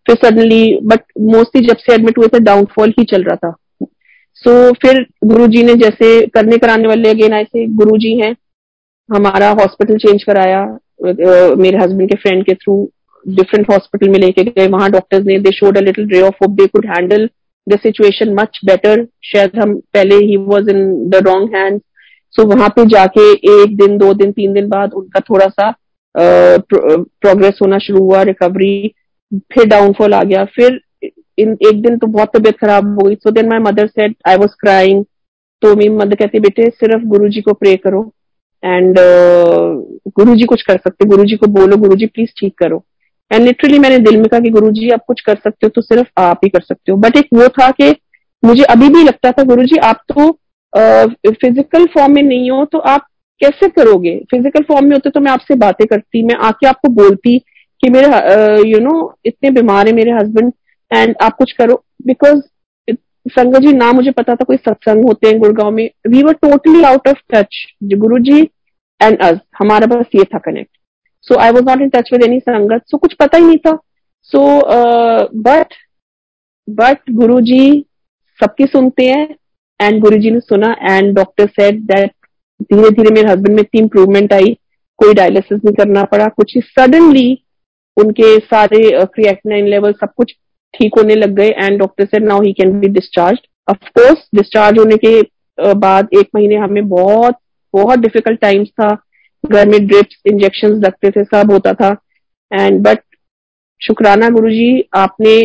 फिर 0.07 0.15
सडनली 0.15 0.79
बट 0.83 0.99
मोस्टली 1.19 1.67
जब 1.67 1.77
से 1.77 1.93
एडमिट 1.93 2.17
हुए 2.17 2.27
थे 2.27 2.39
डाउनफॉल 2.39 2.93
ही 2.99 3.03
चल 3.03 3.23
रहा 3.23 3.35
था। 3.35 3.55
सो 4.33 4.69
so, 4.69 4.75
फिर 4.81 5.05
गुरु 5.25 5.47
जी 5.47 5.63
ने 5.63 5.73
जैसे 5.73 6.27
करने 6.27 6.57
कराने 6.57 6.87
वाले 6.87 7.09
अगेन 7.09 7.33
ऐसे 7.33 7.67
गुरु 7.67 7.97
जी 7.97 8.19
हैं 8.19 8.35
हमारा 9.15 9.49
हॉस्पिटल 9.49 9.97
चेंज 9.97 10.23
कराया 10.23 10.79
मेरे 11.05 11.77
हस्बैंड 11.77 12.09
के 12.09 12.15
फ्रेंड 12.17 12.43
के 12.45 12.53
थ्रू 12.55 12.75
डिफरेंट 13.25 13.69
हॉस्पिटल 13.71 14.09
में 14.09 14.19
लेके 14.19 14.43
गए। 14.43 14.67
वहाँ 14.67 14.89
डॉक्टर्स 14.91 15.25
ने 15.25 15.39
they 15.39 15.51
showed 15.53 15.77
a 15.77 15.81
little 15.81 16.07
ray 16.09 16.21
of 16.21 16.43
hope 16.43 16.51
they 16.57 16.67
could 16.67 16.85
handle 16.87 17.29
the 17.67 17.79
situation 17.79 18.33
much 18.33 18.59
better 18.65 19.05
शायद 19.25 19.59
हम 19.59 19.73
पहले 19.93 20.15
ही 20.17 20.37
was 20.39 20.69
in 20.69 21.09
the 21.09 21.21
wrong 21.27 21.55
hand 21.55 21.79
so 22.33 22.43
वहाँ 22.47 22.67
पे 22.69 22.85
जाके 22.89 23.31
एक 23.31 23.75
दिन, 23.77 23.97
दो 23.97 24.13
दिन, 24.13 24.31
तीन 24.31 24.53
दिन 24.53 24.67
बाद 24.69 24.93
उनका 24.93 25.19
थोड़ा 25.29 25.45
सा 25.47 25.73
प्रोग्रेस 26.15 27.59
होना 27.61 27.77
शुरू 27.79 28.03
हुआ 28.03 28.21
रिकवरी 28.23 28.93
फिर 29.53 29.65
डाउनफॉल 29.67 30.13
आ 30.13 30.21
गया। 30.23 30.43
फिर 30.55 30.79
इन 31.37 31.57
एक 31.67 31.81
दिन 31.81 31.97
तो 31.97 32.07
बहुत 32.07 32.35
तबियत 32.35 32.57
खराब 32.59 32.87
हो 32.91 33.07
गई। 33.07 33.15
So 33.15 33.31
then 33.31 33.49
my 33.49 33.59
mother 33.61 33.87
said 33.87 34.15
I 34.27 34.35
was 34.37 34.55
crying 34.59 35.03
तो 35.61 35.75
मेरी 35.75 35.89
मदर 35.91 36.15
कहती 36.15 36.39
बेटे, 36.39 36.69
सिर्फ़ 36.69 37.03
गुरु 37.07 37.29
जी 37.29 37.41
को 37.41 37.53
प्रे 37.53 37.75
करो। 37.77 38.01
एंड 38.65 38.97
गुरु 40.09 40.35
जी 40.35 40.45
कुछ 40.45 40.61
कर 40.61 40.77
सकते 40.77 41.05
गुरु 41.07 41.23
जी 41.23 41.35
को 41.35 41.47
बोलो 41.49 41.77
गुरु 41.77 41.95
जी 41.95 42.05
प्लीज़ 42.05 42.29
ठीक 42.39 42.53
करो। 42.59 42.83
एंड 43.31 43.43
लिटरली 43.43 43.79
मैंने 43.79 43.97
दिल 43.99 44.17
में 44.17 44.25
कहा 44.25 44.39
कि 44.39 44.49
गुरु 44.51 44.71
जी 44.71 44.89
आप 44.89 45.03
कुछ 45.07 45.21
कर 45.21 45.35
सकते 45.35 45.65
हो 45.65 45.69
तो 45.75 45.81
सिर्फ़ 45.81 46.21
आप 46.21 46.39
ही 46.43 46.49
कर 46.49 46.61
सकते 46.61 46.91
हो। 46.91 46.97
बट 46.97 47.17
एक 47.17 47.27
वो 47.33 47.47
था 47.51 47.69
कि 47.71 47.89
मुझे 48.43 48.63
अभी 48.65 48.89
भी 48.89 49.03
लगता 49.03 49.31
था 49.31 49.43
गुरु 49.43 49.63
जी 49.63 49.77
आप 49.83 50.01
तो 50.09 50.31
फ़िज़िकल 50.73 51.85
फॉर्म 51.93 52.13
में 52.15 52.21
नहीं 52.23 52.49
हो 52.51 52.63
तो 52.65 52.79
आप 52.79 53.05
कैसे 53.41 53.67
करोगे? 53.69 54.17
फ़िज़िकल 54.31 54.63
फॉर्म 54.63 54.85
में 54.85 54.91
होते 54.93 55.09
तो 55.09 55.19
मैं 55.19 55.31
आपसे 55.31 55.55
बातें 55.57 55.85
करती, 55.87 56.23
मैं 56.23 56.35
आके 56.37 56.67
आपको 56.67 56.89
बोलती 56.93 57.37
कि 57.83 57.89
मेरे 57.89 58.69
यू 58.69 58.79
नो 58.79 59.15
इतने 59.25 59.49
बीमार 59.51 59.87
है 59.87 59.93
मेरे 59.93 60.11
हस्बैंड 60.13 60.51
एंड 60.91 61.15
आप 61.21 61.35
कुछ 61.37 61.51
करो। 61.53 61.83
बिकॉज़ 62.07 62.41
संगत 63.27 63.59
जी, 63.59 63.71
ना 63.73 63.91
मुझे 63.91 64.11
पता 64.11 64.33
था 64.35 64.45
कोई 64.45 64.57
सत्संग 64.57 65.05
होते 65.05 65.27
हैं 65.27 65.39
गुड़गांव 65.39 65.71
में। 65.71 65.89
We 66.07 66.23
were 66.23 66.33
totally 66.35 66.83
out 66.83 67.07
of 67.07 67.17
touch 67.33 67.65
Guru 67.95 68.19
ji 68.21 68.43
and 69.01 69.17
us 69.23 69.39
हमारा 69.59 69.87
बस 69.87 70.05
ये 70.15 70.23
था 70.33 70.37
connect 70.45 70.69
so 71.27 71.37
I 71.39 71.51
was 71.51 71.63
not 71.65 71.81
in 71.81 71.89
touch 71.89 72.09
with 72.13 72.23
any 72.23 72.39
sangat 72.39 72.83
so 72.87 72.97
कुछ 72.97 73.13
पता 73.19 73.37
ही 73.37 73.45
नहीं 73.45 73.57
था. 73.57 73.77
सो 74.23 74.41
बट 75.41 75.73
बट 76.67 77.11
गुरु 77.13 77.39
जी 77.41 77.85
सबकी 78.39 78.65
सुनते 78.67 79.05
हैं 79.05 79.35
एंड 79.79 79.99
गुरु 80.01 80.17
जी 80.19 80.31
ने 80.31 80.39
सुना 80.39 80.75
एंड 80.81 81.15
डॉक्टर 81.15 81.47
सेड 81.49 81.81
दैट 81.91 82.11
धीरे 82.63 82.89
धीरे 82.91 83.13
मेरे 83.15 83.29
हस्बैंड 83.29 83.55
में 83.55 83.61
इतनी 83.61 83.81
इंप्रूवमेंट 83.81 84.33
आई. 84.33 84.57
कोई 84.99 85.13
डायलिसिस 85.13 85.59
नहीं 85.65 85.73
करना 85.75 86.03
पड़ा. 86.05 86.27
कुछ 86.27 86.55
ही 86.55 86.61
सडनली 86.61 87.41
उनके 87.97 88.37
सारे 88.39 88.77
क्रिएटिनाइन 89.05 89.67
लेवल 89.67 89.93
सब 89.93 90.13
कुछ 90.17 90.31
ठीक 90.73 90.97
होने 90.97 91.15
लग 91.15 91.35
गए 91.35 91.49
and 91.49 91.79
doctor 91.79 92.05
said 92.05 92.23
now 92.27 92.41
he 92.41 92.53
can 92.53 92.79
be 92.79 92.87
discharge 92.89 93.37
of course 93.69 94.27
discharge 94.35 94.79
होने 94.79 94.97
के 95.05 95.21
बाद 95.77 96.09
एक 96.19 96.29
महीने 96.35 96.55
हमें 96.63 96.87
बहुत 96.89 97.37
बहुत 97.75 97.99
डिफ़िकल्ट 97.99 98.39
टाइम्स 98.41 98.69
था। 98.71 98.93
घर 99.43 99.67
में 99.69 99.85
ड्रिप्स 99.87 100.21
इंजेक्शन 100.27 100.79
लगते 100.83 101.11
थे, 101.11 101.23
सब 101.25 101.51
होता 101.51 101.73
था। 101.73 101.95
एंड 102.51 102.81
बट 102.83 102.99
शुक्राना 103.81 104.29
गुरु 104.29 104.49
जी 104.49 104.89
आपने 104.95 105.37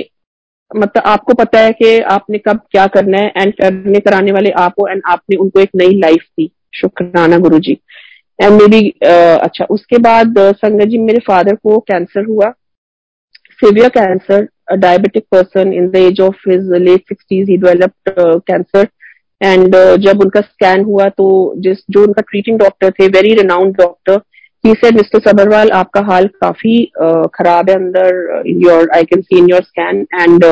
मतलब 0.71 1.03
आपको 1.07 1.35
पता 1.35 1.61
है 1.61 1.73
कि 1.73 1.99
आपने 2.09 2.39
कब 2.39 2.61
क्या 2.71 2.87
करना 2.89 3.19
है 3.19 3.33
एंड 3.37 3.53
करने, 3.55 4.01
कराने 4.01 4.33
वाले 4.33 4.51
आप 4.59 4.75
हो 4.81 4.87
एंड 4.89 5.03
आपने 5.07 5.37
उनको 5.37 5.61
एक 5.61 5.71
नई 5.77 5.99
लाइफ 6.01 6.23
दी, 6.23 6.51
शुक्राना 6.75 7.39
गुरु 7.39 7.59
जी 7.59 7.73
एंड 8.39 8.53
मे 8.53 8.67
बी 8.69 8.89
अच्छा 9.01 9.65
उसके 9.71 9.99
बाद 9.99 10.35
संगत 10.39 10.85
जी, 10.85 10.99
मेरे 10.99 11.19
फादर 11.27 11.55
को 11.57 11.79
कैंसर 11.81 12.25
हुआ। 12.25 12.51
Severe 13.59 13.89
cancer 13.91 14.49
diabetic 14.77 15.25
person 15.33 15.73
in 15.73 15.89
the 15.91 15.97
age 15.97 16.21
of 16.21 16.49
his 16.49 16.71
late 16.83 17.01
sixties 17.09 17.49
he 17.51 17.57
developed 17.57 18.11
cancer 18.47 18.85
and 19.43 19.77
uh, 19.77 19.97
जब 19.97 20.21
उनका 20.21 20.41
स्कैन 20.41 20.85
हुआ 20.85 21.09
तो 21.09 21.55
जिस 21.59 21.79
जो 21.91 22.03
उनका 22.03 22.23
ट्रीटिंग 22.23 22.59
डॉक्टर 22.59 22.91
थे 22.91 23.07
very 23.09 23.35
renowned 23.35 23.77
doctor 23.77 24.21
he 24.65 24.73
said 24.75 24.97
mister 24.97 25.21
Sabharwal 25.29 25.71
आपका 25.71 26.01
हाल 26.01 26.27
काफ़ी 26.41 26.77
uh, 27.03 27.27
खराब 27.35 27.71
है 27.71 27.77
अंदर 27.77 28.43
in 28.47 28.63
your 28.63 28.91
I 28.95 29.05
can 29.05 29.23
see 29.23 29.39
in 29.39 29.51
your 29.51 29.63
scan 29.63 30.07
and 30.15 30.45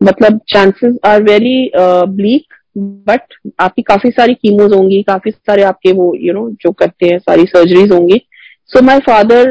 मतलब 0.00 0.40
chances 0.48 0.96
are 1.04 1.22
very 1.22 1.70
bleak 1.76 2.54
but 2.78 3.34
आपकी 3.60 3.82
काफ़ी 3.82 4.10
सारी 4.10 4.34
कीमोज 4.34 4.72
होंगी 4.72 5.02
काफ़ी 5.02 5.30
सारे 5.30 5.62
आपके 5.62 5.92
वो 5.92 6.14
यू 6.14 6.32
you 6.32 6.34
नो 6.34 6.46
know, 6.46 6.56
जो 6.62 6.72
करते 6.72 7.06
हैं 7.06 7.18
सारी 7.18 7.44
सर्जरीज 7.44 7.92
होंगी. 7.92 8.20
So 8.66 8.82
my 8.82 8.98
father 8.98 9.48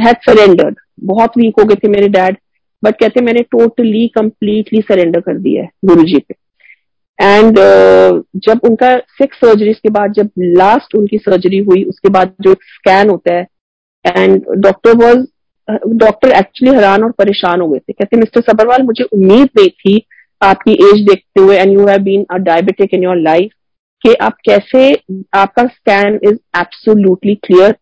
had 0.00 0.16
surrendered 0.20 0.76
बहुत 1.00 1.38
वीक 1.38 1.60
हो 1.60 1.64
गए 1.64 1.74
थे 1.74 1.88
मेरे 1.88 2.08
डैड 2.08 2.36
बट 2.82 2.98
कहते 3.00 3.20
मैंने 3.20 3.42
टोटली 3.50 4.06
कंप्लीटली 4.14 4.80
सरेंडर 4.80 5.20
कर 5.20 5.38
दिया 5.38 5.62
है 5.62 5.70
गुरु 5.84 6.04
जी 6.04 6.18
पे। 6.18 6.34
एंड 7.22 7.58
uh, 7.58 8.22
जब 8.36 8.60
उनका 8.64 8.96
सिक्स 8.98 9.36
सर्जरीज 9.36 9.78
के 9.78 9.88
बाद 9.88 10.12
जब 10.12 10.30
लास्ट 10.38 10.94
उनकी 10.94 11.18
सर्जरी 11.18 11.58
हुई 11.58 11.82
उसके 11.84 12.08
बाद 12.08 12.34
जो 12.40 12.52
स्कैन 12.52 13.10
होता 13.10 13.34
है 13.34 13.46
and 14.06 14.44
doctor 14.56 14.96
was 14.96 15.26
doctor 15.96 16.30
actually 16.38 16.74
हैरान 16.74 17.04
और 17.04 17.10
परेशान 17.10 17.60
हो 17.60 17.68
गए 17.68 17.78
थे। 17.78 17.92
कहते 17.92 18.16
मिस्टर 18.16 18.40
सबरवाल 18.40 18.82
मुझे 18.82 19.04
उम्मीद 19.04 19.48
नहीं 19.58 19.68
थी 19.68 20.06
आपकी 20.42 20.72
एज 20.72 21.06
देखते 21.06 21.40
हुए 21.40 21.56
and 21.56 21.72
you 21.72 21.86
have 21.86 21.98
been 21.98 22.24
a 22.30 22.36
diabetic 22.36 22.94
in 22.94 23.02
your 23.02 23.16
life 23.16 23.50
कि 24.04 24.14
आप 24.14 24.36
कैसे 24.44 24.92
आपका 25.34 25.66
scan 25.66 26.18
is 26.24 26.34
absolutely 26.58 27.34
clear 27.34 27.76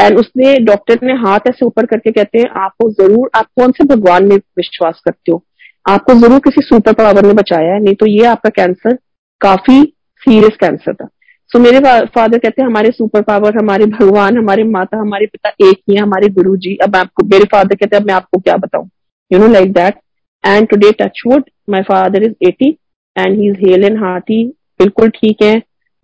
and 0.00 0.18
उसने 0.18 0.56
डॉक्टर 0.58 0.98
ने 1.02 1.12
हाथ 1.12 1.48
ऐसे 1.48 1.66
ऊपर 1.66 1.86
करके 1.86 2.10
कहते 2.12 2.38
हैं 2.38 2.48
आपको 2.64 2.90
ज़रूर 2.90 3.30
आप 3.34 3.46
कौन 3.60 3.70
से 3.70 3.84
भगवान 3.84 4.24
में 4.24 4.36
विश्वास 4.36 5.00
करते 5.04 5.32
हो? 5.32 5.42
आपको 5.86 6.14
ज़रूर 6.20 6.38
किसी 6.40 6.62
सुपर 6.62 6.92
पावर 6.94 7.26
ने 7.26 7.32
बचाया 7.34 7.74
है 7.74 7.82
नहीं 7.82 7.94
तो 7.94 8.06
ये 8.06 8.24
आपका 8.26 8.50
कैंसर 8.52 8.94
काफ़ी 9.40 9.82
सीरियस 10.22 10.56
कैंसर 10.60 10.94
था। 10.94 11.04
सो 11.04 11.58
so, 11.58 11.64
मेरे 11.64 11.80
फादर 12.06 12.38
कहते 12.38 12.62
हैं 12.62 12.68
हमारे 12.68 12.90
सुपर 12.90 13.22
पावर 13.22 13.58
हमारे 13.58 13.86
भगवान 13.88 14.38
हमारे 14.38 14.64
माता 14.66 14.98
हमारे 14.98 15.26
पिता 15.26 15.48
एक 15.60 15.78
ही 15.88 15.94
है 15.94 16.02
हमारे 16.02 16.28
गुरु 16.30 16.56
जी 16.56 16.74
अब 16.84 16.96
आपको 16.96 17.24
मेरे 17.26 17.44
फादर 17.52 17.74
कहते 17.74 17.96
हैं 17.96 18.00
अब 18.02 18.06
मैं 18.06 18.14
आपको 18.14 18.40
क्या 18.40 18.56
बताऊँ? 18.56 18.88
You 19.30 19.38
know 19.38 19.48
like 19.48 19.72
that 19.72 20.00
and 20.44 20.68
today 20.68 20.90
touchwood 21.00 21.44
my 21.70 21.82
father 21.82 22.22
is 22.22 22.34
eighty 22.48 22.70
and 23.16 23.38
he 23.38 23.48
is 23.48 23.56
hale 23.60 23.84
and 23.84 24.02
hearty 24.02 24.44
बिल्कुल 24.80 25.08
ठीक 25.10 25.42
है। 25.42 25.54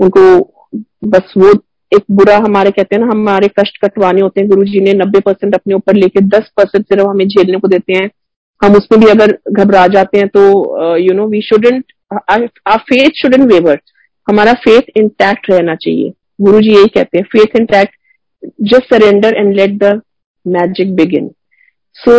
उनको 0.00 0.22
बस 1.06 1.32
वो 1.36 1.52
एक 1.92 2.04
बुरा 2.10 2.36
हमारे 2.38 2.70
कहते 2.70 2.96
हैं 2.96 3.02
ना 3.02 3.10
हमारे 3.10 3.48
कष्ट 3.58 3.76
कटवाने 3.84 4.20
होते 4.20 4.40
हैं। 4.40 4.48
गुरु 4.50 4.64
जी 4.64 4.80
ने 4.80 4.92
नब्बे 4.94 5.20
परसेंट 5.20 5.54
अपने 5.54 5.74
ऊपर 5.74 5.94
लेके 5.94 6.20
दस 6.28 6.50
परसेंट 6.56 6.84
सिर्फ़ 6.84 7.06
हमें 7.06 7.26
झेलने 7.26 7.58
को 7.58 7.68
देते 7.68 7.92
हैं। 7.92 8.08
हम 8.62 8.76
उसमें 8.76 9.00
भी 9.00 9.10
अगर 9.10 9.38
घबरा 9.52 9.86
जाते 9.94 10.18
हैं 10.18 10.28
तो 10.28 10.96
you 10.96 11.14
know 11.14 11.26
we 11.28 11.40
shouldn't 11.42 11.84
our 12.30 12.46
faith 12.90 13.22
shouldn't 13.22 13.52
waver 13.52 13.80
हमारा 14.28 14.52
फेथ 14.64 14.96
इंटैक्ट 14.96 15.50
रहना 15.50 15.74
चाहिए। 15.74 16.12
गुरु 16.40 16.60
जी 16.60 16.74
यही 16.74 16.88
कहते 16.94 17.18
हैं 17.18 17.24
faith 17.32 17.60
intact 17.60 17.94
just 18.62 18.94
surrender 18.94 19.36
and 19.36 19.54
let 19.54 19.78
the 19.78 20.00
magic 20.46 20.94
begin 20.96 21.30
so 21.96 22.12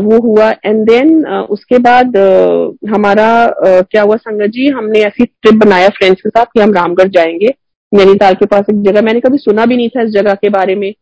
वो 0.00 0.18
हुआ। 0.22 0.50
एंड 0.50 0.84
देन 0.88 1.08
uh, 1.22 1.44
उसके 1.50 1.78
बाद 1.78 2.16
uh, 2.16 2.90
हमारा 2.90 3.28
uh, 3.46 3.82
क्या 3.90 4.02
हुआ 4.02 4.16
संगत 4.16 4.50
जी? 4.50 4.68
हमने 4.68 5.00
ऐसी 5.00 5.24
ट्रिप 5.24 5.54
बनाया 5.64 5.88
फ्रेंड्स 5.88 6.20
के 6.20 6.28
साथ 6.28 6.44
कि 6.44 6.60
हम 6.60 6.72
रामगढ़ 6.74 7.08
जाएँगे। 7.08 7.54
नैनीताल 7.92 8.34
के 8.34 8.46
पास 8.46 8.64
एक 8.70 8.82
जगह 8.82 9.02
मैंने 9.02 9.20
कभी 9.20 9.38
सुना 9.38 9.64
भी 9.66 9.76
नहीं 9.76 9.88
था 9.88 10.02
इस 10.02 10.10
जगह 10.10 10.34
के 10.34 10.48
बारे 10.48 10.74
में। 10.74 10.92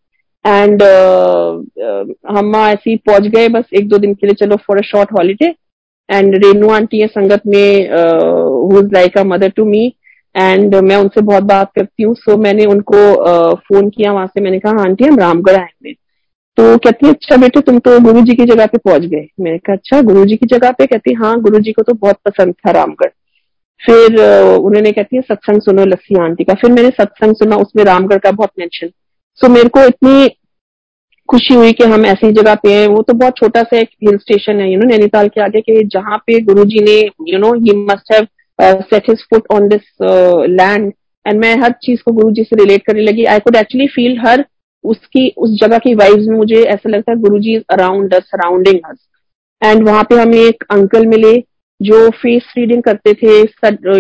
एंड 0.45 0.83
uh, 0.83 1.53
uh, 1.85 2.37
हम 2.37 2.57
ऐसे 2.57 2.91
ही 2.91 2.97
पहुँच 3.07 3.27
गए 3.27 3.49
बस 3.49 3.65
एक 3.75 3.89
दो 3.89 3.99
दिन 3.99 4.15
के 4.15 4.27
लिए 4.27 4.35
चलो 4.41 4.57
for 4.67 4.79
a 4.79 4.83
short 4.87 5.13
holiday 5.13 5.55
and 6.09 6.35
Renu 6.45 6.69
aunty 6.71 7.01
है 7.01 7.07
संगत 7.07 7.47
में 7.47 7.91
who 7.91 8.81
is 8.81 8.93
like 8.93 9.19
a 9.19 9.25
mother 9.25 9.49
to 9.57 9.65
me 9.65 9.87
and 10.35 10.75
मैं 10.75 10.97
उनसे 10.97 11.21
बहुत 11.21 11.43
बात 11.45 11.73
करती 11.77 12.03
हूँ. 12.03 12.15
सो 12.15 12.33
so, 12.33 12.39
मैंने 12.39 12.65
उनको 12.65 12.97
फ़ोन 13.55 13.89
uh, 13.89 13.95
किया 13.97 14.13
वहाँ 14.13 14.27
से 14.27 14.41
मैंने 14.41 14.59
कहा 14.59 14.83
आंटी 14.83 15.05
हम 15.05 15.19
रामगढ़ 15.19 15.57
आएँगे. 15.57 15.93
तो 15.93 16.77
कहती 16.77 17.07
है 17.07 17.13
अच्छा 17.13 17.37
बेटे 17.37 17.61
तुम 17.61 17.79
तो 17.79 17.99
गुरु 18.01 18.21
जी 18.21 18.35
की 18.35 18.45
जगह 18.45 18.67
पे 18.67 18.79
पहुँच 18.79 19.05
गए. 19.05 19.27
मैंने 19.41 19.59
कहा 19.59 19.77
अच्छा 19.77 20.01
गुरु 20.03 20.25
जी 20.27 20.37
की 20.37 20.47
जगह 20.47 20.71
पे? 20.71 20.87
कहती 20.87 21.13
हाँ 21.15 21.41
गुरु 21.41 21.59
जी 21.59 21.73
को 21.73 21.83
तो 21.83 21.95
बहुत 21.95 22.17
पसंद 22.25 22.55
था 22.55 22.71
रामगढ़. 22.71 23.11
फिर 23.81 24.21
उन्होंने 24.57 24.93
कहती 24.93 25.17
है 25.17 25.23
सत्संग 25.23 25.61
सुनो 25.63 25.85
लस्सी 25.87 26.19
आंटी 26.23 26.45
का. 26.45 26.55
फिर 26.55 26.73
मैंने 26.73 26.91
सत्संग 26.91 27.35
सुना 27.37 27.57
उसमें 27.57 27.85
रामगढ़ 27.85 28.19
का 28.19 28.31
बहुत 28.31 28.51
मेंशन 28.59 28.91
सो 29.41 29.47
so, 29.47 29.53
मेरे 29.53 29.69
को 29.69 29.85
इतनी 29.87 30.29
खुशी 31.29 31.55
हुई 31.55 31.73
कि 31.73 31.85
हम 31.85 32.05
ऐसी 32.07 32.31
जगह 32.33 32.55
पे 32.55 32.73
हैं। 32.73 32.87
वो 32.89 33.03
तो 33.03 33.15
बहुत 33.15 33.37
छोटा 33.37 33.63
सा 33.63 33.77
एक 33.79 33.89
हिल 34.03 34.17
स्टेशन 34.19 34.61
है 34.61 34.71
यू 34.71 34.79
नो 34.79 34.87
नैनीताल 34.89 35.29
के 35.29 35.41
आगे 35.41 35.61
के 35.61 35.83
जहाँ 35.87 36.17
पे 36.27 36.41
गुरु 36.45 36.65
जी 36.67 36.81
ने 36.85 36.99
you 37.29 37.39
know 37.39 37.53
he 37.57 37.77
must 37.83 38.13
have 38.13 38.27
set 38.83 39.11
his 39.11 39.23
foot 39.31 39.47
on 39.53 39.69
this 39.69 39.83
land 40.53 40.93
and 41.27 41.41
मैं 41.41 41.55
हर 41.63 41.73
चीज़ 41.83 42.01
को 42.03 42.13
गुरु 42.13 42.31
जी 42.31 42.43
से 42.45 42.57
रिलेट 42.57 42.85
करने 42.87 43.03
लगी। 43.03 43.25
I 43.25 43.39
could 43.39 43.57
actually 43.57 43.87
feel 43.89 44.19
her 44.19 44.45
उसकी 44.85 45.29
उस 45.37 45.51
जगह 45.61 45.79
की 45.79 45.95
वाइब्स 45.95 46.27
में 46.27 46.37
मुझे 46.37 46.63
ऐसा 46.65 46.91
लगता 46.91 47.13
है 47.13 47.19
Guru 47.21 47.39
ji 47.41 47.57
around 47.73 48.15
surrounding 48.15 48.79
us 48.91 48.99
and 49.63 49.89
वहाँ 49.89 50.03
पे 50.11 50.21
हमें 50.21 50.39
एक 50.39 50.65
अंकल 50.71 51.07
मिले 51.07 51.35
जो 51.81 52.09
फेस 52.13 52.53
रीडिंग 52.59 52.83
करते 52.83 53.13
थे। 53.15 53.39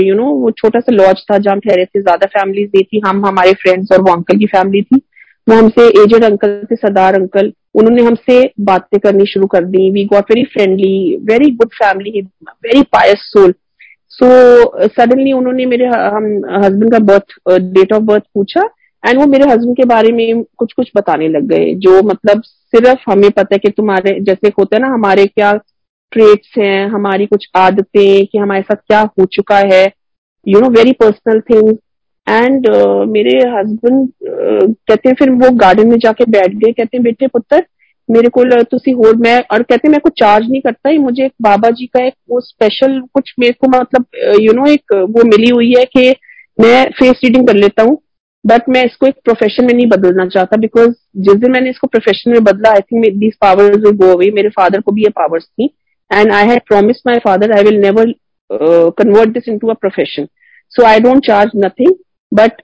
यू 0.00 0.14
नो 0.14 0.24
वो 0.34 0.50
छोटा 0.52 0.80
सा 0.80 0.92
लॉज 0.92 1.22
था 1.30 1.38
जहाँ 1.38 1.58
ठहरे 1.58 1.84
थे। 1.84 2.00
ज़्यादा 2.00 2.26
फैमिलीज़ 2.28 2.70
नहीं 2.74 2.84
थी। 2.84 3.00
हम 3.06 3.24
हमारे 3.26 3.52
फ्रेंड्स 3.62 3.92
और 3.92 4.00
वो 4.00 4.12
अंकल 4.12 4.38
की 4.38 4.46
फैमिली 4.46 4.82
थी। 4.82 5.00
वो 5.48 5.56
हमसे 5.56 5.86
एजेड 6.02 6.24
अंकल 6.24 6.60
थे 6.70 6.76
सरदार 6.76 7.14
अंकल 7.14 7.52
उन्होंने 7.74 8.02
हमसे 8.02 8.40
बातें 8.60 8.98
करनी 9.00 9.26
शुरू 9.26 9.46
कर 9.46 9.64
दी। 9.64 9.90
We 9.90 10.04
got 10.04 10.30
very 10.30 10.44
friendly 10.44 11.16
very 11.24 11.50
good 11.52 11.68
family 11.74 12.20
very 12.20 12.82
pious 12.92 13.30
soul 13.32 13.54
so 14.12 14.26
suddenly 14.88 15.32
उन्होंने 15.32 15.66
मेरे 15.66 15.86
हम 15.86 16.24
हस्बैंड 16.64 16.92
का 16.92 16.98
बर्थ 17.12 17.34
डेट 17.74 17.92
ऑफ़ 17.92 18.02
बर्थ 18.02 18.22
पूछा 18.34 18.68
एंड 19.02 19.18
वो 19.18 19.26
मेरे 19.26 19.50
हस्बैंड 19.50 19.76
के 19.76 19.84
बारे 19.84 20.12
में 20.12 20.42
कुछ 20.58 20.72
कुछ 20.72 20.90
बताने 20.96 21.28
लग 21.28 21.46
गए, 21.48 21.74
जो 21.74 22.02
मतलब 22.02 22.42
सिर्फ़ 22.42 23.10
हमें 23.10 23.30
पता 23.30 23.54
है 23.54 23.58
कि 23.58 23.70
तुम्हारे, 23.70 24.18
जैसे 24.20 24.48
होता 24.48 24.76
है 24.76 24.82
ना, 24.82 24.88
हमारे 24.88 25.26
क्या 25.26 25.52
ट्रेट्स 26.12 26.58
हैं, 26.58 26.88
हमारी 26.88 27.26
कुछ 27.26 27.48
आदतें 27.56 28.26
कि 28.26 28.38
हमारे 28.38 28.62
साथ 28.62 28.76
क्या 28.76 29.00
हो 29.00 29.24
चुका 29.26 29.58
है। 29.72 29.84
You 30.46 30.60
know 30.60 30.68
very 30.70 30.92
personal 30.92 31.40
things 31.40 31.78
and 32.28 32.66
uh, 32.66 33.06
मेरे 33.08 33.36
हस्बैंड 33.50 34.06
uh, 34.06 34.74
कहते 34.88 35.08
हैं 35.08 35.14
फिर 35.14 35.30
वो 35.42 35.50
गार्डन 35.56 35.88
में 35.88 35.98
जाके 35.98 36.24
बैठ 36.30 36.54
गए 36.54 36.72
कहते 36.72 36.96
हैं 36.96 37.02
बेटे 37.04 37.26
पुत्र 37.26 37.62
मेरे 38.08 38.28
को 38.28 38.44
तुसी 38.62 38.90
होर 38.90 39.16
मैं 39.16 39.38
और 39.52 39.62
कहते 39.62 39.88
हैं 39.88 39.92
मैं 39.92 40.00
कुछ 40.00 40.12
चार्ज 40.18 40.50
नहीं 40.50 40.60
करता 40.60 40.90
ही 40.90 40.98
मुझे 40.98 41.24
एक 41.24 41.32
बाबा 41.42 41.70
जी 41.70 41.86
का 41.86 42.04
एक 42.06 42.14
वो 42.30 42.40
स्पेशल 42.40 43.00
कुछ 43.14 43.34
मेरे 43.38 43.52
को 43.60 43.68
मतलब 43.68 44.06
यू 44.40 44.52
नो 44.52 44.66
एक 44.66 44.92
वो 44.92 45.24
मिली 45.24 45.50
हुई 45.50 45.72
है 45.78 45.84
कि 45.86 46.10
मैं 46.58 46.84
फेस 46.90 47.20
रीडिंग 47.24 47.46
कर 47.48 47.54
लेता 47.54 47.82
हूँ 47.82 47.98
बट 48.44 48.68
मैं 48.68 48.84
इसको 48.84 49.06
एक 49.06 49.14
प्रोफेशन 49.24 49.64
में 49.64 49.74
नहीं 49.74 49.86
बदलना 49.86 50.26
चाहता 50.26 50.56
बिकॉज़ 50.56 50.90
जिस 51.18 51.34
दिन 51.34 51.52
मैंने 51.52 51.70
इसको 51.70 51.86
प्रोफेशन 51.86 52.30
में 52.30 52.44
बदला 52.44 52.70
I 52.70 52.80
think 52.80 53.16
these 53.18 53.34
powers 53.40 53.92
go 53.94 54.12
away 54.12 54.30
मेरे 54.30 54.48
फादर 54.48 54.80
को 54.80 54.92
भी 54.92 55.02
ये 55.02 55.08
पावर्स 55.16 55.44
थी 55.44 55.70
and 56.10 56.32
I 56.32 56.46
had 56.48 56.60
promise 56.68 57.02
my 57.06 57.18
father 57.18 57.52
I 57.52 57.64
will 57.64 57.80
never 57.80 58.12
convert 58.98 59.30
this 59.30 59.48
into 59.48 59.68
a 59.68 59.74
profession 59.80 60.28
so 60.72 60.84
I 60.84 61.00
don't 61.00 61.26
charge 61.26 61.50
nothing 61.56 61.94
but 62.32 62.62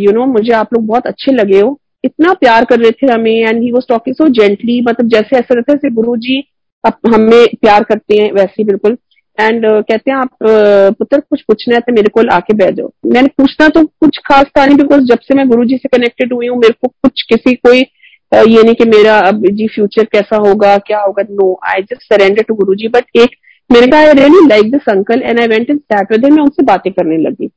you 0.00 0.12
know 0.12 0.26
मुझे 0.28 0.52
आप 0.52 0.74
लोग 0.74 0.86
बहुत 0.86 1.06
अच्छे 1.06 1.32
लगे 1.32 1.60
हो। 1.60 1.78
इतना 2.04 2.32
प्यार 2.34 2.64
कर 2.64 2.78
रहे 2.80 2.90
थे 2.92 3.12
हमें 3.12 3.32
and 3.32 3.62
he 3.62 3.70
was 3.72 3.84
talking 3.88 4.16
so 4.16 4.28
gently 4.34 4.80
मतलब 4.82 5.08
जैसे 5.10 5.36
ऐसा 5.36 5.54
रहता 5.54 5.78
है 5.84 5.90
गुरु 5.94 6.16
जी 6.16 6.42
अब 6.84 7.14
हमें 7.14 7.46
प्यार 7.60 7.84
करते 7.84 8.16
हैं 8.16 8.32
वैसे 8.32 8.64
बिल्कुल। 8.64 8.96
एंड 9.38 9.66
uh, 9.66 9.82
कहते 9.82 10.10
हैं 10.10 10.16
आप 10.18 10.28
uh, 10.28 10.98
पुत्र 10.98 11.18
कुछ 11.20 11.42
पूछना 11.42 11.74
है 11.74 11.80
तो 11.80 11.92
मेरे 11.92 12.08
को 12.08 12.22
आके 12.34 12.54
बैठ 12.54 12.74
जाओ। 12.74 12.90
मैंने 13.06 13.28
पूछना 13.38 13.68
तो 13.68 13.84
कुछ 14.00 14.18
खास 14.26 14.46
था 14.58 14.64
नहीं 14.66 14.76
बिकॉज़ 14.76 15.04
जब 15.06 15.18
से 15.18 15.34
मैं 15.34 15.48
गुरु 15.48 15.64
जी 15.64 15.76
से 15.76 15.88
कनेक्टेड 15.88 16.32
हुई 16.32 16.48
हूँ 16.48 16.58
मेरे 16.58 16.74
को 16.82 16.88
कुछ 16.88 17.22
किसी 17.28 17.54
कोई 17.56 17.82
uh, 17.82 18.46
ये 18.48 18.62
नहीं 18.62 18.74
कि 18.74 18.84
मेरा 18.88 19.18
अब 19.28 19.46
जी 19.50 19.68
फ्यूचर 19.74 20.04
कैसा 20.12 20.36
होगा 20.46 20.76
क्या 20.86 21.00
होगा 21.02 21.22
no 21.30 21.52
I 21.70 21.82
just 21.82 22.02
surrender 22.04 22.42
to 22.42 22.54
Guru 22.54 22.74
ji. 22.74 22.88
But 22.88 23.16
एक 23.16 23.36
मैंने 23.70 23.86
कहा 23.86 24.00
I 24.00 24.12
really 24.14 24.46
like 24.48 24.70
this 24.72 24.88
uncle 24.88 25.22
and 25.22 25.40
I 25.40 25.46
went 25.46 25.70
in 25.70 25.78
sat 25.78 26.12
with 26.12 26.26
मैं 26.26 26.42
उनसे 26.42 26.62
बातें 26.64 26.92
करने 26.92 27.16
लगी। 27.18 27.50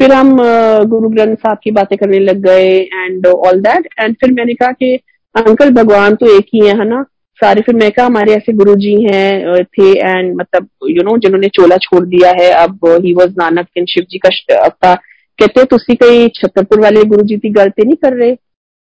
फिर 0.00 0.12
हम 0.12 0.36
गुरु 0.84 1.08
ग्रंथ 1.08 1.36
साहब 1.36 1.58
की 1.64 1.70
बातें 1.70 1.98
करने 1.98 2.18
लग 2.18 2.36
गए 2.36 2.68
एंड 2.70 3.26
ऑल 3.26 3.60
दैट 3.60 3.88
एंड 4.00 4.14
फिर 4.14 4.32
मैंने 4.32 4.54
कहा 4.54 4.72
कि 4.72 4.94
अंकल 5.34 5.70
भगवान 5.70 6.14
तो 6.14 6.36
एक 6.38 6.46
ही 6.54 6.66
है 6.66 6.88
ना? 6.88 7.04
सारे 7.38 7.60
फिर 7.60 7.74
मैं 7.74 7.90
कहा 7.90 8.06
हमारे 8.06 8.32
ऐसे 8.32 8.52
गुरु 8.52 8.74
जी 8.74 8.94
हैं 9.02 9.64
थे 9.64 9.90
एंड 9.90 10.34
मतलब 10.36 10.68
यू 10.88 10.94
you 10.94 11.04
नो 11.04 11.10
know, 11.10 11.22
जिन्होंने 11.22 11.48
चोला 11.48 11.76
छोड़ 11.76 12.04
दिया 12.06 12.30
है 12.40 12.50
अब 12.52 12.78
he 13.04 13.14
was 13.14 13.30
Nanak 13.30 13.66
in 13.76 13.84
Shiv 13.84 14.04
ji 14.10 14.18
का 14.18 14.68
था 14.68 14.94
कहते 15.38 15.64
तुसी 15.64 15.94
कई 15.94 16.28
छतरपुर 16.28 16.80
वाले 16.80 17.04
गुरु 17.04 17.22
जी 17.22 17.36
की 17.36 17.50
गलती 17.50 17.84
नहीं 17.84 17.96
कर 17.96 18.16
रहे? 18.16 18.36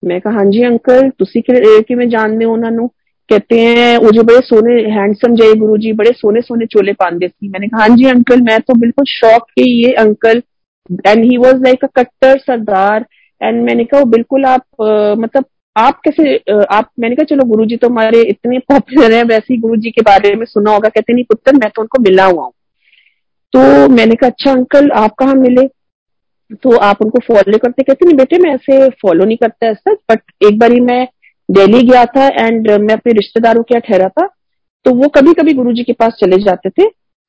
मैं 0.03 0.21
कहा 0.21 0.33
हाँ 0.33 0.45
जी 0.45 0.63
अंकल 0.63 1.09
तुसी 1.19 1.43
कि 1.49 1.95
मैं 1.95 2.09
जानते 2.09 2.45
उन्होंने? 2.45 2.87
कहते 3.29 3.59
हैं 3.59 3.97
वो 3.97 4.11
जो 4.11 4.23
बड़े 4.23 4.39
सोने 4.39 4.73
हैंडसम 4.91 5.35
जय 5.35 5.53
गुरु 5.53 5.77
जी 5.77 5.93
बड़े 5.93 6.11
सोने 6.11 6.41
सोने 6.41 6.65
चोले 6.65 6.93
पाते 6.93 7.27
थी। 7.27 7.49
मैंने 7.49 7.67
कहा 7.67 7.81
हाँ 7.81 7.95
जी 7.97 8.05
अंकल 8.05 8.41
मैं 8.41 8.59
तो 8.59 8.73
बिल्कुल 8.79 9.05
शौक 9.07 9.43
के 9.43 9.69
ये 9.69 9.93
uncle 9.93 10.41
and 11.07 11.23
he 11.25 11.37
was 11.37 11.55
like 11.55 11.83
a 11.83 11.87
कट्टर 11.87 12.37
सरदार 12.37 13.05
एंड 13.43 13.63
मैंने 13.63 13.83
कहा 13.83 14.03
बिल्कुल 14.03 14.45
आप 14.45 14.61
uh, 14.81 15.23
मतलब 15.23 15.45
आप 15.77 15.99
कैसे 15.99 16.43
uh, 16.51 16.65
आप 16.71 16.89
मैंने 16.99 17.15
कहा 17.15 17.23
चलो 17.23 17.43
गुरु 17.43 17.65
जी 17.65 17.77
तो 17.77 17.89
हमारे 17.89 18.21
इतने 18.21 18.59
पॉपुलर 18.59 19.13
है 19.13 19.23
वैसे 19.23 19.53
ही 19.53 19.59
गुरु 19.59 19.75
जी 19.75 19.91
के 19.91 20.01
बारे 20.01 20.35
में 20.35 20.45
सुना 20.45 20.71
होगा 20.71 20.89
कहते 20.89 21.13
नहीं 21.13 21.23
पुत्र 21.23 21.53
मैं 21.53 21.69
तो 21.69 21.81
उनको 21.81 22.01
मिला 22.01 22.25
हुआ 22.25 22.43
हूँ. 22.43 22.53
तो 23.53 23.89
मैंने 23.89 24.15
कहा 24.15 24.29
अच्छा 24.29 24.51
अंकल 24.51 24.91
आप 24.91 25.15
कहाँ 25.19 25.33
मिले? 25.33 25.67
तो 26.63 26.77
आप 26.77 27.01
उनको 27.01 27.19
फॉलो 27.19 27.57
करते 27.57 27.83
कहते 27.83 28.05
नहीं 28.05 28.17
बेटे 28.17 28.37
मैं 28.37 28.51
ऐसे 28.51 28.89
फॉलो 28.89 29.25
नहीं 29.25 29.37
करता 29.37 29.67
ऐसा 29.67 29.93
बट 29.93 30.21
एक 30.43 30.59
बार 30.59 30.71
ही 30.71 30.79
मैं 30.79 31.07
दिल्ली 31.51 31.81
गया 31.81 32.05
था 32.05 32.27
एंड 32.27 32.71
मैं 32.71 32.93
अपने 32.93 33.13
रिश्तेदारों 33.13 33.63
के 33.63 33.75
यहाँ 33.75 33.81
ठहरा 33.81 34.09
था 34.09 34.27
तो 34.85 34.91
वो 34.95 35.07
कभी 35.07 35.33
कभी 35.33 35.53
गुरु 35.53 35.73
जी 35.73 35.83
के 35.83 35.93
पास 35.93 36.13
चले 36.13 36.37
जाते 36.37 36.69
थे 36.69 36.83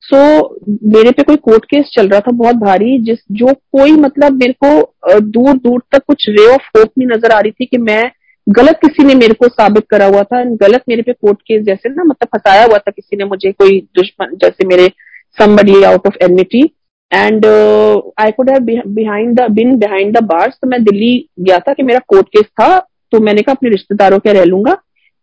सो 0.07 0.17
so, 0.17 0.77
मेरे 0.95 1.11
पे 1.11 1.23
कोई 1.23 1.35
कोर्ट 1.35 1.65
केस 1.65 1.89
चल 1.93 2.07
रहा 2.07 2.19
था 2.19 2.31
बहुत 2.33 2.55
भारी 2.55 2.97
जिस 3.03 3.17
जो 3.31 3.53
कोई 3.71 3.91
मतलब 3.93 4.33
मेरे 4.33 4.53
को 4.63 5.19
दूर 5.21 5.57
दूर 5.57 5.81
तक 5.91 6.03
कुछ 6.07 6.25
रे 6.29 6.45
ऑफ़ 6.53 6.67
होप 6.77 6.91
नहीं 6.97 7.07
नज़र 7.07 7.31
आ 7.31 7.39
रही 7.39 7.51
थी 7.51 7.65
कि 7.65 7.77
मैं 7.77 8.03
गलत 8.47 8.79
किसी 8.81 9.03
ने 9.03 9.15
मेरे 9.15 9.33
को 9.33 9.47
साबित 9.47 9.87
करा 9.89 10.05
हुआ 10.05 10.21
था। 10.23 10.43
गलत 10.61 10.83
मेरे 10.89 11.01
पे 11.01 11.13
कोर्ट 11.13 11.41
केस 11.41 11.63
जैसे 11.65 11.89
ना 11.89 12.03
मतलब 12.03 12.27
फंसाया 12.35 12.63
हुआ 12.65 12.77
था 12.77 12.91
किसी 12.91 13.17
ने 13.17 13.25
मुझे 13.25 13.51
कोई 13.51 13.79
दुश्मन 13.95 14.35
जैसे 14.41 14.67
मेरे 14.67 14.87
somebody 15.37 15.83
out 15.83 16.07
of 16.07 16.23
enmity 16.23 16.63
and 17.11 17.45
I 18.19 18.31
could 18.31 18.49
have 18.49 18.59
behind 18.87 19.41
been 19.51 19.77
behind 19.79 20.17
the 20.17 20.23
bars 20.23 20.57
तो 20.61 20.67
मैं 20.67 20.83
दिल्ली 20.83 21.13
गया 21.39 21.59
था 21.59 21.73
कि 21.73 21.83
मेरा 21.83 21.99
कोर्ट 22.07 22.27
केस 22.27 22.45
था 22.61 22.77
तो 23.11 23.19
मैंने 23.19 23.41
कहा 23.41 23.53
अपने 23.53 23.69
रिश्तेदारों 23.69 24.19
के 24.19 24.33
रह 24.33 24.43
लूँगा। 24.43 24.77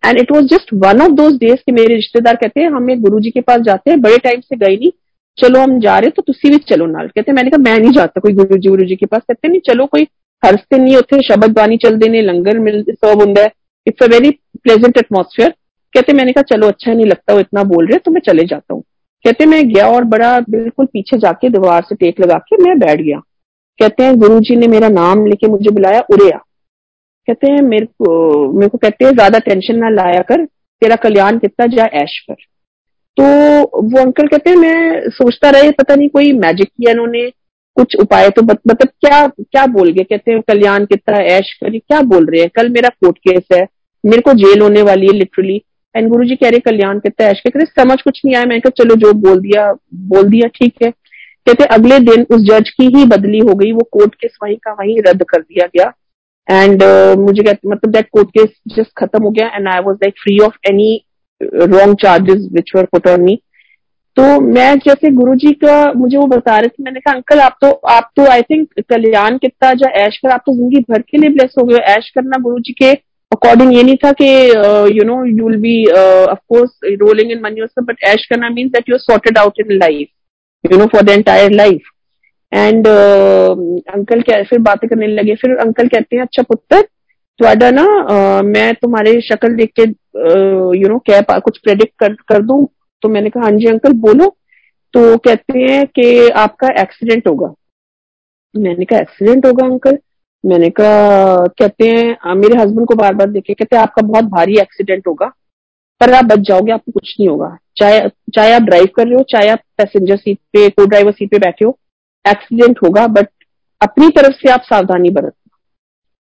And 0.05 0.19
it 0.19 0.33
was 0.33 0.45
just 0.47 0.73
one 0.75 1.01
of 1.03 1.13
those 1.13 1.37
days 1.39 1.57
कि 1.57 1.73
मेरे 1.73 1.95
रिश्तेदार 1.95 2.37
कहते 2.37 2.61
हैं, 2.61 2.71
हम 2.71 2.95
गुरु 3.01 3.21
जी 3.21 3.31
के 3.31 3.41
पास 3.41 3.61
जाते 3.61 3.91
हैं, 3.91 4.01
बड़े 4.01 4.19
टाइम 4.19 4.41
से 4.41 4.57
गए 4.57 4.77
नहीं। 4.77 4.91
चलो 5.39 5.61
हम 5.61 5.79
जा 5.81 5.99
रहे 5.99 6.11
तो 6.11 6.23
तुसी 6.23 6.51
भी 6.51 6.57
चलो 6.69 6.87
नाल। 6.87 7.09
कहते 7.09 7.33
मैंने 7.33 7.51
कहा, 7.51 7.63
मैं 7.63 7.79
नहीं 7.79 7.93
जाता 7.93 8.21
कोई 8.21 8.33
गुरु 8.33 8.57
जी 8.57 8.69
गुरु 8.69 8.85
जी 8.85 8.97
के 8.97 9.07
पास। 9.07 9.23
कहते 9.23 9.49
नहीं, 9.49 9.61
चलो 9.61 9.87
कोई 9.87 10.07
हरसते 10.43 10.79
नहीं 10.79 10.95
होते 10.95 11.23
शब्द 11.25 11.53
बानी 11.53 11.77
चल 11.77 11.97
देने, 11.99 12.23
लंगर 12.23 12.59
मिल, 12.59 12.83
सब 12.83 13.21
होंगे 13.21 13.45
it's 13.87 14.03
a 14.03 14.11
very 14.11 14.31
pleasant 14.55 14.99
atmosphere 14.99 15.55
कहते 15.93 16.13
मैंने 16.13 16.33
कहा, 16.33 16.43
चलो 16.45 16.69
अच्छा 16.69 16.93
नहीं 16.93 17.07
लगता, 17.07 17.35
वो 17.35 17.41
इतना 17.41 17.63
बोल 17.65 17.87
रहे 17.87 17.99
तो 17.99 18.11
मैं 18.11 18.21
चले 18.21 18.45
जाता 18.45 18.75
हूँ। 18.75 18.83
कहते 19.25 19.47
मैं 19.47 19.69
गया 19.69 19.87
और 19.89 20.05
बड़ा 20.05 20.39
बिल्कुल 20.41 20.87
पीछे 20.87 21.19
जाके 21.19 21.49
दीवार 21.49 21.83
से 21.83 21.95
टेक 21.95 22.21
लगा 22.21 22.39
के 22.49 22.57
मैं 22.63 22.79
बैठ 22.79 23.01
गया। 23.01 23.19
कहते 23.79 24.05
हैं 24.05 24.17
गुरु 24.19 24.41
जी 24.41 24.57
ने 24.57 24.67
मेरा 24.69 24.89
नाम 24.89 25.27
लेके 25.27 25.47
मुझे 25.47 25.71
बुलाया 25.71 26.01
उड़िया 26.11 26.41
कहते 27.29 27.51
हैं, 27.51 27.61
मेरे 27.63 27.87
को 27.87 28.53
मेरे 28.53 28.69
को 28.69 28.79
कहते 28.79 29.05
हैं, 29.05 29.13
ज़्यादा 29.13 29.39
टेंशन 29.39 29.79
ना 29.79 29.89
लाया 29.91 30.21
कर, 30.23 30.45
तेरा 30.45 30.97
कल्याण 30.97 31.39
कितना 31.39 31.67
जाए 31.67 31.89
ऐश 32.03 32.19
पर। 32.29 32.35
तो 33.17 33.25
वो 33.83 34.01
अंकल 34.01 34.27
कहते 34.27 34.51
हैं, 34.51 34.57
मैं 34.57 35.09
सोचता 35.11 35.51
रहे, 35.51 35.71
पता 35.73 35.95
नहीं 35.95 36.09
कोई 36.09 36.33
मैजिक 36.33 36.69
किया 36.69 36.93
इन्होंने, 36.93 37.29
कुछ 37.77 37.97
उपाय 37.97 38.29
तो 38.31 38.43
मतलब 38.43 38.89
क्या 39.01 39.27
क्या 39.29 39.67
बोल 39.67 39.91
गए? 39.93 40.05
कहते 40.05 40.33
हैं, 40.33 40.41
कल्याण 40.49 40.85
कितना 40.85 41.23
ऐश 41.27 41.53
कर, 41.55 41.79
क्या 41.79 42.01
बोल 42.03 42.27
रहे 42.27 42.41
हैं? 42.41 42.51
कल 42.57 42.69
मेरा 42.69 42.89
कोर्ट 42.89 43.19
केस 43.19 43.43
है, 43.53 43.67
मेरे 44.05 44.23
को 44.23 44.33
जेल 44.35 44.63
होने 44.63 44.83
वाली 44.83 45.07
है 45.07 45.13
लिटरली 45.13 45.63
एंड 45.95 46.09
गुरु 46.09 46.25
जी 46.25 46.37
कह 46.37 46.49
रहे, 46.49 46.61
कल्याण 46.61 46.99
कितना 46.99 47.27
ऐश 47.27 47.41
कर? 47.47 47.65
समझ 47.65 48.01
कुछ 48.03 48.21
नहीं 48.25 48.35
आया, 48.37 48.45
मैंने 48.45 48.61
कहा, 48.61 48.83
चलो 48.83 48.95
जो 48.97 49.13
बोल 49.21 49.41
दिया 49.41 49.73
बोल 49.95 50.29
दिया, 50.29 50.49
ठीक 50.55 50.75
है। 50.83 50.91
कहते, 50.91 51.65
अगले 51.65 51.99
दिन 52.01 52.27
उस 52.31 52.43
जज 52.43 52.71
की 52.71 52.87
ही 52.97 53.05
बदली 53.07 53.39
हो 53.39 53.55
गई, 53.55 53.73
वो 53.73 53.89
कोर्ट 53.93 54.15
केस 54.15 54.37
वहीं 54.43 54.57
का 54.57 54.73
वहीं 54.73 55.01
रद्द 55.07 55.23
कर 55.23 55.41
दिया 55.41 55.67
गया। 55.67 55.93
एंड 56.49 56.83
uh, 56.83 57.17
मुझे 57.19 57.43
मतलब 57.67 57.91
दैट 57.91 58.09
कोर्ट 58.13 58.29
केस 58.29 58.77
जस्ट 58.77 58.91
खत्म 58.97 59.23
हो 59.23 59.31
गया 59.31 59.47
and 59.47 59.69
I 59.69 59.81
was 59.81 59.97
like 59.97 60.15
free 60.23 60.39
of 60.39 60.57
any 60.69 61.05
wrong 61.41 61.97
charges 61.97 62.49
which 62.53 62.71
were 62.77 62.85
put 62.85 63.07
on 63.09 63.21
me 63.21 63.41
तो 64.17 64.41
मैं 64.41 64.79
जैसे 64.79 65.11
गुरु 65.11 65.35
जी 65.35 65.53
का 65.53 65.93
मुझे 65.93 66.17
वो 66.17 66.27
बता 66.27 66.59
रहे 66.59 66.69
थे 66.69 66.83
मैंने 66.83 67.01
कहा 67.01 67.15
अंकल 67.15 67.41
आप 67.41 67.57
तो 67.61 67.71
आप 67.71 68.11
तो 68.17 68.27
आई 68.27 68.43
थिंक 68.43 68.81
कल्याण 68.91 69.39
कितना 69.39 69.73
जो 69.73 69.87
ऐश 69.87 70.19
कर 70.19 70.31
आप 70.31 70.43
तो 70.47 70.55
ज़िंदगी 70.55 70.81
भर 70.91 71.03
के 71.03 71.19
लिए 71.19 71.31
ब्लेस 71.31 71.55
हो 71.59 71.65
गए 71.65 71.79
ऐश 71.95 72.11
करना 72.15 72.39
गुरु 72.43 72.59
के 72.79 72.93
अकॉर्डिंग 73.33 73.75
ये 73.75 73.83
नहीं 73.83 73.97
था 73.97 74.13
कि 74.13 74.29
you 74.99 75.05
know 75.05 75.25
you 75.25 75.49
will 75.49 75.61
be 75.61 75.87
of course 75.87 76.71
rolling 76.85 77.33
in 77.33 77.41
money 77.43 77.67
but 77.81 78.05
ऐश 78.05 78.27
करना 78.27 78.51
means 78.51 78.73
that 78.73 78.89
you 78.89 78.95
are 78.95 79.01
sorted 79.01 79.39
out 79.39 79.61
in 79.61 79.73
life 79.73 80.73
you 80.73 80.79
know 80.79 80.87
for 80.87 81.03
the 81.03 81.11
entire 81.11 81.51
life 81.53 81.91
and 82.55 82.87
uncle 82.87 84.19
uh, 84.19 84.25
क्या, 84.25 84.43
फिर 84.43 84.59
बातें 84.61 84.89
करने 84.91 85.07
लगे। 85.09 85.35
फिर 85.35 85.57
अंकल 85.57 85.89
कहते 85.89 86.17
हैं 86.17 86.23
अच्छा 86.23 86.43
पुत्र 86.43 86.83
ना 87.41 87.71
ना 87.71 88.43
मैं 88.45 88.75
तुम्हारे 88.75 89.21
शक्ल 89.21 89.55
देख 89.57 89.73
के 89.81 89.83
यू 90.79 90.89
नो 90.89 90.99
क्या 91.09 91.39
कुछ 91.39 91.59
प्रेडिक्ट 91.59 91.93
कर 91.99 92.13
कर 92.29 92.43
दू? 92.43 92.69
तो 93.03 93.09
मैंने 93.09 93.31
कहा 93.31 93.43
हाँ 93.43 93.53
जी 93.53 93.67
अंकल 93.67 93.93
बोलो। 94.01 94.29
तो 94.95 95.17
कहते 95.19 95.59
हैं 95.61 95.87
कि 95.89 96.29
आपका 96.31 96.69
एक्सीडेंट 96.83 97.29
होगा। 97.29 97.53
मैंने 98.55 98.85
कहा 98.85 98.99
एक्सीडेंट 99.01 99.47
होगा 99.47 99.67
अंकल 99.67 99.99
मैंने 100.45 100.69
कहा, 100.71 101.47
कहते 101.59 101.89
हैं 101.89 102.35
मेरे 102.37 102.59
हस्बैंड 102.61 102.87
को 102.89 102.95
बार 102.95 103.15
बार 103.15 103.31
देखे, 103.31 103.55
कहते 103.55 103.77
हैं, 103.77 103.83
आपका 103.83 104.03
बहुत 104.03 104.25
भारी 104.31 104.57
एक्सीडेंट 104.61 105.07
होगा, 105.07 105.27
पर 106.01 106.13
आप 106.15 106.25
बच 106.25 106.39
जाओगे, 106.39 106.73
आपको 106.73 106.93
कुछ 106.93 107.15
नहीं 107.21 107.29
होगा। 107.29 107.57
चाहे 107.77 108.01
चाहे 108.35 108.53
आप 108.53 108.63
ड्राइव 108.63 108.89
कर 108.97 109.07
रहे 109.07 109.15
हो, 109.15 109.23
चाहे 109.23 109.49
आप 109.49 109.61
पैसेंजर 109.79 110.17
सीट 110.17 110.39
पे 110.53 110.69
को 110.71 110.87
ड्राइवर 110.87 111.13
सीट 111.13 111.31
पे 111.31 111.39
बैठे 111.39 111.65
हो 111.65 111.79
एक्सीडेंट 112.25 112.79
होगा 112.85 113.07
बट 113.09 113.29
अपनी 113.81 114.09
तरफ़ 114.09 114.33
से 114.33 114.51
आप 114.51 114.63
सावधानी 114.63 115.11
बरत। 115.11 115.35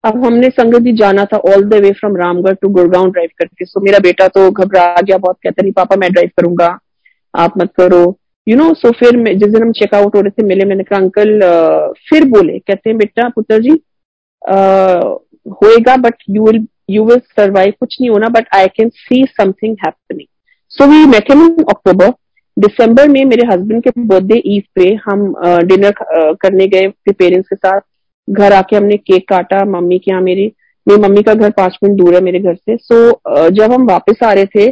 अब 0.03 0.23
हमने 0.25 0.49
संगत 0.49 0.81
जी 0.81 0.91
जाना 0.97 1.25
था 1.25 1.37
all 1.49 1.63
the 1.63 1.81
way 1.83 1.91
from 1.91 2.15
Ramgarh 2.17 2.53
to 2.53 2.69
Gurgaon 2.69 3.09
drive 3.11 3.29
करके। 3.37 3.65
सो 3.65 3.81
मेरा 3.81 3.99
बेटा 3.99 4.27
तो 4.27 4.49
घबरा 4.51 4.95
गया 5.01 5.17
बहुत, 5.17 5.37
कहता, 5.43 5.61
नहीं, 5.61 5.71
पापा, 5.71 5.95
मैं 5.95 6.11
ड्राइव 6.11 6.29
करूँगा। 6.37 6.77
आप 7.33 7.57
मत 7.57 7.73
करो। 7.77 8.17
यू 8.47 8.55
नो 8.57 8.73
सो 8.73 8.91
फिर 8.91 9.17
जिस 9.33 9.49
दिन 9.49 9.61
हम 9.61 9.71
चेकआउट 9.71 10.15
हो 10.15 10.21
रहे 10.21 10.31
थे, 10.31 10.45
मिले, 10.47 10.65
मैंने 10.65 10.83
कहा, 10.83 10.99
अंकल 10.99 11.39
फिर 12.09 12.25
बोले। 12.29 12.57
कहते 12.59 12.89
हैं, 12.89 12.97
बेटा, 12.97 13.27
पुत्र 13.29 13.59
जी 13.59 13.79
होएगा 15.53 15.95
but 15.97 16.15
you 16.29 16.45
will 16.45 16.65
you 16.89 17.03
will 17.05 17.19
survive 17.19 17.73
कुछ 17.79 17.95
नहीं 18.01 18.09
होना 18.09 18.27
but 18.29 18.47
I 18.55 18.67
can 18.67 18.89
see 18.89 19.23
something 19.31 19.75
happening 19.85 20.27
so 20.71 20.85
we 20.87 21.05
met 21.05 21.31
in 21.31 21.41
October 21.63 22.09
दिसंबर 22.59 23.07
में 23.07 23.23
मेरे 23.25 23.45
हस्बैंड 23.47 23.83
के 23.83 23.89
बर्थडे 23.99 24.41
ईव 24.45 24.63
पे 24.75 24.93
हम 25.05 25.33
डिनर 25.65 25.93
करने 26.41 26.67
गए 26.67 26.85
अपने 26.85 27.13
पेरेंट्स 27.13 27.47
के 27.49 27.55
साथ। 27.55 27.81
घर 28.27 28.53
आके 28.53 28.75
हमने 28.75 28.97
केक 28.97 29.27
काटा 29.29 29.63
मम्मी 29.67 29.99
के 29.99 30.11
यहाँ 30.11 30.21
मेरी। 30.21 30.51
मेरी 30.87 31.01
मम्मी 31.01 31.21
का 31.23 31.33
घर 31.33 31.49
पाँच 31.51 31.77
मिनट 31.83 31.97
दूर 31.97 32.15
है 32.15 32.21
मेरे 32.21 32.39
घर 32.39 32.55
से। 32.55 32.75
सो 32.77 32.95
so, 32.95 33.49
जब 33.51 33.71
हम 33.73 33.87
वापस 33.87 34.23
आ 34.23 34.31
रहे 34.33 34.45
थे 34.45 34.69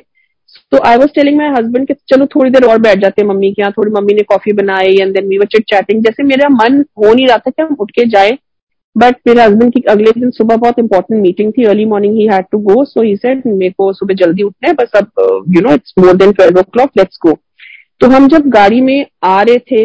तो 0.72 0.78
I 0.88 0.98
was 0.98 1.10
telling 1.16 1.38
my 1.38 1.48
husband 1.52 1.88
कि 1.88 1.94
चलो 2.10 2.26
थोड़ी 2.26 2.50
देर 2.52 2.66
और 2.66 2.78
बैठ 2.82 3.00
जाते 3.02 3.22
हैं 3.22 3.28
मम्मी 3.30 3.52
के 3.52 3.62
यहाँ। 3.62 3.72
थोड़ी 3.78 3.92
मम्मी 3.92 4.14
ने 4.14 4.24
कॉफ़ी 4.30 4.54
बनाई 4.54 4.98
and 4.98 5.14
then 5.14 5.28
we 5.28 5.38
were 5.38 5.46
chit 5.46 5.64
chatting 5.70 6.04
जैसे 6.04 6.24
मेरा 6.24 6.50
मन 6.50 6.80
हो 6.98 7.14
नहीं 7.14 7.28
रहा 7.28 7.38
था 7.38 7.52
कि 7.52 7.62
हम 7.62 7.76
उठ 7.80 7.92
के 7.92 8.06
जाए। 8.10 8.38
बट 8.96 9.16
मेरे 9.28 9.42
हस्बैंड 9.42 9.74
की 9.74 9.82
अगले 9.90 10.12
दिन 10.12 10.30
सुबह 10.32 10.56
बहुत 10.58 10.80
इंपॉर्टेंट 10.80 11.22
मीटिंग 11.22 11.52
थी। 11.58 11.66
Early 11.66 11.86
morning 11.86 12.16
he 12.18 12.28
had 12.28 12.46
to 12.52 12.58
go 12.62 12.84
so 12.86 13.02
he 13.02 13.16
said 13.16 13.42
मेरे 13.48 13.74
को 13.78 13.92
सुबह 13.94 14.14
जल्दी 14.22 14.44
उठना 14.44 14.68
है 14.70 14.74
बस 14.76 14.98
अब 14.98 15.44
you 15.56 15.62
know 15.62 15.74
it's 15.74 15.94
more 16.00 16.16
than 16.18 16.32
twelve 16.32 16.60
o'clock 16.74 16.92
let's 16.98 17.20
go 17.26 17.38
तो 18.02 18.08
हम 18.08 18.28
जब 18.28 18.50
गाड़ी 18.50 18.82
में 18.82 19.06
आ 19.24 19.42
रहे 19.42 19.60
थे 19.72 19.82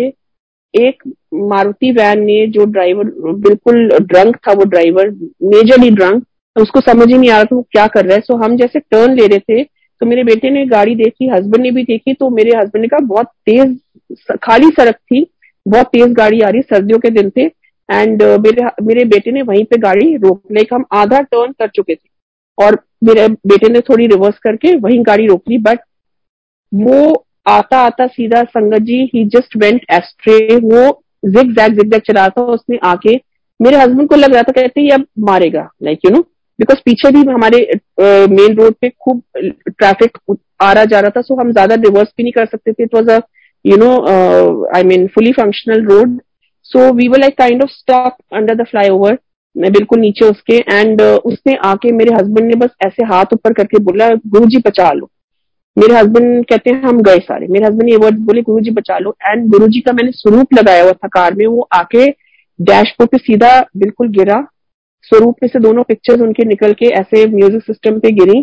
एक 0.75 1.03
मारुति 1.35 1.91
वैन 1.93 2.21
ने 2.21 2.47
जो 2.47 2.65
ड्राइवर 2.65 3.05
बिल्कुल 3.39 3.89
ड्रंक 4.01 4.37
था 4.47 4.53
वो 4.53 4.65
ड्राइवर 4.65 5.11
मेजरली 5.45 5.91
ड्रंक 5.91 6.25
तो 6.57 6.63
उसको 6.63 6.81
समझ 6.81 7.09
ही 7.09 7.19
नहीं 7.19 7.31
आ 7.31 7.37
रहा 7.37 7.45
था 7.45 7.57
वो 7.57 7.63
क्या 7.73 7.87
कर 7.87 8.05
रहा 8.05 8.15
है। 8.15 8.21
सो 8.21 8.37
हम 8.37 8.57
जैसे 8.57 8.81
टर्न 8.81 9.15
ले 9.15 9.27
रहे 9.27 9.39
थे 9.39 9.63
तो 9.65 10.07
मेरे 10.07 10.25
बेटे 10.25 10.51
ने 10.51 10.65
गाड़ी 10.67 10.95
देखी 10.95 11.29
हस्बैंड 11.29 11.63
ने 11.63 11.71
भी 11.71 11.83
देखी 11.85 12.15
तो 12.15 12.29
मेरे 12.31 12.57
हस्बैंड 12.57 12.83
ने 12.83 12.89
कहा 12.89 13.07
बहुत 13.07 13.27
तेज 13.47 13.79
खाली 14.43 14.71
सड़क 14.71 14.95
थी 14.95 15.27
बहुत 15.67 15.87
तेज 15.87 16.13
गाड़ी 16.13 16.41
आ 16.41 16.49
रही 16.49 16.63
सर्दियों 16.63 16.99
के 16.99 17.11
दिन 17.11 17.31
थे। 17.31 17.45
एंड 17.89 18.23
uh, 18.23 18.39
मेरे 18.41 18.67
मेरे 18.83 19.05
बेटे 19.05 19.33
ने 19.33 19.43
वहीं 19.43 19.65
पे 19.65 19.79
गाड़ी 19.79 20.15
रोक 20.17 20.43
लाइक 20.53 20.75
हम 20.75 20.85
आधा 20.93 21.21
टर्न 21.23 21.53
कर 21.53 21.69
चुके 21.69 21.95
थे। 21.95 22.09
और 22.59 22.79
मेरे 23.05 23.27
बेटे 23.47 23.69
ने 23.69 23.81
थोड़ी 23.81 24.07
रिवर्स 24.07 24.39
करके 24.39 24.75
वहीं 24.77 25.03
गाड़ी 25.03 25.27
रोक 25.27 25.43
ली 25.49 25.59
बट 25.59 25.81
वो 26.73 27.27
आता 27.47 27.78
आता 27.86 28.07
सीधा 28.07 28.43
संगत 28.45 28.82
जी 28.82 29.03
ही 29.14 29.24
जस्ट 29.28 29.57
वेंट 29.57 29.84
एस्ट्रे 29.93 30.57
वो 30.57 30.82
जिग 31.24 31.53
जैग 31.57 31.78
जिग 31.78 31.90
जैग 31.93 32.03
चला 32.07 32.28
था 32.28 32.43
उसने 32.53 32.78
आके 32.84 33.14
मेरे 33.61 33.76
हस्बैंड 33.76 34.09
को 34.09 34.16
लग 34.16 34.32
रहा 34.34 34.43
था 34.43 34.53
कहते 34.53 34.80
ये 34.80 34.90
अब 34.90 35.07
मारेगा. 35.26 35.68
लाइक 35.82 35.99
यू 36.05 36.11
नो 36.11 36.20
बिकॉज़ 36.59 36.78
पीछे 36.84 37.11
भी 37.12 37.20
हमारे 37.30 37.59
मेन 38.30 38.55
रोड 38.57 38.74
पे 38.80 38.88
खूब 38.90 39.22
ट्रैफ़िक 39.68 40.18
आ 40.62 40.72
रहा 40.72 40.84
जा 40.84 41.01
रहा 41.01 41.11
था 41.16 41.20
सो 41.22 41.40
हम 41.40 41.53
ज़्यादा 41.53 41.74
रिवर्स 41.84 42.09
भी 42.16 42.22
नहीं 42.22 42.32
कर 42.32 42.47
सकते 42.47 42.72
थे. 42.72 42.82
It 42.82 42.95
was 42.95 43.11
a 43.11 43.20
you 43.64 43.76
know 43.76 43.90
I 44.76 44.82
mean 44.84 45.07
fully 45.14 45.32
functional 45.32 45.84
road 45.86 46.20
so 46.66 46.93
we 46.95 47.09
were 47.09 47.18
like 47.18 47.38
kind 47.38 47.62
of 47.62 47.70
stop 47.70 48.16
under 48.34 48.55
the 48.55 48.66
flyover 48.90 49.18
मैं 49.57 49.72
बिल्कुल 49.72 49.99
नीचे 50.01 50.24
उसके 50.24 50.57
एंड 50.57 51.01
uh, 51.01 51.18
उसने 51.18 51.55
आके 51.64 51.90
मेरे 51.93 52.14
हस्बैंड 52.14 52.47
ने 52.49 52.55
बस 52.57 52.70
ऐसे 52.86 53.05
हाथ 53.07 53.32
ऊपर 53.34 53.53
करके 53.53 53.78
बोला 53.84 54.09
गुरु 54.26 54.47
जी 54.47 54.59
बचा 54.66 54.93
लो. 54.93 55.11
मेरे 55.77 55.95
हस्बैंड 55.95 56.45
कहते 56.47 56.70
हैं, 56.70 56.83
हम 56.83 57.01
गए 57.03 57.18
सारे। 57.20 57.47
मेरे 57.49 57.66
हस्बैंड 57.66 57.91
ये 57.91 57.97
वर्ड 57.97 58.18
बोले 58.20 58.43
गुरु 58.43 58.61
जी 58.61 58.70
बचा 58.70 58.99
लो. 58.99 59.14
एंड 59.23 59.49
गुरु 59.51 59.66
जी 59.68 59.81
का 59.81 59.93
मैंने 59.93 60.11
स्वरूप 60.12 60.55
लगाया 60.55 60.83
हुआ 60.83 60.93
था 60.93 61.09
कार 61.09 61.35
में। 61.35 61.47
वो 61.47 61.68
आके 61.73 62.07
डैशबोर्ड 62.59 63.11
पे 63.11 63.18
सीधा 63.18 63.61
बिल्कुल 63.77 64.09
गिरा। 64.09 64.41
स्वरूप 65.05 65.37
में 65.43 65.49
से 65.49 65.59
दोनों 65.61 65.83
पिक्चर्स 65.83 66.20
उनके 66.20 66.45
निकल 66.45 66.73
के 66.73 66.87
ऐसे 66.97 67.27
म्यूज़िक 67.29 67.62
सिस्टम 67.62 67.99
पे 68.01 68.11
गिरी। 68.14 68.39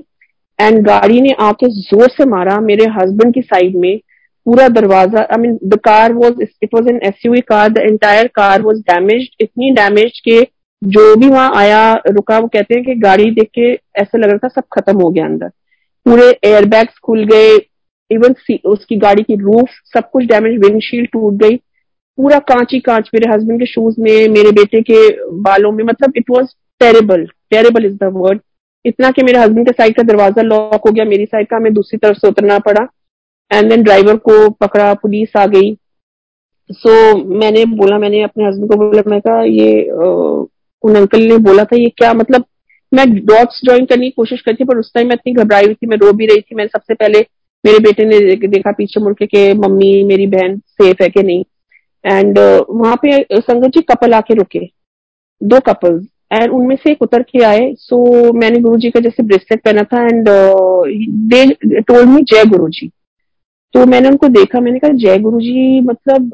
एंड 0.59 0.81
गाड़ी 0.85 1.21
ने 1.21 1.35
आके 1.41 1.67
ज़ोर 1.71 2.09
से 2.09 2.25
मारा 2.29 2.59
मेरे 2.61 2.85
हस्बैंड 2.91 3.33
की 3.33 3.41
साइड 3.41 3.75
में। 3.75 3.99
पूरा 4.45 4.67
दरवाज़ा 4.69 5.21
I 5.23 5.37
mean 5.37 5.57
the 5.65 5.79
car 5.83 6.13
was 6.13 6.41
it 6.41 6.69
was 6.73 6.89
an 6.89 6.99
S 7.03 7.21
car 7.49 7.69
the 7.69 7.77
entire 7.79 8.27
car 8.35 8.61
was 8.61 8.79
damage 8.83 9.29
इतनी 9.41 9.71
डैमेज 9.73 10.19
के 10.19 10.41
जो 10.81 11.15
भी 11.15 11.27
वहाँ 11.27 11.51
आया, 11.55 11.93
रुका, 12.07 12.37
वो 12.39 12.47
कहते 12.47 12.75
हैं 12.75 12.83
कि 12.85 12.93
गाड़ी 12.99 13.31
देख 13.31 13.49
के 13.55 13.71
ऐसा 14.01 14.17
लग 14.17 14.29
रहा 14.29 14.37
था 14.37 14.47
सब 14.49 14.63
खत्म 14.73 15.01
हो 15.01 15.09
गया 15.09 15.25
अंदर। 15.25 15.49
पूरे 16.05 16.29
एयरबैग्स 16.43 16.97
खुल 17.03 17.23
गए 17.25 17.55
इवन 18.11 18.35
उसकी 18.65 18.95
गाड़ी 18.97 19.23
की 19.23 19.35
रूफ 19.35 19.69
सब 19.93 20.09
कुछ 20.11 20.25
डैमेज 20.25 20.57
विंडशील्ड 20.59 21.09
टूट 21.13 21.33
गई। 21.43 21.55
पूरा 22.17 22.39
कांच 22.47 22.73
ही 22.73 22.79
कांच 22.79 23.09
मेरे 23.13 23.31
हस्बैंड 23.31 23.59
के 23.59 23.65
शूज़ 23.65 23.99
में 24.01 24.27
मेरे 24.29 24.51
बेटे 24.51 24.81
के 24.81 25.07
बालों 25.41 25.71
में 25.71 25.83
मतलब 25.83 26.13
it 26.17 26.29
was 26.29 26.47
terrible 26.81 27.25
terrible 27.51 27.85
is 27.85 27.95
the 27.95 28.09
word 28.13 28.39
इतना 28.85 29.11
कि 29.11 29.23
मेरे 29.23 29.39
हस्बैंड 29.39 29.67
के 29.67 29.71
साइड 29.73 29.95
का 29.95 30.03
दरवाज़ा 30.03 30.41
लॉक 30.41 30.87
हो 30.87 30.91
गया 30.91 31.05
मेरी 31.05 31.25
साइड 31.25 31.47
का 31.47 31.57
हमें 31.57 31.73
दूसरी 31.73 31.97
तरफ़ 31.97 32.17
से 32.17 32.27
उतरना 32.27 32.57
पड़ा। 32.59 32.87
एंड 33.51 33.69
देन 33.69 33.83
ड्राइवर 33.83 34.15
को 34.27 34.49
पकड़ा 34.61 34.93
पुलिस 34.93 35.37
आ 35.37 35.45
गई। 35.45 35.73
सो 36.69 36.89
so, 36.89 37.25
मैंने 37.39 37.65
बोला 37.67 37.97
मैंने 37.99 38.21
अपने 38.23 38.45
हस्बैंड 38.45 38.71
को 38.71 38.77
बोला 38.77 39.01
मैं 39.07 39.19
कहा 39.21 39.41
ये 39.43 39.89
उन 40.83 40.95
अंकल 40.95 41.21
ने 41.21 41.37
बोला 41.45 41.63
था 41.63 41.75
ये 41.75 41.89
क्या 41.97 42.13
मतलब 42.13 42.45
मैं 42.93 43.05
डॉट्स 43.25 43.61
ज्वाइन 43.65 43.85
करने 43.85 44.05
की 44.05 44.09
कोशिश 44.09 44.41
करती 44.41 44.63
पर 44.63 44.77
उस 44.77 44.91
टाइम 44.93 45.07
मैं 45.07 45.15
इतनी 45.15 45.33
घबराई 45.33 45.65
हुई 45.65 45.73
थी 45.73 45.87
मैं 45.87 45.97
रो 45.97 46.13
भी 46.13 46.25
रही 46.25 46.41
थी। 46.41 46.55
मैंने 46.55 46.67
सबसे 46.67 46.93
पहले 46.93 47.19
मेरे 47.65 47.79
बेटे 47.79 48.05
ने 48.05 48.47
देखा 48.47 48.71
पीछे 48.71 48.99
मुड़ 48.99 49.13
के 49.23 49.53
मम्मी 49.53 50.03
मेरी 50.03 50.27
बहन 50.27 50.57
सेफ़ 50.57 51.03
है 51.03 51.09
कि 51.09 51.23
नहीं। 51.23 51.43
एंड 52.05 52.37
uh, 52.37 52.65
वहाँ 52.69 52.95
पे 52.95 53.23
संगत 53.33 53.67
जी 53.67 53.81
कपल 53.81 54.13
आके 54.13 54.33
रुके। 54.33 54.59
दो 55.41 55.59
कपल्स 55.59 56.05
एंड 56.33 56.51
उनमें 56.51 56.75
से 56.75 56.91
एक 56.91 57.01
उतर 57.01 57.21
के 57.21 57.43
आए। 57.43 57.73
सो 57.77 58.05
so, 58.07 58.35
मैंने 58.35 58.59
गुरु 58.59 58.77
जी 58.77 58.89
का 58.89 58.99
जैसे 58.99 59.23
ब्रेसलेट 59.23 59.61
पहना 59.63 59.83
था 59.83 60.01
एंड 60.03 60.29
दे 61.29 61.45
टोल्ड 61.81 62.09
मी 62.09 62.21
जय 62.23 62.45
गुरु 62.45 62.67
जी। 62.69 62.89
तो 63.73 63.85
मैंने 63.85 64.09
उनको 64.09 64.27
देखा 64.27 64.59
मैंने 64.59 64.79
कहा 64.79 64.91
जय 64.95 65.17
गुरु 65.19 65.39
जी 65.39 65.81
मतलब 65.81 66.31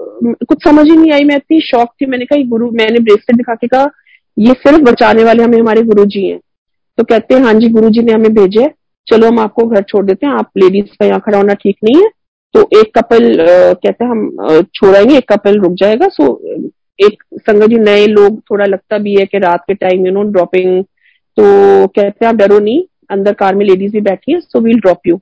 कुछ 0.50 0.64
समझ 0.64 0.86
ही 0.86 0.98
नहीं 0.98 1.12
आई। 1.12 1.24
मैं 1.24 1.36
इतनी 1.36 1.60
शौक 1.62 1.94
थी। 2.02 2.06
मैंने 2.06 2.26
कहा 2.26 2.44
गुरु 2.50 2.72
मैंने 2.72 3.00
ब्रेसलेट 3.00 3.38
दिखा 3.38 3.56
के 3.56 3.68
कहा 3.68 3.90
ये 4.40 4.54
सिर्फ़ 4.54 4.82
बचाने 4.82 5.24
वाले 5.24 5.44
हमें 5.44 5.60
हमारे 5.60 5.82
गुरु 5.82 6.06
जी 6.06 6.26
हैं। 6.28 6.40
तो 6.98 7.04
कहते 7.04 7.36
हैं 7.36 7.42
हाँ 7.42 7.54
जी 7.54 7.70
गुरु 7.70 7.90
जी 7.90 8.02
ने 8.02 8.12
हमें 8.14 8.34
भेजे 8.34 8.70
चलो, 9.08 9.28
हम 9.28 9.40
आपको 9.40 9.66
घर 9.66 9.82
छोड़ 9.82 10.06
देते 10.06 10.26
हैं। 10.26 10.34
आप 10.34 10.50
लेडीज़ 10.58 10.96
का 11.00 11.06
यहाँ 11.06 11.20
खड़ा 11.26 11.38
होना 11.38 11.54
ठीक 11.54 11.78
नहीं 11.84 12.02
है। 12.02 12.10
तो 12.56 12.62
एक 12.80 12.94
कपल 12.98 13.36
कहते 13.40 14.04
हैं, 14.04 14.12
हम 14.12 14.64
छोड़ाएँगे, 14.76 15.18
एक 15.18 15.32
कपल 15.32 15.60
रुक 15.60 15.74
जाएगा। 15.74 16.08
सो 16.08 16.26
एक 17.00 17.24
संगत 17.36 17.70
जी, 17.70 17.78
नए 17.78 18.06
लोग, 18.08 18.40
थोड़ा 18.42 18.66
लगता 18.66 18.98
भी 18.98 19.16
है 19.16 19.26
कि 19.26 19.40
रात 19.40 19.64
के 19.68 19.74
टाइम 19.74 20.06
यू 20.06 20.12
नो 20.14 20.24
ड्रॉपिंग 20.32 20.84
तो 20.84 21.44
कहते 21.88 22.26
हैं, 22.26 22.28
आप 22.28 22.36
डरो 22.36 22.60
नहीं, 22.60 22.84
अंदर 23.10 23.34
कार 23.34 23.56
में 23.56 23.66
लेडीज़ 23.66 23.92
भी 23.92 24.02
बैठी 24.02 24.32
है 24.32 24.40
so 24.40 24.60
we'll 24.60 24.80
drop 24.80 25.08
you 25.08 25.20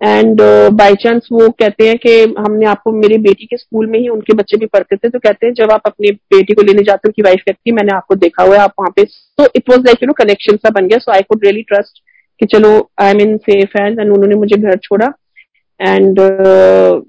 and 0.00 0.40
by 0.72 0.94
chance 1.02 1.28
वो 1.32 1.48
कहते 1.50 1.86
हैं 1.88 1.96
कि 1.98 2.34
हमने 2.38 2.66
आपको, 2.66 2.92
मेरी 2.92 3.18
बेटी 3.18 3.46
के 3.46 3.56
स्कूल 3.56 3.86
में 3.86 3.98
ही 3.98 4.08
उनके 4.08 4.34
बच्चे 4.36 4.56
भी 4.56 4.66
पढ़ते 4.66 4.96
थे 4.96 5.08
तो 5.08 5.18
कहते 5.18 5.46
हैं 5.46 5.52
जब 5.54 5.70
आप 5.72 5.82
अपनी 5.86 6.10
बेटी 6.34 6.54
को 6.54 6.62
लेने 6.62 6.82
जाते 6.82 6.96
हो 6.98 7.08
उनकी 7.08 7.22
वाइफ 7.22 7.42
कहती 7.46 7.70
है, 7.70 7.74
मैंने 7.76 7.96
आपको 7.96 8.14
देखा 8.16 8.42
हुआ 8.42 8.56
है, 8.56 8.62
आप 8.62 8.72
वहाँ 8.80 8.92
पे 8.96 9.04
तो 9.04 9.48
it 9.56 9.70
was 9.70 9.80
like 9.80 10.02
you 10.02 10.06
know 10.06 10.12
connection 10.18 10.56
सा 10.56 10.70
बन 10.70 10.88
गया 10.88 10.98
so 10.98 11.12
I 11.12 11.22
could 11.22 11.44
really 11.44 11.62
trust 11.68 12.02
कि 12.40 12.46
चलो 12.46 12.70
I 13.00 13.10
am 13.10 13.20
in 13.20 13.36
safe 13.40 13.78
and 13.80 14.00
उन्होंने 14.00 14.34
मुझे 14.36 14.56
घर 14.56 14.76
छोड़ा। 14.82 15.06
And 15.80 16.18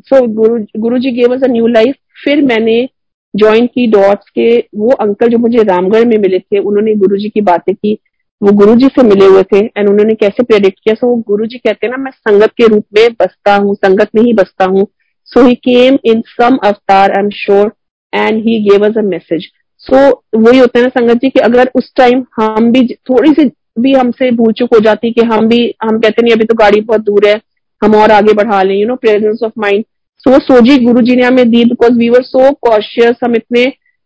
so 0.04 0.26
Guru 0.34 0.66
Guru 0.80 0.98
ji 1.00 1.12
gave 1.14 1.34
a 1.36 1.48
new 1.48 1.68
life 1.70 1.96
फिर 2.24 2.42
मैंने 2.44 2.88
ज्वाइन 3.34 3.66
की 3.68 3.86
डॉट्स 3.88 4.30
के, 4.30 4.58
वो 4.76 4.92
अंकल 4.92 5.28
जो 5.30 5.38
मुझे 5.38 5.64
रामगढ़ 5.64 6.06
में 6.06 6.18
मिले 6.18 6.40
थे, 6.40 6.60
उन्होंने 6.60 6.94
गुरु 6.96 7.18
जी 7.18 7.30
की 7.30 7.42
बातें 7.44 7.74
की। 7.76 7.98
वो 8.42 8.52
गुरु 8.52 8.76
जी 8.76 8.88
से 8.88 9.04
मिले 9.04 9.26
हुए 9.26 9.44
थे 9.44 9.60
एंड 9.60 9.90
उन्होंने 9.90 10.14
कैसे 10.14 10.44
प्रेडिक्ट 10.44 10.80
किया? 10.80 10.94
सो 10.96 11.08
वो 11.08 11.16
गुरु 11.28 11.46
जी 11.46 11.58
कहते 11.58 11.88
हैं 11.88 11.92
ना 11.92 12.04
मैं 12.04 12.12
संगत 12.12 12.52
के 12.58 12.68
रूप 12.68 12.86
में 12.98 13.08
बसता 13.22 13.56
हूँ 13.56 13.76
संगत 13.76 14.10
में 14.16 14.22
ही 14.24 14.34
बसता 14.34 14.66
हूँ. 14.66 14.88
सो 15.26 15.46
ही 15.46 15.56
केम 15.56 15.98
इन 16.06 16.22
सम 16.28 16.58
अवतार 16.64 17.12
I 17.12 17.24
am 17.24 17.30
sure 17.30 17.72
and 18.14 18.38
he 18.44 18.60
gave 18.70 18.86
us 18.86 18.98
a 18.98 19.02
message 19.02 19.48
so 19.82 19.98
वही 20.36 20.60
होता 20.60 20.80
है 20.80 20.86
ना 20.86 20.90
संगत 20.90 21.22
जी 21.22 21.30
कि 21.30 21.40
अगर 21.40 21.72
उस 21.76 21.92
टाइम 21.96 22.24
हम 22.36 22.72
भी 22.72 22.88
थोड़ी 23.10 23.32
सी 23.32 23.50
भी 23.80 23.94
हमसे 23.94 24.30
भूल 24.32 24.54
चुक 24.54 24.74
हो 24.74 24.80
जाती 24.80 25.12
कि 25.12 25.22
हम 25.22 25.48
भी 25.48 25.60
हम 25.84 26.00
कहते 26.00 26.22
नहीं 26.22 26.34
अभी 26.34 26.46
तो 26.46 26.56
गाड़ी 26.56 26.82
बहुत 26.82 27.02
दूर 27.02 27.28
है 27.28 27.42
हम 27.84 27.96
और 27.96 28.12
आगे 28.12 28.34
बढ़ा 28.34 28.62
लें 28.64 28.76
you 28.76 28.88
know 28.88 28.96
presence 28.96 29.40
of 29.44 29.52
mind 29.60 29.84
so 30.20 30.40
sooji 30.40 30.78
Guru 30.78 31.02
ji 31.02 31.16
ने 31.16 31.26
हमें 31.26 31.50
दी 31.50 31.64
because 31.66 31.94
we 31.94 32.10
were 32.10 32.22
so 32.22 32.52
cautious 32.52 33.16
हम 33.24 33.36
इतने 33.36 33.66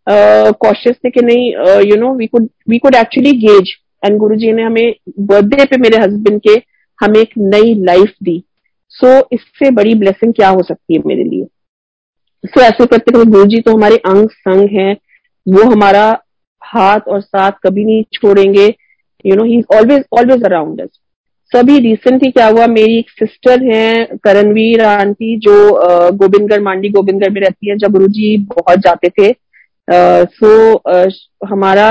कॉशियस 0.10 0.96
uh, 0.96 1.06
थे 1.06 1.10
कि 1.10 1.22
नहीं 1.22 1.52
you 1.90 1.96
know 1.96 2.14
we 2.16 2.28
could 2.28 2.50
we 2.70 2.78
could 2.78 2.96
actually 2.96 3.32
gaze 3.48 3.74
and 4.04 4.18
Guru 4.18 4.36
ji 4.36 4.52
ने 4.52 4.64
हमें 4.64 4.96
बर्थडे 5.20 5.66
पे 5.66 5.78
मेरे 5.78 5.98
हस्बैंड 5.98 6.42
के 6.42 6.62
हमें 7.00 7.20
एक 7.20 7.30
नई 7.38 7.74
लाइफ 7.76 8.14
दी। 8.24 8.44
सो 8.90 9.08
so, 9.08 9.24
इससे 9.34 9.72
बड़ी 9.72 9.96
ब्लेसिंग 9.96 10.34
क्या 10.34 10.50
हो 10.50 10.64
सकती 10.64 10.94
है 10.94 11.02
मेरे 11.06 11.24
लिए? 11.24 11.46
सो 12.44 12.60
so, 12.60 12.66
ऐसे 12.66 12.86
करते 12.86 13.12
करते 13.12 13.32
गुरु 13.32 13.46
जी 13.46 13.62
तो 13.62 13.76
हमारे 13.78 13.98
अंग 13.98 14.30
संग 14.30 14.70
हैं। 14.70 14.96
वो 15.48 15.70
हमारा 15.72 16.06
हाथ 16.62 17.08
और 17.08 17.22
साथ 17.22 17.52
कभी 17.64 17.86
नहीं 17.86 18.04
छोड़ेंगे। 18.14 18.66
You 19.26 19.36
know 19.36 19.44
he 19.44 19.62
always 19.76 20.04
always 20.20 20.44
around 20.44 20.82
us 20.82 20.90
सभी 21.52 21.78
रिसेंटली 21.80 22.32
क्या 22.32 22.48
हुआ 22.48 22.66
मेरी 22.68 22.98
एक 22.98 23.10
सिस्टर 23.10 23.64
है 23.64 24.18
करणवीर 24.24 24.82
आंटी 24.82 25.38
जो 25.38 25.54
गोविंदगढ़ 26.12 26.62
मांडी 26.62 26.90
गोविंदगढ़ 26.90 27.30
में 27.30 27.42
रहती 27.42 27.70
है 27.70 27.78
जब 27.78 27.92
गुरु 27.92 28.08
जी 28.08 28.38
बहुत 28.38 28.80
जाते 28.80 29.10
थे। 29.10 29.32
सो 29.88 30.74
uh, 30.74 31.06
uh, 31.06 31.12
हमारा 31.50 31.88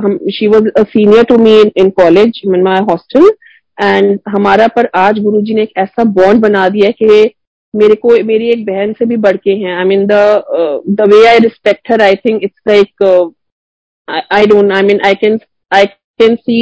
हम 0.00 0.18
she 0.32 0.46
was 0.46 0.68
senior 0.78 1.24
to 1.24 1.36
me 1.38 1.60
in 1.76 1.90
college 1.90 2.40
in 2.44 2.62
my 2.62 2.80
hostel 2.90 3.30
and 3.78 4.18
हमारा 4.28 4.66
पर 4.76 4.88
आज 4.94 5.18
गुरु 5.18 5.40
जी 5.40 5.54
ने 5.54 5.62
एक 5.62 5.72
ऐसा 5.78 6.04
बॉन्ड 6.18 6.40
बना 6.42 6.68
दिया 6.68 6.90
कि 7.02 7.34
मेरे 7.74 7.94
को 7.94 8.10
मेरी 8.24 8.48
एक 8.50 8.64
बहन 8.66 8.92
से 8.92 9.06
भी 9.06 9.16
बढ़ 9.16 9.36
के 9.36 9.50
हैं 9.54 9.76
I 9.78 9.84
mean 9.84 10.06
the 10.06 11.06
way 11.12 11.26
I 11.28 11.38
respect 11.38 11.90
her 11.92 12.02
I 12.02 12.14
think 12.16 12.42
it's 12.42 12.60
like 12.68 13.04
I 14.32 14.46
don't 14.46 14.72
I 14.72 14.82
mean 14.82 15.00
I 15.06 15.14
can 15.14 15.38
I 15.72 15.86
can 16.20 16.36
see 16.36 16.58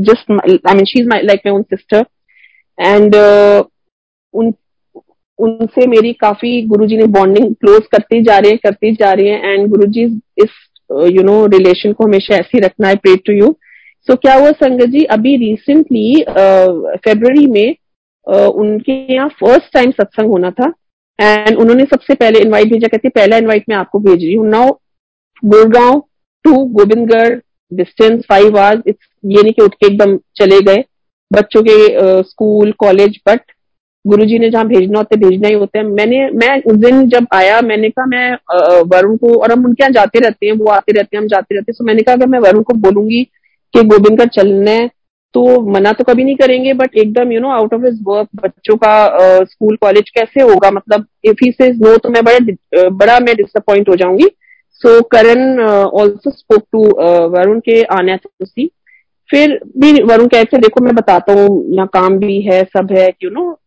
just 0.00 0.32
I 0.32 0.74
mean 0.74 0.84
she 0.84 1.00
is 1.00 1.08
my 1.08 1.22
like 1.22 1.40
my 1.46 1.54
own 1.54 1.62
sister 1.74 2.04
and 2.78 3.16
उन 4.34 4.52
उनसे 5.38 5.86
मेरी 5.86 6.12
काफ़ी 6.12 6.62
गुरुजी 6.62 6.96
ने 6.96 7.04
bonding 7.06 7.54
close 7.54 7.82
करते 7.92 8.22
जा 8.22 8.38
रहे 8.38 8.50
हैं 8.50 8.58
करते 8.58 8.92
जा 8.92 9.12
रहे 9.12 9.28
हैं 9.28 9.52
एंड 9.52 9.68
गुरु 9.68 9.86
जी 9.86 10.04
इस 10.38 10.50
यू 10.90 11.22
नो 11.22 11.46
रिलेशन 11.46 11.92
को 11.92 12.04
हमेशा 12.04 12.34
ऐसे 12.34 12.50
ही 12.54 12.60
रखना 12.60 12.88
है 12.88 12.94
प्रे 12.94 13.16
टू 13.16 13.32
यू 13.32 13.56
सो 14.08 14.16
क्या 14.16 14.34
हुआ 14.34 14.50
संगत 14.50 14.86
जी 14.86 15.04
अभी 15.04 15.36
रिसेंटली 15.36 16.24
फेब्रवरी 17.04 17.46
में 17.46 17.76
uh, 18.34 18.52
उनके 18.54 19.14
यहाँ 19.14 19.28
फ़र्स्ट 19.28 19.72
टाइम 19.74 19.90
सत्संग 19.90 20.28
होना 20.28 20.50
था 20.50 20.72
एंड 21.20 21.58
उन्होंने 21.58 21.84
सबसे 21.84 22.14
पहले 22.14 22.40
इनवाइट 22.40 22.66
भेजा 22.66 22.88
कहते 22.88 23.08
पहला 23.08 23.36
इनवाइट 23.36 23.64
मैं 23.68 23.76
आपको 23.76 23.98
भेज 23.98 24.24
रही 24.24 24.34
हूँ. 24.34 24.48
Now 24.48 24.70
Gurgaon 25.44 26.02
to 26.44 26.52
Gobindgarh 26.52 27.38
distance 27.72 28.22
five 28.28 28.58
hours 28.58 28.82
ये 29.24 29.42
नहीं 29.42 29.52
कि 29.52 29.62
उठ 29.62 29.74
के 29.74 29.86
एकदम 29.86 30.16
चले 30.16 30.60
गए 30.60 30.84
बच्चों 31.32 31.62
के 31.62 31.76
स्कूल 32.22 32.72
कॉलेज 32.72 33.20
बट 33.28 33.40
गुरुजी 34.04 34.38
ने 34.38 34.50
जहाँ 34.50 34.66
भेजना 34.66 34.98
होता 34.98 35.14
है 35.14 35.20
भेजना 35.20 35.48
ही 35.48 35.54
होता 35.54 35.78
है। 35.78 35.84
मैंने 35.86 36.18
मैं 36.34 36.60
उस 36.62 36.76
दिन 36.76 37.08
जब 37.08 37.26
आया 37.34 37.60
मैंने 37.62 37.88
कहा 37.90 38.06
मैं 38.06 38.82
वरुण 38.92 39.16
को 39.16 39.34
और 39.42 39.52
हम 39.52 39.64
उनके 39.64 39.82
यहाँ 39.82 39.92
जाते 39.92 40.18
रहते 40.18 40.46
हैं 40.46 40.52
वो 40.54 40.70
आते 40.72 40.92
रहते 40.92 41.16
हैं 41.16 41.22
हम 41.22 41.28
जाते 41.28 41.54
रहते 41.54 41.72
हैं। 41.72 41.76
तो 41.78 41.84
मैंने 41.84 42.02
कहा 42.02 42.14
अगर 42.14 42.26
मैं 42.26 42.38
वरुण 42.38 42.62
को 42.62 42.74
बोलूँगी 42.80 43.22
कि 43.74 43.82
गोविंद 43.84 44.18
का 44.18 44.24
चलना 44.36 44.70
है 44.70 44.88
तो 45.34 45.60
मना 45.72 45.92
तो 45.92 46.04
कभी 46.04 46.24
नहीं 46.24 46.36
करेंगे 46.36 46.72
बट 46.74 46.96
एकदम 46.96 47.32
you 47.32 47.40
know 47.40 47.48
out 47.50 47.74
of 47.74 47.84
his 47.84 47.98
work 48.04 48.28
बच्चों 48.34 48.76
का 48.76 49.44
स्कूल 49.44 49.74
uh, 49.74 49.80
कॉलेज 49.80 50.10
कैसे 50.10 50.42
होगा? 50.42 50.70
मतलब 50.70 51.06
इफ़ 51.24 51.44
ही 51.44 51.50
से 51.52 51.68
नो 51.70 51.96
तो 51.96 52.08
मैं 52.08 52.24
बड़ा 52.24 52.88
बड़ा 52.88 53.18
मैं 53.20 53.36
डिसअपॉइंट 53.36 53.88
हो 53.88 53.96
जाऊँगी। 53.96 54.28
So 54.80 55.00
Karan 55.12 55.60
also 55.60 56.30
spoke 56.30 56.62
to 56.72 56.84
Varun 57.30 57.60
के 57.60 57.82
आने 57.82 58.16
फिर 59.30 59.58
भी 59.78 59.92
वरुण 60.02 60.26
कहते 60.26 60.58
देखो 60.58 60.84
मैं 60.84 60.94
बताता 60.94 61.32
हूँ 61.32 61.64
यहाँ 61.74 61.86
काम 61.86 62.18
भी 62.18 62.40
है 62.42 62.62
सब 62.76 62.92
है 62.92 63.08
यू 63.24 63.30
नो 63.30 63.57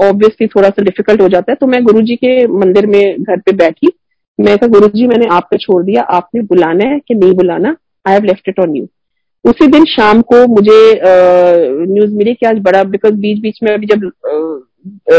ऑब्वियसली 0.00 0.46
थोड़ा 0.46 0.68
सा 0.68 0.82
डिफ़िकल्ट 0.82 1.20
हो 1.20 1.28
जाता 1.28 1.52
है 1.52 1.56
तो 1.60 1.66
मैं 1.66 1.82
गुरु 1.84 2.00
जी 2.02 2.16
के 2.16 2.46
मंदिर 2.58 2.86
में 2.86 3.22
घर 3.22 3.40
पे 3.40 3.52
बैठी। 3.56 3.92
मैं 4.38 4.56
कहा 4.58 4.68
गुरु 4.68 4.88
जी 4.88 5.06
मैंने 5.06 5.26
आप 5.30 5.48
पे 5.50 5.56
छोड़ 5.58 5.82
दिया 5.84 6.02
आपने 6.12 6.42
बुलाना 6.44 6.84
है 6.84 6.98
कि 6.98 7.14
नहीं 7.14 7.32
बुलाना? 7.34 7.76
I 8.06 8.14
have 8.14 8.24
left 8.24 8.48
it 8.48 8.60
on 8.60 8.76
you 8.76 8.86
उसी 9.44 9.66
दिन 9.66 9.84
शाम 9.86 10.20
को 10.22 10.46
मुझे 10.46 10.78
न्यूज़ 11.86 12.14
मिली 12.14 12.34
कि 12.34 12.46
आज 12.46 12.58
बड़ा 12.62 12.82
बिकॉज़ 12.84 13.14
बीच 13.20 13.38
बीच 13.42 13.58
में 13.62 13.72
अभी 13.74 13.86
जब 13.86 14.10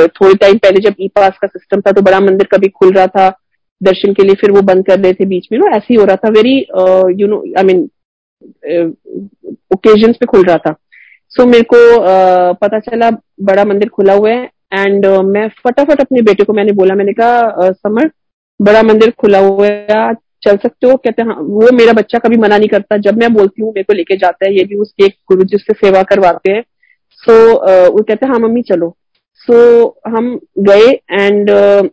थोड़े 0.10 0.34
टाइम 0.36 0.58
पहले 0.58 0.80
जब 0.80 0.96
ई 1.02 1.08
पास 1.16 1.38
का 1.42 1.48
सिस्टम 1.48 1.82
था 1.82 1.92
तो 1.92 2.02
बड़ा 2.02 2.20
मंदिर 2.20 2.48
कभी 2.52 2.68
खुल 2.70 2.92
रहा 2.94 3.08
था 3.08 3.30
दर्शन 3.82 4.14
के 4.14 4.24
लिए 4.24 4.36
फिर 4.42 4.52
वो 4.52 4.62
बंद 4.62 4.86
कर 4.86 5.00
रहे 5.00 5.14
थे 5.14 5.26
बीच 5.26 5.48
में। 5.52 5.58
नो 5.60 5.68
ऐसे 5.68 5.86
ही 5.90 5.96
हो 5.96 6.06
रहा 6.06 6.16
था 6.16 6.30
very 6.32 6.58
you 7.22 7.28
know 7.28 7.44
I 7.58 7.64
mean 7.64 7.90
occasion 9.74 10.14
पे 10.14 10.26
खुल 10.26 10.44
रहा 10.44 10.58
था। 10.58 10.76
सो 11.32 11.44
so, 11.44 11.50
मेरे 11.50 11.64
को 11.64 11.78
uh, 11.96 12.58
पता 12.62 12.80
चला 12.80 13.10
बड़ा 13.42 13.64
मंदिर 13.66 13.90
खुला 13.90 14.14
हुआ 14.14 14.30
है 14.30 14.50
एंड 14.74 15.06
uh, 15.06 15.24
मैं 15.24 15.48
फटाफट 15.64 16.02
अपने 16.02 16.22
बेटे 16.22 16.44
को 16.44 16.54
मैंने 16.54 16.72
बोला 16.72 16.96
मैंने 16.96 17.14
कहा 17.14 17.72
समर 17.72 18.10
बड़ा 18.60 18.82
मंदिर 18.84 19.12
खुला 19.12 19.40
हुआ 19.40 19.68
है 19.68 20.14
चल 20.44 20.58
सकते 20.58 20.88
हो? 20.88 20.96
कहते 20.96 21.22
हैं 21.22 21.30
हाँ 21.30 21.42
वो 21.42 21.72
मेरा 21.74 21.94
बच्चा 21.94 22.20
कभी 22.20 22.38
मना 22.38 22.58
नहीं 22.58 22.70
करता। 22.70 22.98
जब 22.98 23.18
मैं 23.18 23.34
बोलती 23.34 23.62
हूँ 23.62 23.70
मेरे 23.70 23.84
को 23.84 23.94
लेके 23.94 24.16
जाता 24.16 24.46
है 24.46 24.58
ये 24.58 24.64
भी 24.64 24.76
उसके 24.76 25.06
एक 25.06 25.16
गुरु 25.30 25.44
जी 25.44 25.58
से 25.58 25.74
सेवा 25.74 26.04
करवाते 26.04 26.52
हैं। 26.52 26.64
सो 27.24 27.32
so, 27.32 27.92
वो 27.92 28.04
कहते 28.04 28.26
हैं 28.26 28.32
हाँ 28.34 28.40
मम्मी 28.40 28.62
चलो। 28.62 28.96
सो 29.48 29.84
so, 29.84 30.16
हम 30.16 30.40
गए 30.60 30.92
एंड 31.12 31.50
uh, 31.50 31.90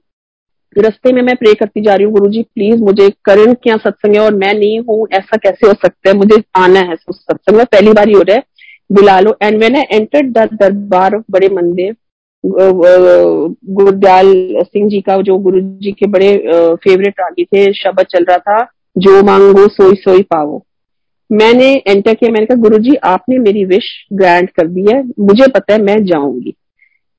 रस्ते 0.77 1.13
में 1.13 1.21
मैं 1.23 1.35
प्रे 1.37 1.53
करती 1.55 1.81
जा 1.81 1.95
रही 1.95 2.05
हूँ 2.05 2.13
गुरु 2.13 2.31
जी 2.31 2.43
प्लीज़ 2.43 2.81
मुझे 2.83 3.09
करण 3.25 3.55
क्या 3.55 3.77
सत्संग 3.77 4.15
है 4.15 4.21
और 4.21 4.35
मैं 4.35 4.53
नहीं 4.55 4.81
हूँ 4.81 5.07
ऐसा 5.13 5.37
कैसे 5.37 5.67
हो 5.67 5.73
सकता 5.73 6.09
है? 6.11 6.17
मुझे 6.17 6.43
आना 6.57 6.81
है 6.81 6.97
उस 7.09 7.23
सत्संग 7.23 7.57
में 7.57 7.65
पहली 7.67 7.93
बार 7.93 8.09
ही 8.09 8.15
हो 8.15 8.23
रहा 8.23 8.37
है। 8.37 8.43
बुला 8.93 9.19
लो। 9.21 9.37
एंड 9.43 9.59
मैंने 9.61 9.87
एंटर्ड 9.93 10.33
द 10.33 10.49
दरबार 10.55 11.17
बड़े 11.31 11.49
मंदिर 11.49 11.97
गुरुदयाल 12.45 14.33
सिंह 14.59 14.89
जी 14.89 15.01
का 15.01 15.17
जो 15.23 15.37
गुरु 15.39 15.61
जी 15.61 15.93
के 15.93 16.07
बड़े 16.09 16.37
फेवरेट 16.77 17.21
रागी 17.21 17.45
थे, 17.45 17.73
शब्द 17.75 18.03
चल 18.05 18.25
रहा 18.25 18.39
था, 18.39 18.59
जो 18.97 19.23
मांगो 19.23 19.67
सोई 19.69 19.95
सोई 19.97 20.23
पावो। 20.25 20.65
मैंने 21.31 21.73
एंटर 21.77 22.15
किया, 22.15 22.31
मैंने 22.31 22.47
कहा 22.47 22.61
गुरु 22.61 22.79
जी 22.79 22.95
आपने 23.05 23.39
मेरी 23.39 23.65
विश 23.67 23.89
ग्रांट 24.13 24.51
कर 24.51 24.67
दी 24.67 24.85
है, 24.91 25.03
मुझे 25.21 25.47
पता 25.49 25.73
है, 25.73 25.83
मैं 25.83 26.05
जाऊँगी। 26.05 26.55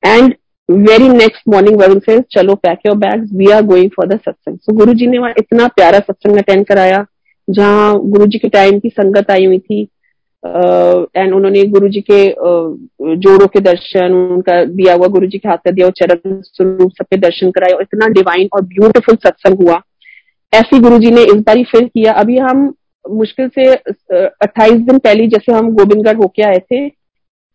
And 0.02 0.34
very 0.68 1.08
next 1.08 1.48
morning 1.48 1.78
Varun 1.80 1.98
से 1.98 2.18
चलो 2.32 2.54
pack 2.56 2.78
your 2.86 2.96
bag 2.96 3.28
we 3.36 3.50
are 3.52 3.62
going 3.66 3.90
for 3.90 4.06
the 4.08 4.18
satsang 4.18 4.58
so 4.58 4.72
Guru 4.76 4.92
जी 4.94 5.06
ने 5.06 5.18
वहाँ 5.18 5.32
इतना 5.38 5.66
प्यारा 5.68 5.98
सत्संग 5.98 6.36
अटेंड 6.38 6.64
कराया, 6.66 7.04
जहाँ 7.48 7.98
गुरु 8.00 8.26
जी 8.26 8.38
के 8.38 8.48
टाइम 8.48 8.78
की 8.78 8.88
संगत 8.90 9.30
आई 9.30 9.44
हुई 9.44 9.58
थी 9.58 9.84
एंड 10.42 11.34
उन्होंने 11.34 11.62
गुरु 11.68 11.88
जी 11.88 12.00
के 12.10 12.24
जोड़ों 13.16 13.46
के 13.46 13.60
दर्शन 13.60 14.12
उनका 14.12 14.64
दिया 14.66 14.94
हुआ 14.94 15.06
गुरु 15.08 15.26
जी 15.26 15.38
के 15.38 15.48
हाथ 15.48 15.58
का 15.58 15.70
दिया 15.70 15.88
चरण 15.98 16.40
स्वरूप 16.42 16.92
सबके 16.92 17.16
दर्शन 17.18 17.50
कराए 17.50 17.72
और 17.72 17.82
इतना 17.82 18.08
डिवाइन 18.12 18.48
और 18.54 18.62
ब्यूटीफुल 18.66 19.16
सत्संग 19.16 19.62
हुआ। 19.62 19.80
ऐसे 20.52 20.78
गुरु 20.78 20.98
जी 20.98 21.10
ने 21.10 21.22
इस 21.24 21.42
बार 21.46 21.56
ही 21.56 21.64
फिर 21.64 21.84
किया। 21.84 22.12
अभी 22.14 22.38
हम 22.38 22.72
मुश्किल 23.04 23.48
से 23.48 23.72
अट्ठाईस 23.72 24.80
दिन 24.80 24.98
पहले 24.98 25.26
जैसे 25.26 25.52
हम 25.52 25.70
गोविंदगढ़ 25.74 26.16
होके 26.16 26.42
आए 26.42 26.58
थे 26.72 26.84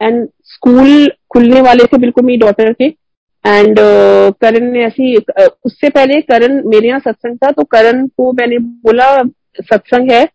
एंड 0.02 0.28
स्कूल 0.46 1.08
खुलने 1.34 1.62
वाले 1.62 1.86
थे 1.86 1.98
बिल्कुल 1.98 2.26
मेरी 2.26 2.38
डॉटर 2.40 2.72
के। 2.74 2.86
एंड 3.46 3.80
uh, 3.80 4.34
करण 4.42 4.72
ने 4.72 4.84
ऐसी 4.84 5.16
uh, 5.16 5.50
उससे 5.66 5.90
पहले 5.90 6.22
करण 6.24 6.62
मेरे 6.68 6.88
यहाँ 6.88 7.00
सत्संग 7.00 7.38
था 7.38 7.52
तो 7.52 7.64
करण 7.72 8.08
को 8.08 8.32
मैंने 8.34 8.58
बोला 8.58 9.12
सत्संग 9.62 10.12
है। 10.12 10.26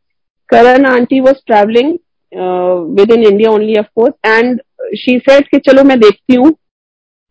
Karan 0.48 0.86
aunty 0.86 1.20
was 1.20 1.42
travelling 1.46 1.98
with 2.32 3.10
in 3.12 3.22
India 3.22 3.50
only 3.50 3.76
of 3.78 3.86
course 3.94 4.14
and 4.26 4.60
she 4.96 5.18
said 5.20 5.48
कि 5.48 5.58
चलो 5.60 5.82
मैं 5.84 5.98
देखती 6.00 6.34
हूँ। 6.34 6.54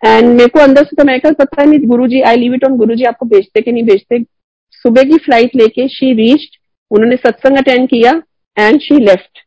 एंड 0.02 0.28
मेरे 0.28 0.48
को 0.48 0.60
अंदर 0.60 0.84
से 0.84 0.96
तो 0.96 1.04
मैं 1.04 1.20
कहा, 1.20 1.32
पता 1.34 1.64
नहीं 1.64 1.80
Guru 1.88 2.08
ji 2.08 2.22
I 2.22 2.36
leave 2.36 2.54
it 2.54 2.64
on 2.66 2.78
Guru 2.78 2.96
ji 2.96 3.04
आपको 3.06 3.26
भेजते 3.28 3.62
कि 3.62 3.72
नहीं 3.72 3.84
भेजते? 3.84 4.24
सुबह 4.86 5.04
की 5.04 5.18
फ़्लाइट 5.18 5.56
लेके 5.56 5.88
शी 5.90 6.14
रीच्ड 6.16 6.58
उन्होंने 6.92 7.16
सत्संग 7.18 7.58
अटेंड 7.58 7.88
किया 7.90 8.12
एंड 8.58 8.80
शी 8.82 8.98
लेफ़्ट 8.98 9.40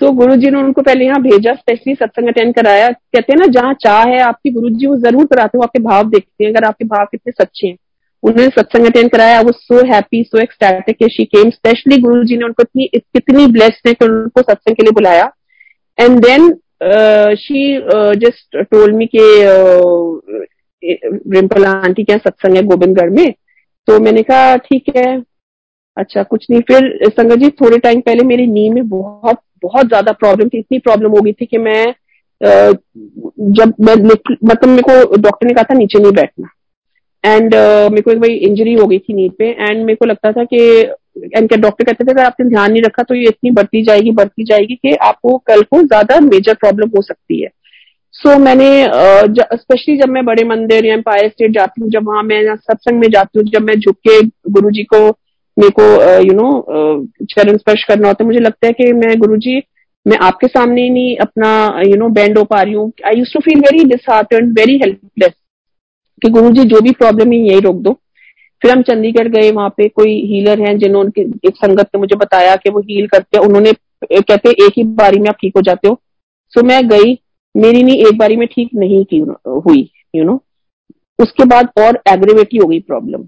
सो 0.00 0.10
गुरु 0.12 0.36
जी 0.36 0.50
ने 0.50 0.58
उनको 0.58 0.82
पहले 0.82 1.04
यहाँ 1.04 1.20
भेजा 1.22 1.52
स्पेशली 1.54 1.94
सत्संग 1.94 2.28
अटेंड 2.28 2.54
कराया। 2.54 2.88
कहते 2.88 3.32
हैं 3.32 3.38
ना, 3.40 3.46
जहाँ 3.46 3.74
चाह 3.74 4.02
है 4.02 4.18
आपकी 4.20 4.50
गुरु 4.50 4.68
जी 4.70 4.86
वो 4.86 4.96
ज़रूर 4.98 5.26
कराते 5.26 5.58
हो 5.58 5.62
आपके 5.64 5.78
भाव 5.82 6.08
देखते 6.10 6.44
हैं। 6.44 6.50
अगर 6.52 6.64
आपके 6.64 6.84
भाव 6.84 7.04
कितने 7.04 7.32
सच्चे 7.34 7.66
हैं। 7.66 7.76
उन्होंने 8.22 8.48
सत्संग 8.50 8.86
अटेंड 8.86 9.10
कराया 9.10 9.40
वो 9.40 9.52
so 9.52 9.84
happy 9.86 10.22
so 10.24 10.38
ecstatic 10.38 11.08
she 11.12 11.24
came 11.26 11.50
specially 11.50 11.96
Guru 12.02 12.22
ji 12.24 12.36
ने 12.36 12.44
उनको 12.44 12.62
इतनी 12.62 12.86
कितनी 12.94 13.46
ब्लेस्ड 13.52 13.88
है 13.88 13.94
कि 13.94 14.04
उनको 14.04 14.42
सत्संग 14.42 14.76
के 14.76 14.82
लिए 14.82 14.92
बुलाया। 14.92 15.30
And 15.98 16.18
then 16.20 16.48
she 17.36 17.78
just 18.20 18.56
told 18.62 18.92
me 18.92 19.06
के 19.14 19.26
रिम्पल 21.32 21.64
आंटी 21.64 22.04
क्या 22.04 22.16
सत्संग 22.18 22.56
है 22.56 22.62
गोविंदगढ़ 22.64 23.10
में। 23.10 23.32
तो 23.88 23.98
मैंने 24.00 24.22
कहा 24.22 24.56
ठीक 24.58 24.96
है 24.96 25.06
अच्छा 25.96 26.22
कुछ 26.22 26.46
नहीं। 26.50 26.60
फिर 26.60 27.08
संगत 27.10 27.38
जी 27.38 27.48
थोड़े 27.60 27.78
टाइम 27.78 28.00
पहले 28.00 28.24
मेरी 28.26 28.46
नी 28.46 28.68
में 28.70 28.88
बहुत 28.88 29.38
बहुत 29.62 29.86
ज़्यादा 29.88 30.12
प्रॉब्लम 30.14 30.48
थी 30.48 30.58
इतनी 30.58 30.78
प्रॉब्लम 30.78 31.10
हो 31.10 31.20
गई 31.20 31.32
थी 31.32 31.46
कि 31.46 31.58
मैं 31.58 31.84
uh, 31.84 32.76
जब 33.56 33.74
मैं 33.80 33.94
मतलब 33.94 34.68
मेरे 34.68 34.82
को 34.82 35.16
डॉक्टर 35.16 35.46
ने 35.46 35.54
कहा 35.54 35.64
था 35.64 35.78
नीचे 35.78 35.98
नहीं 35.98 36.12
बैठना। 36.12 36.48
एंड 37.26 37.54
uh, 37.54 37.90
मेरे 37.90 38.02
को 38.02 38.10
एक 38.10 38.18
भाई 38.20 38.34
इंजरी 38.48 38.72
हो 38.74 38.86
गई 38.86 38.98
थी 38.98 39.14
नींद 39.14 39.32
पे 39.38 39.48
एंड 39.50 39.84
मेरे 39.84 39.94
को 39.94 40.06
लगता 40.06 40.32
था 40.32 40.44
कि 40.44 40.58
एंड 41.36 41.48
क्या 41.48 41.58
डॉक्टर 41.58 41.84
कहते 41.84 42.04
थे 42.04 42.12
अगर 42.12 42.24
आपने 42.24 42.48
ध्यान 42.48 42.72
नहीं 42.72 42.82
रखा 42.82 43.02
तो 43.02 43.14
ये 43.14 43.28
इतनी 43.28 43.50
बढ़ती 43.50 43.82
जाएगी 43.82 44.10
बढ़ती 44.12 44.44
जाएगी 44.44 44.74
कि 44.74 44.94
आपको 45.02 45.36
कल 45.46 45.62
को 45.62 45.82
ज़्यादा 45.82 46.20
मेजर 46.22 46.54
प्रॉब्लम 46.54 46.90
हो 46.96 47.02
सकती 47.02 47.42
है. 47.42 47.48
सो 48.14 48.28
so, 48.28 48.38
मैंने 48.40 48.68
स्पेशली 49.56 49.96
uh, 49.96 50.02
जब 50.02 50.12
मैं 50.12 50.24
बड़े 50.24 50.44
मंदिर 50.44 50.86
या 50.86 50.94
एम्पायर 50.94 51.28
स्टेट 51.28 51.50
जाती 51.50 51.82
हूँ 51.82 51.90
जब 51.90 52.06
वहाँ 52.08 52.22
मैं 52.22 52.56
सत्संग 52.56 53.00
में 53.00 53.08
जाती 53.10 53.38
हूँ 53.38 53.46
जब 53.52 53.62
मैं 53.62 53.74
झुक 53.74 53.96
के 54.08 54.20
गुरु 54.50 54.70
जी 54.70 54.82
को 54.84 55.06
मेरे 55.56 55.70
को 55.80 55.82
यू 56.22 56.32
नो 56.34 56.48
चरण 57.24 57.56
स्पर्श 57.56 57.84
करना 57.84 58.08
होता 58.08 58.24
है 58.24 58.26
मुझे 58.26 58.40
लगता 58.40 58.66
है 58.66 58.72
कि 58.72 58.92
मैं 58.92 59.18
गुरु 59.18 59.36
जी 59.36 59.60
मैं 60.06 60.18
आपके 60.22 60.46
सामने 60.46 60.82
ही 60.82 60.90
नहीं 60.90 61.16
अपना 61.16 61.48
यू 61.86 61.96
नो 61.96 62.08
बैंड 62.08 62.38
हो 62.38 62.44
पा 62.44 62.60
रही 62.62 62.72
हूँ। 62.72 62.92
I 63.06 63.18
used 63.18 63.32
to 63.34 63.40
feel 63.40 63.60
very 63.60 63.84
disheartened 63.84 64.52
very 64.58 64.76
helpless 64.76 65.32
कि 66.22 66.28
गुरु 66.30 66.50
जी 66.50 66.64
जो 66.64 66.80
भी 66.80 66.90
प्रॉब्लम 66.92 67.32
है 67.32 67.38
यही 67.38 67.60
रोक 67.60 67.76
दो। 67.76 67.92
फिर 68.62 68.70
हम 68.70 68.82
चंडीगढ़ 68.82 69.28
गए 69.28 69.50
वहाँ 69.50 69.68
पे 69.68 69.88
कोई 69.88 70.14
हीलर 70.26 70.60
हैं 70.60 70.76
जिन्होंने 70.78 71.22
एक 71.22 71.56
संगत 71.56 71.88
ने 71.94 71.98
मुझे 71.98 72.16
बताया 72.16 72.54
कि 72.56 72.70
वो 72.70 72.80
हील 72.80 73.06
करते 73.06 73.38
हैं। 73.38 73.44
उन्होंने 73.46 73.72
कहते 74.04 74.50
एक 74.66 74.72
ही 74.76 74.84
बारी 74.96 75.18
में 75.18 75.28
आप 75.28 75.36
ठीक 75.40 75.52
हो 75.56 75.62
जाते 75.62 75.88
हो। 75.88 76.00
सो 76.52 76.62
मैं 76.62 76.86
गई 76.88 77.18
मेरी 77.54 77.82
नहीं 77.82 78.06
एक 78.06 78.18
बारी 78.18 78.36
में 78.36 78.46
ठीक 78.48 78.70
नहीं 78.74 79.04
की 79.04 79.18
हुई 79.46 79.90
यू 80.14 80.24
नो 80.24 80.42
उसके 81.18 81.44
बाद 81.44 81.68
और 81.78 82.00
एग्रेवेट 82.08 82.48
हो 82.62 82.66
गई 82.66 82.80
प्रॉब्लम 82.80 83.22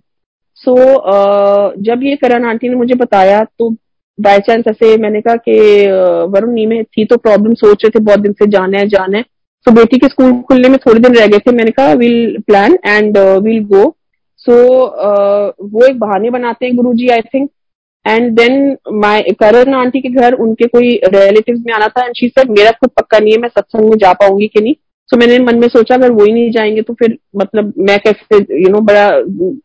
सो 0.57 0.75
so, 0.75 1.83
जब 1.83 2.03
ये 2.03 2.17
करण 2.17 2.45
आंटी 2.45 2.69
ने 2.69 2.75
मुझे 2.75 2.95
बताया 2.95 3.43
तो 3.59 3.71
बाय 4.19 4.39
चांस 4.39 4.65
ऐसे 4.69 4.97
मैंने 4.97 5.21
कहा 5.21 5.37
कि 5.37 5.57
वरुण 6.33 6.53
नी 6.53 6.67
में 6.67 6.85
थी 6.85 7.05
तो 7.05 7.17
प्रॉब्लम 7.17 7.55
सोच 7.55 7.85
रहे 7.85 7.91
थे 7.91 8.05
बहुत 8.05 8.21
दिन 8.21 8.33
से 8.33 8.47
जाना 8.47 8.79
है 8.79 8.89
जाना 8.89 9.19
है। 9.19 9.25
तो 9.69 9.73
बेटी 9.73 9.99
के 9.99 10.09
स्कूल 10.09 10.33
खुलने 10.33 10.69
में 10.69 10.79
थोड़े 10.79 11.01
दिन 11.01 11.15
रह 11.15 11.27
गए 11.27 11.39
थे 11.39 11.53
मैंने 11.53 11.71
कहा 11.71 11.93
we'll 11.93 12.37
plan 12.47 12.79
and 12.87 13.19
we'll 13.19 13.65
go 13.65 13.97
so 14.37 14.55
वो 15.69 15.87
एक 15.87 15.99
बहाने 15.99 16.31
बनाते 16.31 16.67
हैं 16.67 16.77
Guru 16.77 16.93
ji 16.95 17.09
I 17.09 17.21
think 17.21 17.51
and 18.07 18.33
then 18.33 18.77
my 18.93 19.23
Karan 19.23 19.75
aunty 19.75 20.01
के 20.01 20.09
घर 20.09 20.33
उनके 20.33 20.67
कोई 20.67 21.01
रिलेटिव 21.05 21.65
में 21.67 21.75
आना 21.75 21.87
था 21.87 22.05
एंड 22.05 22.15
शी 22.17 22.29
सर 22.29 22.49
मेरा 22.49 22.71
खुद 22.71 22.91
पक्का 22.91 23.19
नहीं 23.19 23.33
है 23.33 23.39
मैं 23.39 23.49
सत्संग 23.49 23.91
में 23.91 23.97
जा 23.97 24.13
पाऊँगी 24.13 24.47
कि 24.47 24.61
नहीं. 24.61 24.75
सो 24.75 25.17
so, 25.17 25.23
मैंने 25.23 25.45
मन 25.45 25.59
में 25.59 25.69
सोचा 25.69 25.95
अगर 25.95 26.11
वो 26.11 26.25
ही 26.25 26.33
नहीं 26.33 26.51
जाएँगे 26.51 26.83
तो 26.83 26.95
फिर 26.95 27.19
मतलब 27.37 27.73
मैं 27.79 27.99
कैसे 27.99 28.37
यू 28.63 28.69
नो 28.69 28.81
बड़ा 28.81 29.07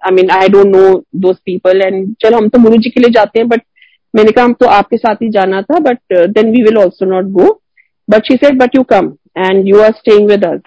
I 0.06 0.12
mean 0.12 0.30
I 0.30 0.48
don't 0.48 0.66
know 0.66 1.04
those 1.16 1.36
people 1.36 1.82
and 1.82 2.16
चलो 2.20 2.38
हम 2.38 2.50
तो 2.50 2.60
गुरु 2.60 2.78
जी 2.78 2.90
के 2.90 3.00
लिए 3.00 3.10
जाते 3.10 3.40
हैं 3.40 3.48
बट 3.50 3.62
मैंने 4.16 4.32
कहा 4.32 4.46
हम 4.46 4.54
तो 4.54 4.66
आपके 4.66 4.98
साथ 4.98 5.16
ही 5.16 5.30
जाना 5.30 5.62
था 5.62 5.80
but 5.80 6.00
then 6.14 6.52
we 6.52 6.64
will 6.64 6.78
also 6.78 7.06
not 7.06 7.26
go 7.26 7.60
but 8.10 8.26
she 8.26 8.36
said 8.36 8.60
but 8.60 8.76
you 8.76 8.84
come 8.84 9.14
and 9.38 9.68
you 9.68 9.80
are 9.80 9.92
staying 9.92 10.30
with 10.30 10.46
us 10.46 10.60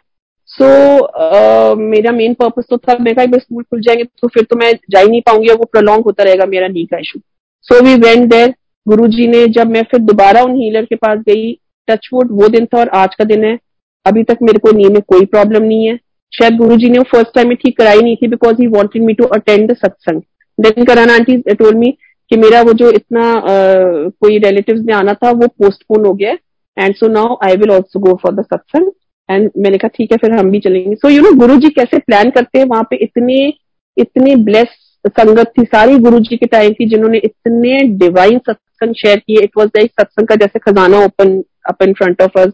so 0.48 1.74
मेरा 1.74 2.12
मेन 2.12 2.34
पर्पज 2.34 2.64
तो 2.70 2.76
था 2.78 2.96
मैं 3.00 3.14
कहा 3.14 3.38
स्कूल 3.38 3.62
खुल 3.62 3.80
जाएँगे 3.80 4.04
तो 4.04 4.28
फिर 4.28 4.42
तो 4.42 4.56
मैं 4.56 4.72
जा 4.90 5.00
ही 5.00 5.08
नहीं 5.08 5.20
पाऊँगी 5.20 5.48
और 5.48 5.56
वो 5.56 5.64
प्रोलॉन्ग 5.64 6.04
होता 6.04 6.24
रहेगा 6.24 6.46
मेरा 6.46 6.68
नी 6.68 6.84
का 6.84 6.98
issue 6.98 7.20
so 7.62 7.82
we 7.84 7.94
went 7.94 8.30
there 8.30 8.54
Guru 8.88 9.06
ji 9.06 9.26
ने 9.26 9.46
जब 9.46 9.66
मैं 9.66 9.82
फिर 9.82 10.00
दोबारा 10.00 10.42
उन 10.42 10.54
हीलर 10.56 10.84
के 10.84 10.96
पास 10.96 11.18
गई 11.18 11.52
टचवुड 11.88 12.28
वो 12.30 12.48
दिन 12.48 12.66
था 12.66 12.78
और 12.78 12.88
आज 12.88 13.14
का 13.14 13.24
दिन 13.24 13.44
है। 13.44 13.58
अभी 14.06 14.22
तक 14.22 14.38
मेरे 14.42 14.58
को 14.58 14.70
नी 14.70 14.84
में 14.84 15.00
कोई 15.02 15.24
प्रॉब्लम 15.24 15.62
नहीं 15.62 15.86
है। 15.86 15.96
शायद 16.32 16.56
गुरु 16.56 16.76
जी 16.76 16.90
ने 16.90 16.98
फ़र्स्ट 16.98 17.34
टाइम 17.34 17.48
में 17.48 17.56
ठीक 17.56 17.78
कराई 17.78 18.00
नहीं 18.00 18.16
थी 18.16 18.28
because 18.28 18.60
he 18.60 18.66
wanted 18.66 19.02
me 19.02 19.14
to 19.14 19.24
attend 19.24 19.72
the 19.72 19.76
satsang 19.76 20.22
then 20.60 20.84
कराना 20.84 21.14
आंटी 21.14 21.36
टोल 21.54 21.74
मी 21.74 21.90
कि 22.30 22.36
मेरा 22.36 22.62
वो 22.62 22.72
जो 22.72 22.90
इतना 22.90 23.32
uh, 23.34 24.12
कोई 24.20 24.38
रिलेटिव 24.38 24.82
में 24.82 24.94
आना 24.94 25.14
था 25.14 25.30
वो 25.30 25.46
पोस्टपोन 25.46 26.06
हो 26.06 26.14
गया 26.14 26.36
and 26.76 26.94
so 26.94 27.08
now 27.08 27.36
I 27.44 27.56
will 27.56 27.70
also 27.70 28.00
go 28.00 28.14
for 28.22 28.34
the 28.34 28.44
satsang 28.44 28.90
and 29.28 29.50
मैंने 29.58 29.78
कहा, 29.78 29.88
ठीक 29.88 30.12
है, 30.12 30.16
फिर 30.18 30.32
हम 30.32 30.50
भी 30.50 30.58
चलेंगे. 30.60 30.94
सो 30.94 31.08
यू 31.08 31.22
नो 31.22 31.32
गुरु 31.38 31.56
जी 31.56 31.68
कैसे 31.70 31.98
प्लान 31.98 32.30
करते 32.30 32.58
हैं? 32.58 32.66
वहाँ 32.66 32.86
पे 32.90 32.96
इतने 33.04 33.52
इतने 33.96 34.34
ब्लेस 34.44 34.68
संगत 35.08 35.52
थी, 35.58 35.62
सारी 35.64 35.98
गुरु 35.98 36.18
जी 36.20 36.36
के 36.36 36.46
टाइम 36.46 36.72
की 36.72 36.86
जिन्होंने 36.88 37.18
इतने 37.24 37.78
डिवाइन 37.98 38.38
सत्संग 38.40 38.94
शेयर 38.96 39.18
किए। 39.18 39.42
इट 39.42 39.50
वॉज़ 39.58 39.68
लाइक 39.76 39.90
सत्संग 40.00 40.26
का 40.26 40.34
जैसे 40.36 40.58
खजाना 40.60 41.04
open 41.04 41.42
up 41.68 41.82
in 41.82 41.92
front 41.92 42.22
of 42.22 42.38
us 42.40 42.52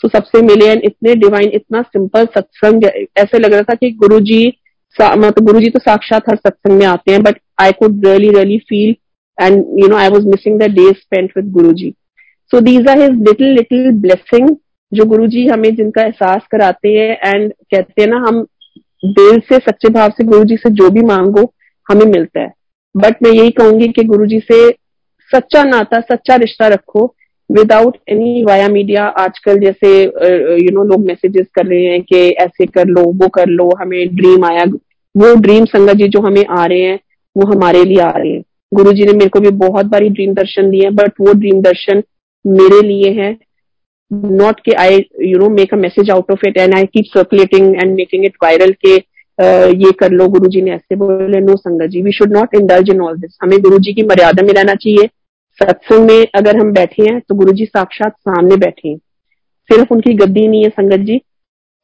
so 0.00 0.08
सबसे 0.08 0.40
मिले 0.42 0.66
एंड 0.66 0.82
इतने 0.84 1.14
डिवाइन 1.16 1.50
इतना 1.54 1.82
सिंपल 1.82 2.24
सत्संग 2.36 2.84
ऐसे 2.84 3.38
लग 3.38 3.52
रहा 3.52 3.62
था 3.62 3.74
कि 3.74 3.90
गुरु 3.96 4.20
जी 4.30 4.46
मतलब 4.96 5.44
गुरु 5.46 5.60
जी 5.60 5.68
तो 5.70 5.78
साक्षात 5.78 6.28
हर 6.30 6.36
सत्संग 6.36 6.78
में 6.78 6.86
आते 6.86 7.12
हैं 7.12 7.22
but 7.22 7.40
I 7.60 7.72
could 7.72 8.06
really 8.06 8.28
really 8.30 8.58
feel 8.68 8.94
and 9.38 9.64
you 9.80 9.88
know 9.88 9.96
I 9.96 10.08
was 10.08 10.26
missing 10.26 10.58
the 10.60 10.70
day 10.72 10.90
spend 10.92 11.28
with 11.36 11.50
Guru 11.52 11.72
ji 11.72 11.92
so 12.52 12.60
these 12.60 12.88
are 12.88 13.00
his 13.00 13.18
little 13.28 13.54
little 13.54 13.90
blessing 14.00 14.48
जो 14.92 15.04
गुरु 15.04 15.26
जी 15.26 15.46
हमें 15.46 15.74
जिनका 15.76 16.02
एहसास 16.02 16.46
कराते 16.50 16.88
हैं 16.88 17.34
एंड 17.34 17.52
कहते 17.52 18.02
हैं 18.02 18.08
ना, 18.08 18.16
हम 18.18 18.46
दिल 19.04 19.38
से, 19.40 19.56
सच्चे 19.58 19.88
भाव 19.88 20.10
से 20.10 20.24
गुरु 20.24 20.44
जी 20.44 20.56
से 20.56 20.70
जो 20.70 20.88
भी 20.90 21.02
मांगो, 21.06 21.52
हमें 21.86 22.04
मिलता 22.06 22.40
है। 22.40 22.52
बट 22.94 23.22
मैं 23.22 23.30
यही 23.30 23.50
कहूँगी 23.50 23.88
कि 23.88 24.04
गुरु 24.04 24.26
जी 24.26 24.40
से 24.40 24.68
सच्चा 25.30 25.62
नाता, 25.64 26.00
सच्चा 26.00 26.36
रिश्ता 26.36 26.68
रखो 26.68 27.04
विदाउट 27.50 27.96
एनी 28.08 28.44
वाया 28.44 28.68
मीडिया 28.68 29.04
आजकल 29.18 29.58
जैसे 29.58 29.88
यू 30.02 30.70
नो 30.72 30.84
लोग 30.84 31.06
मैसेजेस 31.06 31.46
कर 31.54 31.66
रहे 31.66 31.84
हैं 31.84 32.02
कि 32.02 32.28
ऐसे 32.40 32.66
कर 32.66 32.86
लो, 32.86 33.02
वो 33.02 33.28
कर 33.28 33.48
लो, 33.48 33.70
हमें 33.80 34.16
ड्रीम 34.16 34.44
आया। 34.44 34.64
वो 35.14 35.34
ड्रीम 35.40 35.64
संगत 35.64 35.96
जी 35.96 36.08
जो 36.08 36.20
हमें 36.20 36.44
आ 36.50 36.64
रहे 36.64 36.80
हैं, 36.80 36.98
वो 37.36 37.46
हमारे 37.46 37.84
लिए 37.84 38.00
आ 38.00 38.10
रहे 38.10 38.32
हैं। 38.32 38.42
गुरु 38.72 38.92
जी 38.92 39.04
ने 39.04 39.12
मेरे 39.12 39.28
को 39.28 39.40
भी 39.40 39.50
बहुत 39.58 39.86
बारी 39.86 40.08
ड्रीम 40.08 40.34
दर्शन 40.34 40.70
दिए 40.70 40.82
हैं 40.82 40.94
बट 40.94 41.12
वो 41.20 41.32
ड्रीम 41.32 41.60
दर्शन 41.62 42.02
मेरे 42.44 42.80
लिए 42.82 43.10
है। 43.20 43.30
नॉट 44.10 44.60
के 44.60 44.72
I 44.74 45.04
you 45.22 45.38
know 45.38 45.48
make 45.50 45.74
a 45.74 45.76
message 45.76 46.10
out 46.10 46.30
of 46.32 46.46
it 46.48 46.56
and 46.58 46.74
I 46.74 46.86
keep 46.86 47.04
circulating 47.08 47.74
and 47.74 47.94
making 47.94 48.24
it 48.24 48.36
viral 48.42 48.72
के 48.84 48.94
ये 49.76 49.90
कर 50.00 50.10
लो 50.12 50.26
गुरु 50.28 50.48
जी 50.50 50.62
ने 50.62 50.70
ऐसे 50.70 50.96
बोले 50.96 51.40
no 51.40 51.56
sangat 51.56 51.90
ji 51.90 52.02
we 52.02 52.12
should 52.12 52.32
not 52.32 52.54
indulge 52.54 52.90
in 52.90 53.00
all 53.00 53.16
this 53.18 53.38
हमें 53.42 53.58
गुरु 53.60 53.78
जी 53.78 53.92
की 53.92 54.02
मर्यादा 54.06 54.42
में 54.46 54.52
रहना 54.52 54.74
चाहिए। 54.74 55.08
सत्संग 55.58 56.10
में 56.10 56.26
अगर 56.34 56.56
हम 56.56 56.72
बैठे 56.72 57.02
हैं 57.04 57.20
तो 57.20 57.34
गुरु 57.34 57.52
जी 57.52 57.64
साक्षात 57.66 58.12
सामने 58.18 58.56
बैठे 58.56 58.88
हैं। 58.88 58.96
सिर्फ़ 59.70 59.92
उनकी 59.92 60.12
गद्दी 60.14 60.46
नहीं 60.48 60.62
है, 60.64 60.68
संगत 60.70 61.06
जी। 61.06 61.20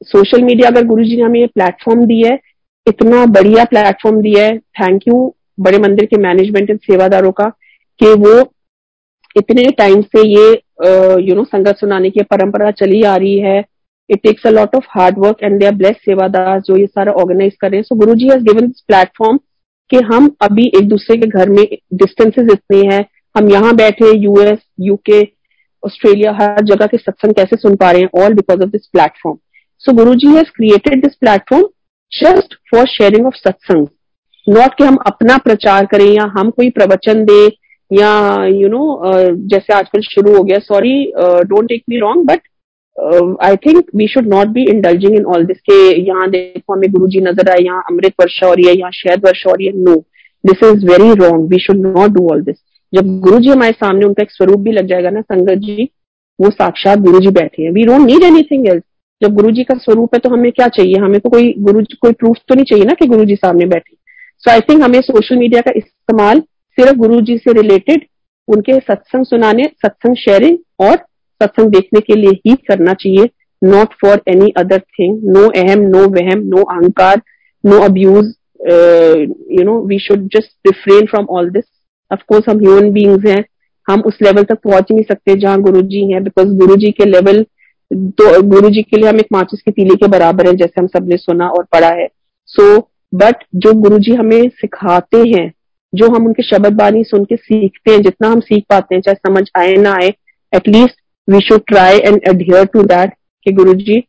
सोशल 0.01 0.41
मीडिया 0.43 0.69
अगर 0.69 0.83
गुरु 0.85 1.03
जी 1.03 1.15
ने 1.15 1.23
हमें 1.23 1.39
ये 1.39 1.47
प्लेटफॉर्म 1.47 2.05
दिया 2.05 2.31
है, 2.31 2.39
इतना 2.87 3.25
बढ़िया 3.27 3.63
प्लेटफॉर्म 3.65 4.21
दिया 4.21 4.45
है। 4.45 4.57
थैंक 4.57 5.07
यू 5.07 5.33
बड़े 5.59 5.77
मंदिर 5.79 6.05
के 6.05 6.17
मैनेजमेंट 6.19 6.69
एंड 6.69 6.79
सेवादारों 6.81 7.31
का, 7.31 7.47
कि 7.99 8.13
वो 8.15 8.41
इतने 9.37 9.63
टाइम 9.77 10.01
से 10.01 10.27
ये 10.27 10.51
यू 11.27 11.35
नो 11.35 11.43
संगत 11.45 11.77
सुनाने 11.79 12.09
की 12.09 12.23
परंपरा 12.25 12.71
चली 12.73 13.01
आ 13.03 13.15
रही 13.15 13.39
है। 13.39 13.59
It 14.09 14.21
takes 14.23 14.45
a 14.47 14.49
lot 14.49 14.75
of 14.75 14.85
hard 14.89 15.17
work 15.19 15.43
and 15.43 15.59
they 15.59 15.65
are 15.65 15.75
bless 15.75 15.95
सेवादार, 16.05 16.59
जो 16.59 16.77
ये 16.77 16.85
सारा 16.85 17.11
ऑर्गेनाइज 17.13 17.55
कर 17.61 17.69
रहे 17.69 17.77
हैं। 17.77 17.83
So 17.83 17.95
Guru 17.95 18.13
ji 18.15 18.27
has 18.29 18.43
given 18.43 18.67
this 18.67 18.81
platform 18.87 19.39
कि 19.91 19.97
हम 20.05 20.29
अभी 20.41 20.67
एक 20.77 20.87
दूसरे 20.89 21.17
के 21.17 21.27
घर 21.29 21.49
में 21.49 21.65
डिस्टेंसेस 21.93 22.51
इतने 22.51 22.81
हैं। 22.87 23.05
हम 23.35 23.49
यहाँ 23.49 23.75
बैठे 23.75 24.11
यूएस 24.17 24.59
यूके 24.81 25.21
ऑस्ट्रेलिया 25.83 26.31
हर 26.33 26.63
जगह 26.65 26.85
के 26.85 26.97
सत्संग 26.97 27.33
कैसे 27.33 27.55
सुन 27.57 27.75
पा 27.75 27.91
रहे 27.91 28.01
हैं 28.01 28.23
all 28.23 28.33
because 28.33 28.61
of 28.61 28.69
this 28.69 28.85
platform 28.93 29.37
so 29.83 29.93
Guru 29.95 30.13
ji 30.15 30.27
has 30.27 30.49
created 30.55 31.03
this 31.03 31.15
platform 31.15 31.65
just 32.11 32.55
for 32.71 32.87
sharing 32.87 33.25
of 33.27 33.35
satsang 33.37 33.87
not 34.47 34.73
कि 34.77 34.83
हम 34.83 34.95
अपना 35.07 35.37
प्रचार 35.37 35.85
करें 35.85 36.05
या 36.05 36.23
हम 36.37 36.49
कोई 36.49 36.69
प्रवचन 36.69 37.23
दे 37.25 37.47
या 37.91 38.11
यू 38.45 38.67
नो 38.67 38.77
know, 38.77 39.47
जैसे 39.49 39.73
आजकल 39.73 40.01
शुरू 40.03 40.35
हो 40.37 40.43
गया 40.43 40.59
sorry 40.59 40.93
don't 41.45 41.69
take 41.69 41.83
me 41.89 41.99
wrong 41.99 42.25
but 42.25 42.41
I 43.45 43.55
think 43.65 43.89
we 43.95 44.07
should 44.07 44.27
not 44.27 44.47
be 44.53 44.63
indulging 44.69 45.15
in 45.15 45.25
all 45.25 45.45
this 45.45 45.57
के 45.69 45.77
यहाँ 46.01 46.29
देखो 46.29 46.73
हमें 46.73 46.89
गुरु 46.91 47.07
जी 47.07 47.19
नज़र 47.21 47.49
आए 47.51 47.63
यहाँ 47.63 47.83
अमृत 47.91 48.13
वर्षा 48.21 48.47
हो 48.47 48.53
रही 48.53 48.67
है 48.67 48.77
यहाँ 48.77 48.91
शहद 48.93 49.25
वर्षा 49.25 49.49
हो 49.49 49.55
रही 49.55 49.67
है। 49.67 49.73
No 49.75 49.95
this 50.43 50.63
is 50.63 50.85
very 50.85 51.13
wrong 51.19 51.49
we 51.49 51.59
should 51.59 51.85
not 51.87 52.11
do 52.11 52.27
all 52.31 52.41
this 52.43 52.57
जब 52.93 53.19
गुरु 53.21 53.39
जी 53.39 53.49
हमारे 53.49 53.71
सामने 53.73 54.05
उनका 54.05 54.23
एक 54.23 54.31
स्वरूप 54.31 54.59
भी 54.59 54.71
लग 54.71 54.87
जाएगा 54.87 55.09
ना 55.09 55.21
संगत 55.21 55.57
जी 55.61 55.89
वो 56.39 56.49
साक्षात 56.51 56.99
गुरु 56.99 57.19
जी 57.19 57.31
बैठे 57.31 57.63
हैं। 57.63 57.71
We 57.71 57.83
don't 57.85 58.05
need 58.05 58.23
anything 58.23 58.67
else 58.67 58.83
जब 59.21 59.33
गुरु 59.35 59.51
जी 59.51 59.63
का 59.63 59.77
स्वरूप 59.77 60.15
है 60.15 60.19
तो 60.19 60.29
हमें 60.29 60.51
क्या 60.51 60.67
चाहिए? 60.69 60.95
हमें 60.95 61.19
तो 61.19 61.29
कोई 61.29 61.53
गुरु 61.59 61.83
कोई 62.01 62.11
प्रूफ 62.13 62.37
तो 62.47 62.55
नहीं 62.55 62.65
चाहिए 62.65 62.85
ना 62.85 62.93
कि 62.93 63.07
गुरु 63.07 63.25
जी 63.25 63.35
सामने 63.35 63.65
बैठे। 63.67 63.95
सो 64.43 64.51
आई 64.51 64.61
थिंक 64.61 64.81
हमें 64.83 64.99
सोशल 65.03 65.37
मीडिया 65.37 65.61
का 65.61 65.71
इस्तेमाल 65.77 66.41
सिर्फ़ 66.77 66.97
गुरु 66.97 67.19
जी 67.21 67.37
से 67.37 67.53
रिलेटेड 67.53 68.05
उनके 68.47 68.73
सत्संग 68.79 69.25
सुनाने 69.25 69.63
सत्संग 69.77 70.15
शेयरिंग 70.15 70.57
और 70.79 70.95
सत्संग 71.41 71.71
देखने 71.71 71.99
के 71.99 72.15
लिए 72.15 72.31
ही 72.45 72.55
करना 72.67 72.93
चाहिए। 72.93 73.29
Not 73.61 73.93
for 74.01 74.21
any 74.27 74.51
other 74.57 74.79
thing 74.79 75.19
no 75.35 75.47
अहम 75.57 75.81
नो 75.89 76.07
वहम 76.11 76.41
नो 76.47 76.63
अहंकार 76.65 77.21
no 77.63 77.79
abuse 77.85 78.33
you 79.51 79.63
know 79.63 79.79
we 79.87 79.99
should 79.99 80.27
just 80.35 80.67
refrain 80.67 81.05
from 81.05 81.25
all 81.29 81.49
this 81.49 81.63
of course 82.11 82.49
हम 82.49 82.59
ह्यूमन 82.59 82.91
बींग्स 82.93 83.25
हैं। 83.25 83.43
हम 83.87 84.01
उस 84.01 84.17
लेवल 84.21 84.43
तक 84.43 84.59
पहुँच 84.63 84.91
नहीं 84.91 85.03
सकते 85.03 85.35
जहाँ 85.35 85.61
गुरु 85.61 85.81
जी 85.83 86.01
हैं 86.11 86.23
बिकॉज़ 86.23 86.47
गुरु 86.57 86.75
जी 86.75 86.91
के 86.91 87.05
लेवल 87.05 87.43
तो 87.91 88.41
गुरु 88.49 88.69
जी 88.69 88.81
के 88.81 88.97
लिए 88.97 89.09
हम 89.09 89.19
एक 89.19 89.27
माचिस 89.33 89.61
की 89.61 89.71
तीली 89.71 89.95
के 89.95 90.07
बराबर 90.07 90.47
है 90.47 90.55
जैसे 90.55 90.81
हम 90.81 90.87
सबने 90.87 91.17
सुना 91.17 91.47
और 91.49 91.63
पढ़ा 91.73 91.89
है। 91.89 92.07
सो 92.49 92.75
so, 92.75 92.81
बट 93.13 93.43
जो 93.55 93.73
गुरु 93.81 93.99
जी 93.99 94.13
हमें 94.15 94.49
सिखाते 94.51 95.17
हैं 95.29 95.51
जो 95.93 96.07
हम 96.15 96.25
उनके 96.27 96.43
शब्द 96.43 96.73
बानी 96.75 97.03
सुन 97.03 97.23
के 97.25 97.35
सीखते 97.35 97.91
हैं, 97.91 98.01
जितना 98.01 98.27
हम 98.29 98.39
सीख 98.39 98.63
पाते 98.69 98.95
हैं, 98.95 99.01
चाहे 99.01 99.15
समझ 99.27 99.43
आए 99.57 99.75
ना 99.77 99.93
आए 99.93 100.13
at least 100.53 100.95
we 101.27 101.39
should 101.47 101.61
try 101.67 101.97
and 101.97 102.27
adhere 102.29 102.65
to 102.73 102.83
that 102.85 103.13
कि 103.45 103.51
गुरु 103.53 103.73
जी 103.75 104.03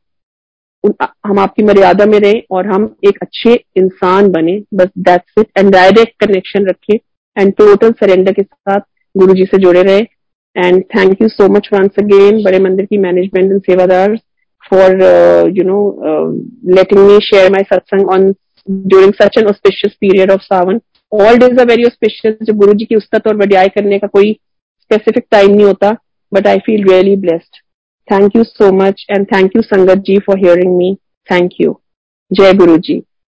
हम 1.26 1.38
आपकी 1.38 1.62
मर्यादा 1.62 2.04
में 2.06 2.18
रहें 2.20 2.42
और 2.50 2.66
हम 2.66 2.84
एक 3.08 3.18
अच्छे 3.22 3.52
इंसान 3.76 4.28
बने, 4.32 4.60
बस 4.74 4.88
that's 4.98 5.40
it 5.40 5.46
and 5.58 5.70
direct 5.72 6.24
connection 6.24 6.66
रखें 6.68 6.94
एंड 7.36 7.52
टोटल 7.54 7.92
सरेंडर 7.92 8.32
के 8.32 8.42
साथ 8.42 8.80
गुरु 9.14 9.34
जी 9.34 9.44
से 9.44 9.58
जुड़े 9.58 9.82
रहे. 9.82 9.98
And 10.56 10.82
thank 10.94 11.22
you 11.22 11.28
so 11.28 11.48
much 11.54 11.68
once 11.72 11.98
again 11.98 12.42
बड़े 12.44 12.58
मंदिर 12.58 12.86
की 12.86 12.98
मैनेजमेंट 12.98 13.50
एंड 13.52 13.60
सेवादार 13.62 14.16
for 14.64 14.92
you 15.56 15.64
know 15.64 15.80
letting 16.74 17.00
me 17.00 17.18
share 17.24 17.50
my 17.52 17.62
satsang 17.72 18.10
on 18.10 18.30
during 18.68 19.12
such 19.22 19.38
an 19.38 19.46
auspicious 19.48 19.94
period 20.00 20.30
of 20.30 20.40
Sawan 20.42 20.78
all 21.12 21.38
days 21.38 21.60
a 21.60 21.64
very 21.64 21.84
special 21.84 22.36
जो 22.42 22.54
गुरु 22.54 22.72
जी 22.72 22.84
की 22.84 22.96
उस्तत 22.96 23.26
और 23.26 23.36
वडियाई 23.36 23.68
करने 23.68 23.98
का 23.98 24.06
कोई 24.06 24.32
स्पेसिफिक 24.32 25.26
टाइम 25.30 25.50
नहीं 25.50 25.66
होता 25.66 25.96
but 26.32 26.46
I 26.46 26.58
feel 26.58 26.84
really 26.88 27.16
blessed 27.16 27.56
thank 28.08 28.36
you 28.36 28.44
so 28.44 28.72
much 28.72 29.06
and 29.10 29.26
thank 29.26 29.56
you 29.56 29.62
संगत 29.62 29.98
जी 29.98 30.18
for 30.18 30.38
hearing 30.38 30.76
me 30.76 30.94
thank 31.28 31.60
you 31.60 31.80
जय 32.30 32.52
गुरु 32.52 32.76
जी 32.78 33.02